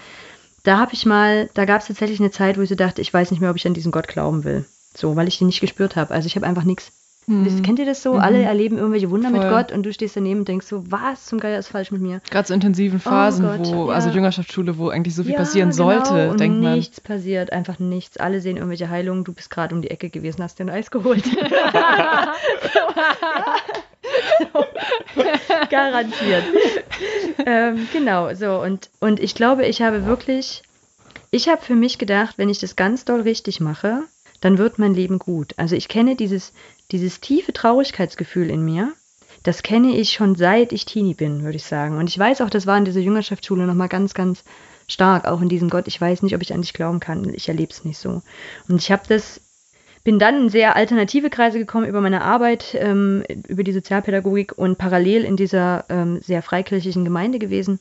[0.63, 3.13] Da habe ich mal, da gab es tatsächlich eine Zeit, wo ich so dachte, ich
[3.13, 4.65] weiß nicht mehr, ob ich an diesen Gott glauben will.
[4.93, 6.13] So, weil ich den nicht gespürt habe.
[6.13, 6.91] Also ich habe einfach nichts.
[7.29, 7.61] Hm.
[7.61, 8.13] Kennt ihr das so?
[8.15, 8.19] Mhm.
[8.21, 9.51] Alle erleben irgendwelche Wunder mit Voll.
[9.51, 12.21] Gott und du stehst daneben und denkst so, was zum Geier ist falsch mit mir?
[12.31, 13.93] Gerade so intensiven Phasen, Oh Gott, wo, ja.
[13.93, 16.73] also Jüngerschaftsschule, wo eigentlich so viel Ja, passieren genau, sollte, und denkt man.
[16.73, 18.17] nichts passiert, einfach nichts.
[18.17, 19.23] Alle sehen irgendwelche Heilungen.
[19.23, 21.23] Du bist gerade um die Ecke gewesen, hast dir ein Eis geholt.
[21.23, 21.31] so.
[25.69, 26.43] Garantiert.
[27.45, 28.61] ähm, genau, so.
[28.61, 30.63] Und, und ich glaube, ich habe wirklich,
[31.31, 34.03] ich habe für mich gedacht, wenn ich das ganz doll richtig mache,
[34.41, 35.53] dann wird mein Leben gut.
[35.57, 36.53] Also ich kenne dieses,
[36.91, 38.93] dieses tiefe Traurigkeitsgefühl in mir.
[39.43, 41.97] Das kenne ich schon seit ich Teenie bin, würde ich sagen.
[41.97, 44.43] Und ich weiß auch, das war in dieser Jüngerschaftsschule nochmal ganz, ganz
[44.87, 45.87] stark, auch in diesem Gott.
[45.87, 47.33] Ich weiß nicht, ob ich an dich glauben kann.
[47.33, 48.21] Ich erlebe es nicht so.
[48.67, 49.39] Und ich habe das,
[50.03, 54.77] bin dann in sehr alternative Kreise gekommen über meine Arbeit, ähm, über die Sozialpädagogik und
[54.77, 57.79] parallel in dieser ähm, sehr freikirchlichen Gemeinde gewesen.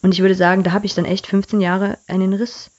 [0.00, 2.70] Und ich würde sagen, da habe ich dann echt 15 Jahre einen Riss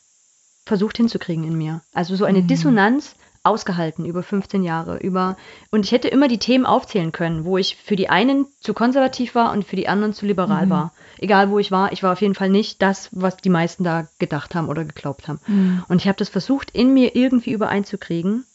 [0.66, 1.82] versucht hinzukriegen in mir.
[1.94, 2.48] Also so eine Mhm.
[2.48, 4.98] Dissonanz ausgehalten über 15 Jahre.
[4.98, 5.38] Über
[5.72, 9.36] und ich hätte immer die Themen aufzählen können, wo ich für die einen zu konservativ
[9.36, 10.70] war und für die anderen zu liberal Mhm.
[10.70, 10.94] war.
[11.20, 14.08] Egal wo ich war, ich war auf jeden Fall nicht das, was die meisten da
[14.20, 15.40] gedacht haben oder geglaubt haben.
[15.46, 15.84] Hm.
[15.88, 18.46] Und ich habe das versucht, in mir irgendwie übereinzukriegen.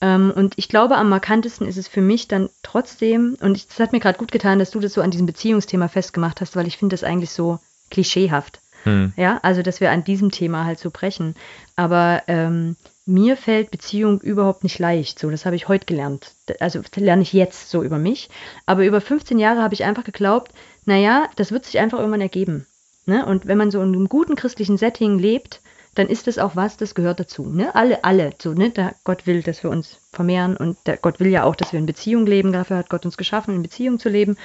[0.00, 3.92] Ähm, und ich glaube, am markantesten ist es für mich dann trotzdem, und es hat
[3.92, 6.76] mir gerade gut getan, dass du das so an diesem Beziehungsthema festgemacht hast, weil ich
[6.76, 7.58] finde das eigentlich so
[7.90, 8.60] klischeehaft.
[8.84, 9.12] Hm.
[9.16, 11.34] Ja, also dass wir an diesem Thema halt so brechen.
[11.76, 12.76] Aber ähm,
[13.06, 15.18] mir fällt Beziehung überhaupt nicht leicht.
[15.18, 16.32] So, das habe ich heute gelernt.
[16.58, 18.28] Also das lerne ich jetzt so über mich.
[18.66, 20.52] Aber über 15 Jahre habe ich einfach geglaubt,
[20.84, 22.66] naja, das wird sich einfach irgendwann ergeben.
[23.06, 23.24] Ne?
[23.24, 25.60] Und wenn man so in einem guten christlichen Setting lebt,
[25.94, 27.46] dann ist das auch was, das gehört dazu.
[27.46, 27.74] Ne?
[27.74, 28.70] Alle, alle, so, ne?
[28.70, 31.78] Der Gott will, dass wir uns vermehren und der Gott will ja auch, dass wir
[31.78, 32.52] in Beziehung leben.
[32.52, 34.36] Dafür hat Gott uns geschaffen, in Beziehung zu leben.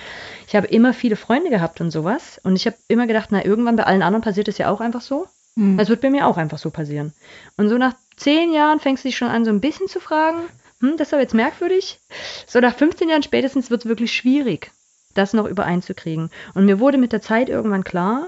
[0.47, 2.39] Ich habe immer viele Freunde gehabt und sowas.
[2.43, 5.01] Und ich habe immer gedacht, na, irgendwann bei allen anderen passiert es ja auch einfach
[5.01, 5.27] so.
[5.55, 5.77] Hm.
[5.77, 7.13] Das wird bei mir auch einfach so passieren.
[7.57, 10.43] Und so nach zehn Jahren fängst du dich schon an, so ein bisschen zu fragen,
[10.79, 11.99] hm, das ist aber jetzt merkwürdig.
[12.47, 14.71] So nach 15 Jahren spätestens wird es wirklich schwierig,
[15.13, 16.29] das noch übereinzukriegen.
[16.53, 18.27] Und mir wurde mit der Zeit irgendwann klar,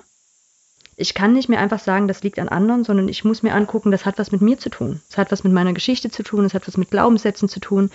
[0.95, 3.91] ich kann nicht mehr einfach sagen, das liegt an anderen, sondern ich muss mir angucken,
[3.91, 5.01] das hat was mit mir zu tun.
[5.09, 7.89] Es hat was mit meiner Geschichte zu tun, es hat was mit Glaubenssätzen zu tun.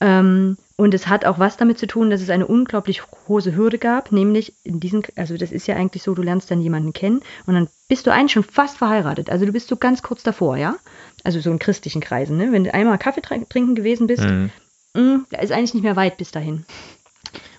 [0.00, 3.78] Ähm, und es hat auch was damit zu tun, dass es eine unglaublich hohe Hürde
[3.78, 7.20] gab, nämlich in diesen, also das ist ja eigentlich so, du lernst dann jemanden kennen
[7.46, 9.30] und dann bist du eigentlich schon fast verheiratet.
[9.30, 10.76] Also du bist so ganz kurz davor, ja?
[11.24, 12.52] Also so in christlichen Kreisen, ne?
[12.52, 14.50] Wenn du einmal Kaffee trink- trinken gewesen bist, Hm.
[14.96, 16.64] Mm, da ist eigentlich nicht mehr weit bis dahin.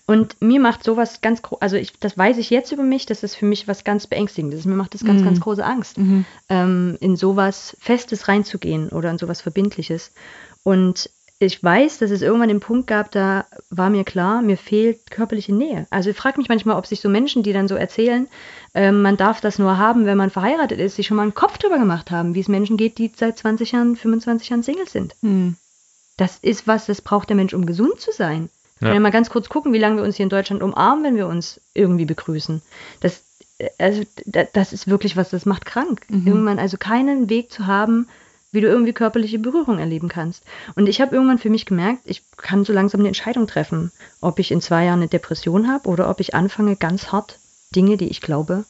[0.05, 3.23] Und mir macht sowas ganz, gro- also ich, das weiß ich jetzt über mich, das
[3.23, 4.63] ist für mich was ganz Beängstigendes.
[4.65, 5.25] Mir macht das ganz, Mhm.
[5.25, 6.25] ganz große Angst, Mhm.
[6.47, 10.11] ähm, in sowas Festes reinzugehen oder in sowas Verbindliches.
[10.63, 11.09] Und
[11.39, 15.53] ich weiß, dass es irgendwann den Punkt gab, da war mir klar, mir fehlt körperliche
[15.53, 15.85] Nähe.
[15.89, 18.27] Also ich frage mich manchmal, ob sich so Menschen, die dann so erzählen,
[18.73, 21.57] äh, man darf das nur haben, wenn man verheiratet ist, sich schon mal einen Kopf
[21.57, 25.15] drüber gemacht haben, wie es Menschen geht, die seit 20 Jahren, 25 Jahren Single sind.
[25.21, 25.55] Hm.
[26.17, 28.49] Das ist was, das braucht der Mensch, um gesund zu sein.
[28.79, 28.87] Ja.
[28.87, 31.17] Wenn wir mal ganz kurz gucken, wie lange wir uns hier in Deutschland umarmen, wenn
[31.17, 32.61] wir uns irgendwie begrüßen.
[33.01, 33.23] Das,
[33.57, 36.01] äh, also, da- das ist wirklich was, das macht krank.
[36.07, 36.27] Mhm.
[36.27, 38.07] Irgendwann also keinen Weg zu haben,
[38.55, 40.43] wie du irgendwie körperliche Berührung erleben kannst.
[40.75, 43.91] Und ich habe irgendwann für mich gemerkt, ich kann so langsam eine Entscheidung treffen,
[44.21, 47.39] ob ich in zwei Jahren eine Depression habe oder ob ich anfange, ganz hart
[47.75, 48.65] Dinge, die ich glaube,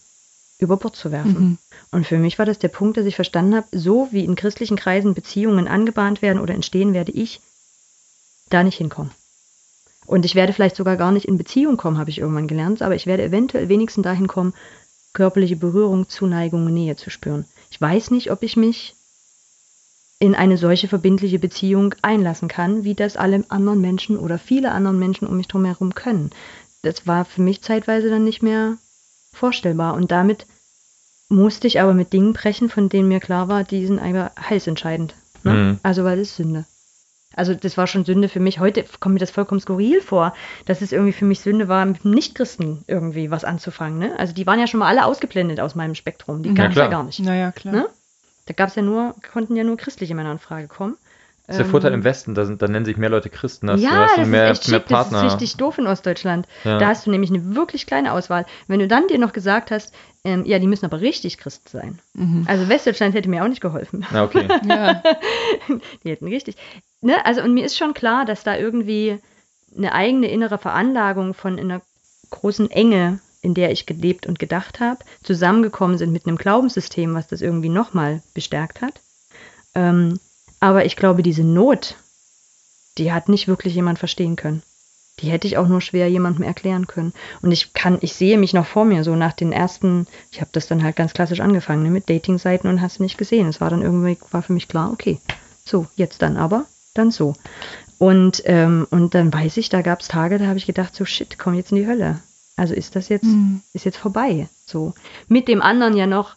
[0.59, 1.39] über Bord zu werfen.
[1.39, 1.57] Mhm.
[1.91, 4.77] Und für mich war das der Punkt, dass ich verstanden habe, so wie in christlichen
[4.77, 7.41] Kreisen Beziehungen angebahnt werden oder entstehen, werde ich
[8.49, 9.11] da nicht hinkommen.
[10.05, 12.95] Und ich werde vielleicht sogar gar nicht in Beziehung kommen, habe ich irgendwann gelernt, aber
[12.95, 14.53] ich werde eventuell wenigstens dahin kommen,
[15.13, 17.45] körperliche Berührung, Zuneigung, Nähe zu spüren.
[17.71, 18.95] Ich weiß nicht, ob ich mich
[20.19, 24.97] in eine solche verbindliche Beziehung einlassen kann, wie das alle anderen Menschen oder viele anderen
[24.97, 26.29] Menschen um mich drum herum können.
[26.83, 28.77] Das war für mich zeitweise dann nicht mehr
[29.33, 29.93] vorstellbar.
[29.95, 30.45] Und damit
[31.29, 35.15] musste ich aber mit Dingen brechen, von denen mir klar war, die sind einfach heilsentscheidend.
[35.43, 35.53] Ne?
[35.53, 35.79] Mhm.
[35.83, 36.65] Also weil das ist Sünde.
[37.33, 38.59] Also das war schon Sünde für mich.
[38.61, 40.33] Heute kommt mir das vollkommen skurril vor,
[40.67, 43.99] dass es irgendwie für mich Sünde war, mit Nichtchristen irgendwie was anzufangen.
[43.99, 44.17] Ne?
[44.17, 46.43] Also die waren ja schon mal alle ausgeblendet aus meinem Spektrum.
[46.43, 46.89] Die Ja, gab es ja klar.
[47.01, 47.19] gar nicht.
[47.19, 47.73] Naja, klar.
[47.73, 47.87] Ne?
[48.45, 50.97] Da gab es ja nur, konnten ja nur christliche Männer in Frage kommen.
[51.47, 53.67] Das ist der Ähm, Vorteil im Westen, da, sind, da nennen sich mehr Leute Christen,
[53.67, 55.27] da hast, ja, du- hast das mehr, ist echt mehr schick, das Partner.
[55.27, 56.47] ist richtig doof in Ostdeutschland.
[56.63, 56.79] Ja.
[56.79, 58.45] Da hast du nämlich eine wirklich kleine Auswahl.
[58.67, 59.93] Wenn du dann dir noch gesagt hast,
[60.23, 61.99] ähm, ja, die müssen aber richtig Christ sein.
[62.15, 62.45] Mhm.
[62.47, 64.05] Also Westdeutschland hätte mir auch nicht geholfen.
[64.11, 64.47] Ja, okay.
[64.67, 65.03] Ja.
[66.03, 66.55] Die hätten richtig.
[67.01, 67.23] Ne?
[67.25, 69.19] Also, und mir ist schon klar, dass da irgendwie
[69.77, 71.81] eine eigene innere Veranlagung von einer
[72.31, 77.27] großen Enge, in der ich gelebt und gedacht habe, zusammengekommen sind mit einem Glaubenssystem, was
[77.27, 78.99] das irgendwie nochmal bestärkt hat.
[79.75, 80.19] Ähm,
[80.59, 81.95] aber ich glaube, diese Not,
[82.97, 84.63] die hat nicht wirklich jemand verstehen können.
[85.19, 87.13] Die hätte ich auch nur schwer jemandem erklären können.
[87.41, 90.49] Und ich kann, ich sehe mich noch vor mir, so nach den ersten, ich habe
[90.51, 93.47] das dann halt ganz klassisch angefangen, ne, mit Datingseiten und hast nicht gesehen.
[93.47, 95.19] Es war dann irgendwie, war für mich klar, okay,
[95.63, 97.33] so, jetzt dann aber, dann so.
[97.97, 101.05] Und, ähm, und dann weiß ich, da gab es Tage, da habe ich gedacht, so
[101.05, 102.19] shit, komm jetzt in die Hölle.
[102.55, 103.61] Also ist das jetzt, Mhm.
[103.73, 104.47] ist jetzt vorbei.
[104.65, 104.93] So.
[105.27, 106.35] Mit dem anderen ja noch,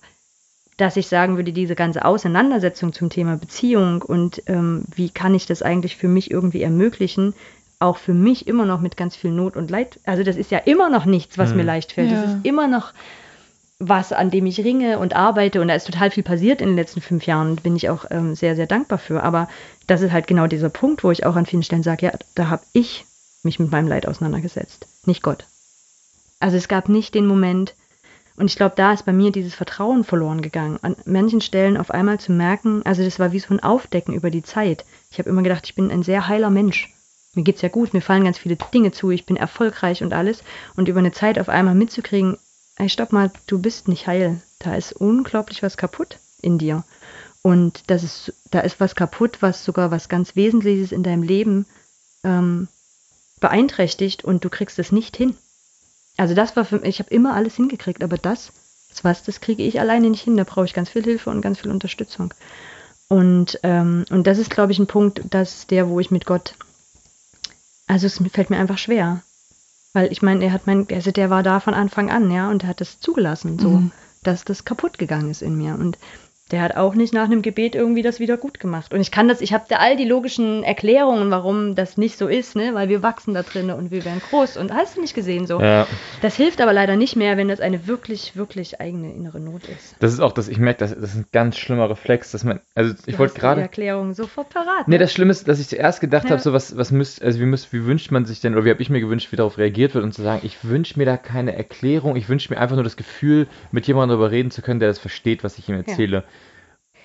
[0.76, 5.46] dass ich sagen würde, diese ganze Auseinandersetzung zum Thema Beziehung und ähm, wie kann ich
[5.46, 7.34] das eigentlich für mich irgendwie ermöglichen,
[7.80, 10.00] auch für mich immer noch mit ganz viel Not und Leid.
[10.04, 11.56] Also das ist ja immer noch nichts, was Mhm.
[11.58, 12.10] mir leicht fällt.
[12.12, 12.26] Das Ja.
[12.26, 12.92] ist immer noch
[13.80, 15.60] was, an dem ich ringe und arbeite.
[15.60, 17.54] Und da ist total viel passiert in den letzten fünf Jahren.
[17.56, 19.22] Bin ich auch ähm, sehr, sehr dankbar für.
[19.22, 19.48] Aber
[19.86, 22.48] das ist halt genau dieser Punkt, wo ich auch an vielen Stellen sage, ja, da
[22.48, 23.06] habe ich
[23.44, 25.46] mich mit meinem Leid auseinandergesetzt, nicht Gott.
[26.40, 27.74] Also es gab nicht den Moment,
[28.38, 30.78] und ich glaube, da ist bei mir dieses Vertrauen verloren gegangen.
[30.82, 34.30] An manchen Stellen auf einmal zu merken, also das war wie so ein Aufdecken über
[34.30, 34.84] die Zeit.
[35.10, 36.94] Ich habe immer gedacht, ich bin ein sehr heiler Mensch.
[37.34, 40.44] Mir geht's ja gut, mir fallen ganz viele Dinge zu, ich bin erfolgreich und alles.
[40.76, 42.38] Und über eine Zeit auf einmal mitzukriegen,
[42.76, 44.40] ey, stopp mal, du bist nicht heil.
[44.60, 46.84] Da ist unglaublich was kaputt in dir.
[47.42, 51.66] Und das ist, da ist was kaputt, was sogar was ganz Wesentliches in deinem Leben
[52.22, 52.68] ähm,
[53.40, 55.36] beeinträchtigt und du kriegst es nicht hin.
[56.18, 58.52] Also das war für mich, ich habe immer alles hingekriegt, aber das,
[58.90, 60.36] das was, das kriege ich alleine nicht hin.
[60.36, 62.34] Da brauche ich ganz viel Hilfe und ganz viel Unterstützung.
[63.08, 66.26] Und, ähm, und das ist, glaube ich, ein Punkt, das ist der, wo ich mit
[66.26, 66.54] Gott,
[67.86, 69.22] also es fällt mir einfach schwer.
[69.94, 72.64] Weil ich meine, er hat mein, also der war da von Anfang an, ja, und
[72.64, 73.92] er hat das zugelassen, so, Mhm.
[74.22, 75.74] dass das kaputt gegangen ist in mir.
[75.74, 75.96] Und
[76.50, 78.94] der hat auch nicht nach einem Gebet irgendwie das wieder gut gemacht.
[78.94, 82.26] Und ich kann das, ich habe da all die logischen Erklärungen, warum das nicht so
[82.28, 85.14] ist, ne, weil wir wachsen da drin und wir werden groß und hast du nicht
[85.14, 85.60] gesehen so.
[85.60, 85.86] Ja,
[86.20, 89.94] Das hilft aber leider nicht mehr, wenn das eine wirklich, wirklich eigene innere Not ist.
[90.00, 92.60] das ist auch das, ich merke, das, das ist ein ganz schlimmer Reflex, dass man,
[92.74, 94.88] also ich wollte hast Die gerade, Erklärung sofort parat.
[94.88, 94.98] Nee, ne?
[95.00, 96.30] das Schlimme ist, dass ich zuerst gedacht Ja.
[96.30, 98.70] habe, so was, was müsst, also wie, müsst, wie wünscht man sich denn, oder wie
[98.70, 101.16] habe ich mir gewünscht, wie darauf reagiert wird und zu sagen, ich wünsche mir da
[101.16, 104.80] keine Erklärung, ich wünsche mir einfach nur das Gefühl, mit jemandem darüber reden zu können,
[104.80, 106.24] der das versteht, was ich ihm erzähle.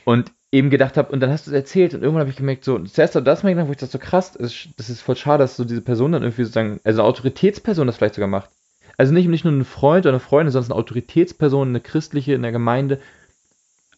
[0.05, 2.63] Und eben gedacht habe, und dann hast du es erzählt und irgendwann habe ich gemerkt,
[2.63, 5.01] so, zuerst hat das mal gedacht, wo ich dachte, so krass, das ist, das ist
[5.01, 8.27] voll schade, dass so diese Person dann irgendwie sozusagen, also eine Autoritätsperson das vielleicht sogar
[8.27, 8.51] macht.
[8.97, 12.43] Also nicht, nicht nur ein Freund oder eine Freundin, sondern eine Autoritätsperson, eine christliche in
[12.43, 12.99] der Gemeinde,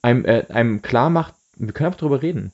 [0.01, 2.51] einem, äh, einem klar macht, wir können einfach drüber reden.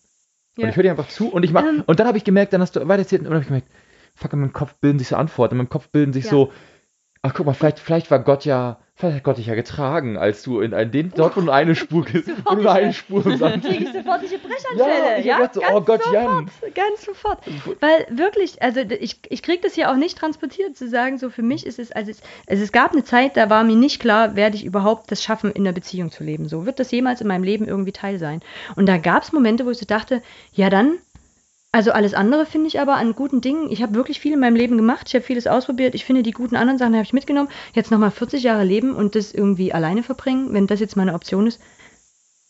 [0.58, 0.70] Und Ja.
[0.70, 1.84] ich höre dir einfach zu und ich mach, Ähm.
[1.86, 3.68] und dann habe ich gemerkt, dann hast du weiter erzählt und dann habe ich gemerkt,
[4.16, 6.32] fuck, in meinem Kopf bilden sich so Antworten, in meinem Kopf bilden sich Ja.
[6.32, 6.52] so,
[7.22, 10.44] ach guck mal, vielleicht, vielleicht war Gott ja, vielleicht hat Gott dich ja getragen, als
[10.44, 12.06] du in ein, den, dort, wo nur eine Spur,
[12.46, 15.20] wo nur eine Spur Sand ich sofort diese Ja, Brechanfälle.
[15.20, 16.52] ich Ja, gedacht so, ganz oh Gott, sofort, Jan.
[16.74, 17.40] Ganz sofort.
[17.80, 21.42] Weil wirklich, also ich, ich kriege das hier auch nicht transportiert, zu sagen, so für
[21.42, 24.36] mich ist es, also es, also es gab eine Zeit, da war mir nicht klar,
[24.36, 26.48] werde ich überhaupt das schaffen, in einer Beziehung zu leben.
[26.48, 28.42] So wird das jemals in meinem Leben irgendwie Teil sein.
[28.76, 30.22] Und da gab es Momente, wo ich so dachte,
[30.54, 31.00] ja dann
[31.74, 33.72] Also alles andere finde ich aber an guten Dingen.
[33.72, 35.08] Ich habe wirklich viel in meinem Leben gemacht.
[35.08, 35.96] Ich habe vieles ausprobiert.
[35.96, 37.50] Ich finde, die guten anderen Sachen habe ich mitgenommen.
[37.74, 41.48] Jetzt nochmal 40 Jahre leben und das irgendwie alleine verbringen, wenn das jetzt meine Option
[41.48, 41.62] ist,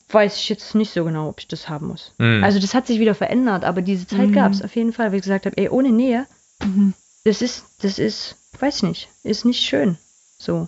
[0.09, 2.13] weiß ich jetzt nicht so genau, ob ich das haben muss.
[2.17, 2.43] Mhm.
[2.43, 4.33] Also das hat sich wieder verändert, aber diese Zeit Mhm.
[4.33, 6.25] gab es auf jeden Fall, weil ich gesagt habe, ey, ohne Nähe,
[6.63, 6.93] Mhm.
[7.23, 9.97] das ist, das ist, weiß ich nicht, ist nicht schön.
[10.37, 10.67] So.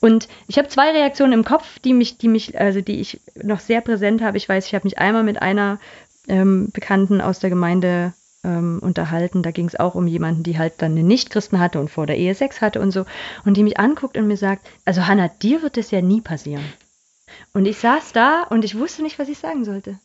[0.00, 3.60] Und ich habe zwei Reaktionen im Kopf, die mich, die mich, also die ich noch
[3.60, 4.36] sehr präsent habe.
[4.36, 5.78] Ich weiß, ich habe mich einmal mit einer
[6.28, 8.12] ähm, Bekannten aus der Gemeinde
[8.44, 9.42] ähm, unterhalten.
[9.42, 12.18] Da ging es auch um jemanden, die halt dann eine Nichtchristen hatte und vor der
[12.18, 13.04] Ehe Sex hatte und so.
[13.44, 16.64] Und die mich anguckt und mir sagt, also Hannah, dir wird das ja nie passieren.
[17.54, 19.98] Und ich saß da und ich wusste nicht, was ich sagen sollte.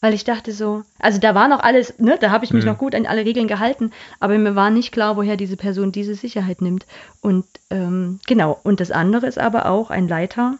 [0.00, 2.70] Weil ich dachte so, also da war noch alles, ne, da habe ich mich Mhm.
[2.70, 6.14] noch gut an alle Regeln gehalten, aber mir war nicht klar, woher diese Person diese
[6.14, 6.86] Sicherheit nimmt.
[7.20, 10.56] Und ähm, genau, und das andere ist aber auch ein Leiter,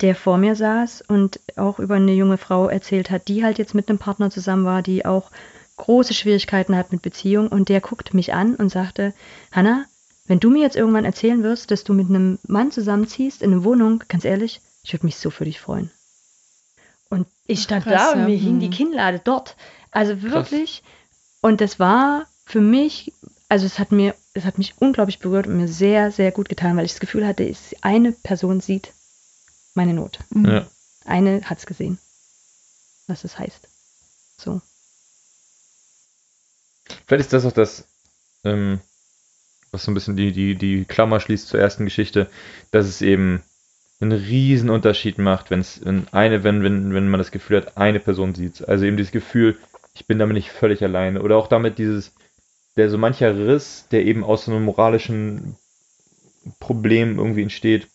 [0.00, 3.74] der vor mir saß und auch über eine junge Frau erzählt hat, die halt jetzt
[3.74, 5.30] mit einem Partner zusammen war, die auch
[5.76, 7.48] große Schwierigkeiten hat mit Beziehung.
[7.48, 9.12] Und der guckte mich an und sagte,
[9.52, 9.84] Hannah,
[10.26, 13.64] wenn du mir jetzt irgendwann erzählen wirst, dass du mit einem Mann zusammenziehst in eine
[13.64, 15.90] Wohnung, ganz ehrlich, ich würde mich so für dich freuen.
[17.10, 18.24] Und ich stand Krass, da und ja.
[18.26, 18.60] mir hing Hm.
[18.60, 19.56] die Kinnlade dort.
[19.90, 20.82] Also wirklich.
[21.40, 23.12] Und das war für mich,
[23.48, 26.76] also es hat mir, es hat mich unglaublich berührt und mir sehr, sehr gut getan,
[26.76, 28.92] weil ich das Gefühl hatte, es- eine Person sieht
[29.78, 30.18] meine Not.
[30.30, 30.44] Mhm.
[30.44, 30.66] Ja.
[31.04, 31.98] Eine hat es gesehen,
[33.06, 33.68] was es heißt.
[34.36, 34.60] So.
[37.06, 37.86] Vielleicht ist das auch das,
[38.44, 38.80] ähm,
[39.70, 42.28] was so ein bisschen die, die, die Klammer schließt zur ersten Geschichte,
[42.72, 43.42] dass es eben
[44.00, 47.76] einen riesen Unterschied macht, wenn es wenn eine, wenn, wenn, wenn man das Gefühl hat,
[47.76, 48.68] eine Person sieht.
[48.68, 49.58] Also eben dieses Gefühl,
[49.94, 51.22] ich bin damit nicht völlig alleine.
[51.22, 52.12] Oder auch damit dieses,
[52.76, 55.56] der so mancher Riss, der eben aus so einem moralischen
[56.58, 57.88] Problem irgendwie entsteht,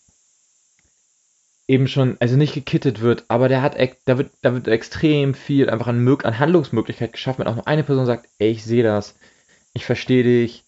[1.66, 5.70] eben schon, also nicht gekittet wird, aber der hat, da wird, da wird extrem viel
[5.70, 8.82] einfach an, Mög an Handlungsmöglichkeit geschaffen, wenn auch nur eine Person sagt, ey, ich sehe
[8.82, 9.14] das,
[9.72, 10.64] ich verstehe dich,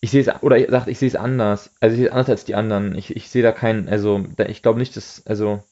[0.00, 2.44] ich sehe es, oder sagt, ich sehe es anders, also ich sehe es anders als
[2.44, 5.62] die anderen, ich, ich sehe da keinen, also, ich glaube nicht, dass, also,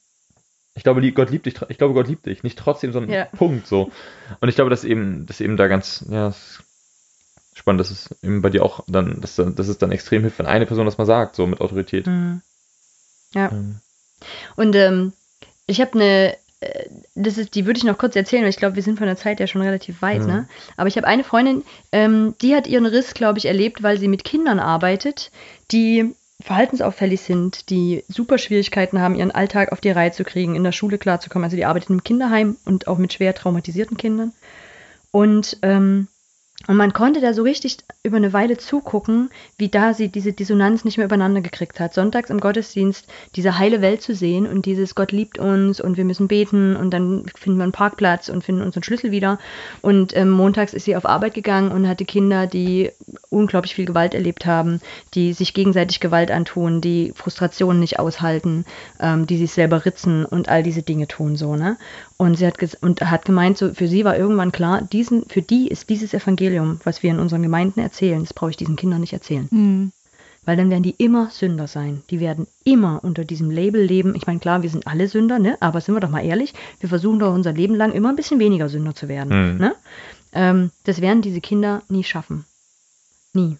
[0.75, 3.25] ich glaube, Gott liebt dich, ich glaube, Gott liebt dich, nicht trotzdem so ein Ja.
[3.25, 3.91] Punkt, so.
[4.39, 6.63] Und ich glaube, dass eben, dass eben da ganz, ja, ist
[7.53, 10.47] spannend, dass es eben bei dir auch dann, dass, dass es dann extrem hilft, wenn
[10.47, 12.07] eine Person das mal sagt, so mit Autorität.
[12.07, 12.41] Mhm.
[13.35, 13.51] Ja.
[13.51, 13.81] Ähm,
[14.55, 15.13] Und ähm,
[15.67, 16.85] ich habe eine, äh,
[17.15, 19.17] das ist, die würde ich noch kurz erzählen, weil ich glaube, wir sind von der
[19.17, 20.27] Zeit ja schon relativ weit, Mhm.
[20.27, 20.47] ne?
[20.77, 24.07] Aber ich habe eine Freundin, ähm, die hat ihren Riss, glaube ich, erlebt, weil sie
[24.07, 25.31] mit Kindern arbeitet,
[25.71, 30.63] die verhaltensauffällig sind, die super Schwierigkeiten haben, ihren Alltag auf die Reihe zu kriegen, in
[30.63, 31.45] der Schule klarzukommen.
[31.45, 34.33] Also die arbeitet im Kinderheim und auch mit schwer traumatisierten Kindern.
[35.11, 36.07] Und, ähm,
[36.67, 40.85] und man konnte da so richtig über eine Weile zugucken, wie da sie diese Dissonanz
[40.85, 41.93] nicht mehr übereinander gekriegt hat.
[41.93, 46.05] Sonntags im Gottesdienst diese heile Welt zu sehen und dieses Gott liebt uns und wir
[46.05, 49.39] müssen beten und dann finden wir einen Parkplatz und finden unseren Schlüssel wieder.
[49.81, 52.91] Und ähm, montags ist sie auf Arbeit gegangen und hatte Kinder, die
[53.29, 54.79] unglaublich viel Gewalt erlebt haben,
[55.15, 58.65] die sich gegenseitig Gewalt antun, die Frustrationen nicht aushalten,
[59.01, 61.77] ähm, die sich selber ritzen und all diese Dinge tun so, ne?
[62.23, 65.41] Und sie hat ges- und hat gemeint, so für sie war irgendwann klar, diesen, für
[65.41, 69.01] die ist dieses Evangelium, was wir in unseren Gemeinden erzählen, das brauche ich diesen Kindern
[69.01, 69.49] nicht erzählen.
[69.51, 69.91] Mhm.
[70.45, 72.01] Weil dann werden die immer Sünder sein.
[72.09, 74.15] Die werden immer unter diesem Label leben.
[74.15, 75.57] Ich meine, klar, wir sind alle Sünder, ne?
[75.59, 78.39] Aber sind wir doch mal ehrlich, wir versuchen doch unser Leben lang immer ein bisschen
[78.39, 79.53] weniger Sünder zu werden.
[79.53, 79.57] Mhm.
[79.57, 79.75] Ne?
[80.31, 82.45] Ähm, das werden diese Kinder nie schaffen.
[83.33, 83.57] Nie.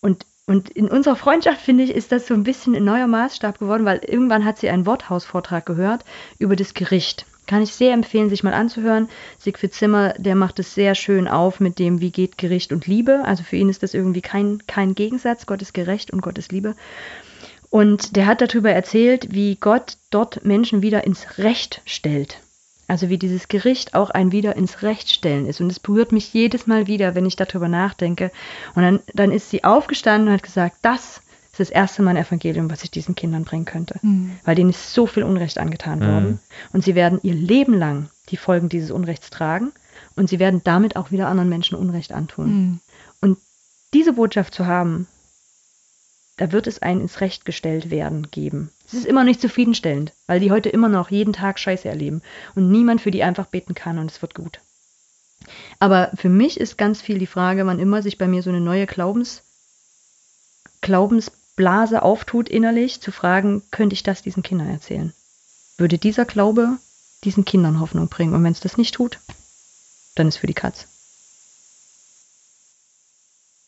[0.00, 3.58] Und, und in unserer Freundschaft, finde ich, ist das so ein bisschen ein neuer Maßstab
[3.58, 6.04] geworden, weil irgendwann hat sie einen Worthausvortrag gehört
[6.38, 7.26] über das Gericht.
[7.50, 9.08] Kann ich sehr empfehlen, sich mal anzuhören.
[9.38, 13.24] Siegfried Zimmer, der macht es sehr schön auf mit dem, wie geht Gericht und Liebe.
[13.24, 15.46] Also für ihn ist das irgendwie kein, kein Gegensatz.
[15.46, 16.76] Gott ist gerecht und Gott ist Liebe.
[17.68, 22.38] Und der hat darüber erzählt, wie Gott dort Menschen wieder ins Recht stellt.
[22.86, 25.60] Also wie dieses Gericht auch ein wieder ins Recht stellen ist.
[25.60, 28.30] Und es berührt mich jedes Mal wieder, wenn ich darüber nachdenke.
[28.76, 31.20] Und dann, dann ist sie aufgestanden und hat gesagt, das
[31.60, 33.98] ist das erste Mal ein Evangelium, was ich diesen Kindern bringen könnte.
[34.02, 34.38] Mhm.
[34.44, 36.04] Weil denen ist so viel Unrecht angetan Mhm.
[36.06, 36.40] worden.
[36.72, 39.72] Und sie werden ihr Leben lang die Folgen dieses Unrechts tragen.
[40.16, 42.46] Und sie werden damit auch wieder anderen Menschen Unrecht antun.
[42.46, 42.80] Mhm.
[43.20, 43.38] Und
[43.92, 45.06] diese Botschaft zu haben,
[46.36, 48.70] da wird es ein ins Recht gestellt werden geben.
[48.86, 52.22] Es ist immer nicht zufriedenstellend, weil die heute immer noch jeden Tag Scheiße erleben
[52.54, 54.60] und niemand für die einfach beten kann und es wird gut.
[55.78, 58.60] Aber für mich ist ganz viel die Frage, wann immer sich bei mir so eine
[58.60, 59.42] neue Glaubens,
[61.60, 65.12] Glaubensblase auftut innerlich, zu fragen, könnte ich das diesen Kindern erzählen?
[65.76, 66.78] Würde dieser Glaube
[67.22, 68.34] diesen Kindern Hoffnung bringen?
[68.34, 69.20] Und wenn es das nicht tut,
[70.14, 70.86] dann ist für die Katz.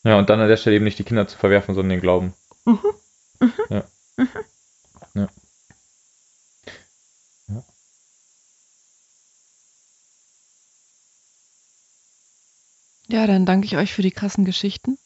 [0.05, 2.33] Ja, und dann an der Stelle eben nicht die Kinder zu verwerfen, sondern den Glauben.
[2.65, 2.81] Mhm.
[3.69, 3.85] Ja.
[5.15, 5.29] Ja.
[7.49, 7.63] Ja.
[13.09, 14.97] Ja, dann danke ich euch für die krassen Geschichten.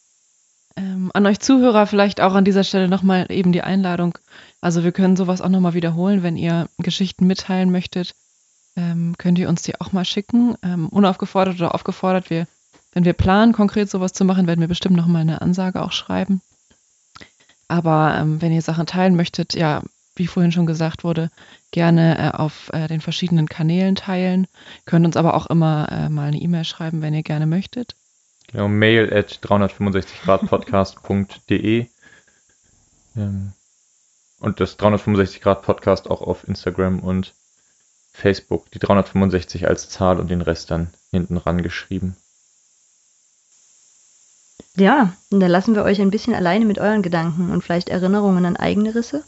[0.76, 4.18] Ähm, an euch Zuhörer vielleicht auch an dieser Stelle nochmal eben die Einladung.
[4.60, 8.14] Also wir können sowas auch nochmal wiederholen, wenn ihr Geschichten mitteilen möchtet.
[8.76, 12.28] Ähm, könnt ihr uns die auch mal schicken, ähm, unaufgefordert oder aufgefordert.
[12.28, 12.46] Wir,
[12.92, 16.42] wenn wir planen, konkret sowas zu machen, werden wir bestimmt nochmal eine Ansage auch schreiben.
[17.68, 19.82] Aber ähm, wenn ihr Sachen teilen möchtet, ja,
[20.14, 21.30] wie vorhin schon gesagt wurde,
[21.70, 24.46] gerne äh, auf äh, den verschiedenen Kanälen teilen.
[24.84, 27.94] Könnt uns aber auch immer äh, mal eine E-Mail schreiben, wenn ihr gerne möchtet.
[28.56, 31.86] Genau, mail at 365gradpodcast.de
[33.14, 33.52] ähm,
[34.40, 37.34] und das 365 Grad Podcast auch auf Instagram und
[38.14, 38.70] Facebook.
[38.70, 42.16] Die 365 als Zahl und den Rest dann hinten ran geschrieben.
[44.74, 48.46] Ja, und dann lassen wir euch ein bisschen alleine mit euren Gedanken und vielleicht Erinnerungen
[48.46, 49.22] an eigene Risse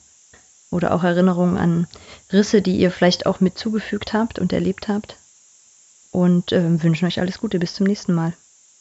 [0.71, 1.87] oder auch Erinnerungen an
[2.33, 5.19] Risse, die ihr vielleicht auch mit zugefügt habt und erlebt habt.
[6.13, 7.59] Und äh, wünschen euch alles Gute.
[7.59, 8.33] Bis zum nächsten Mal.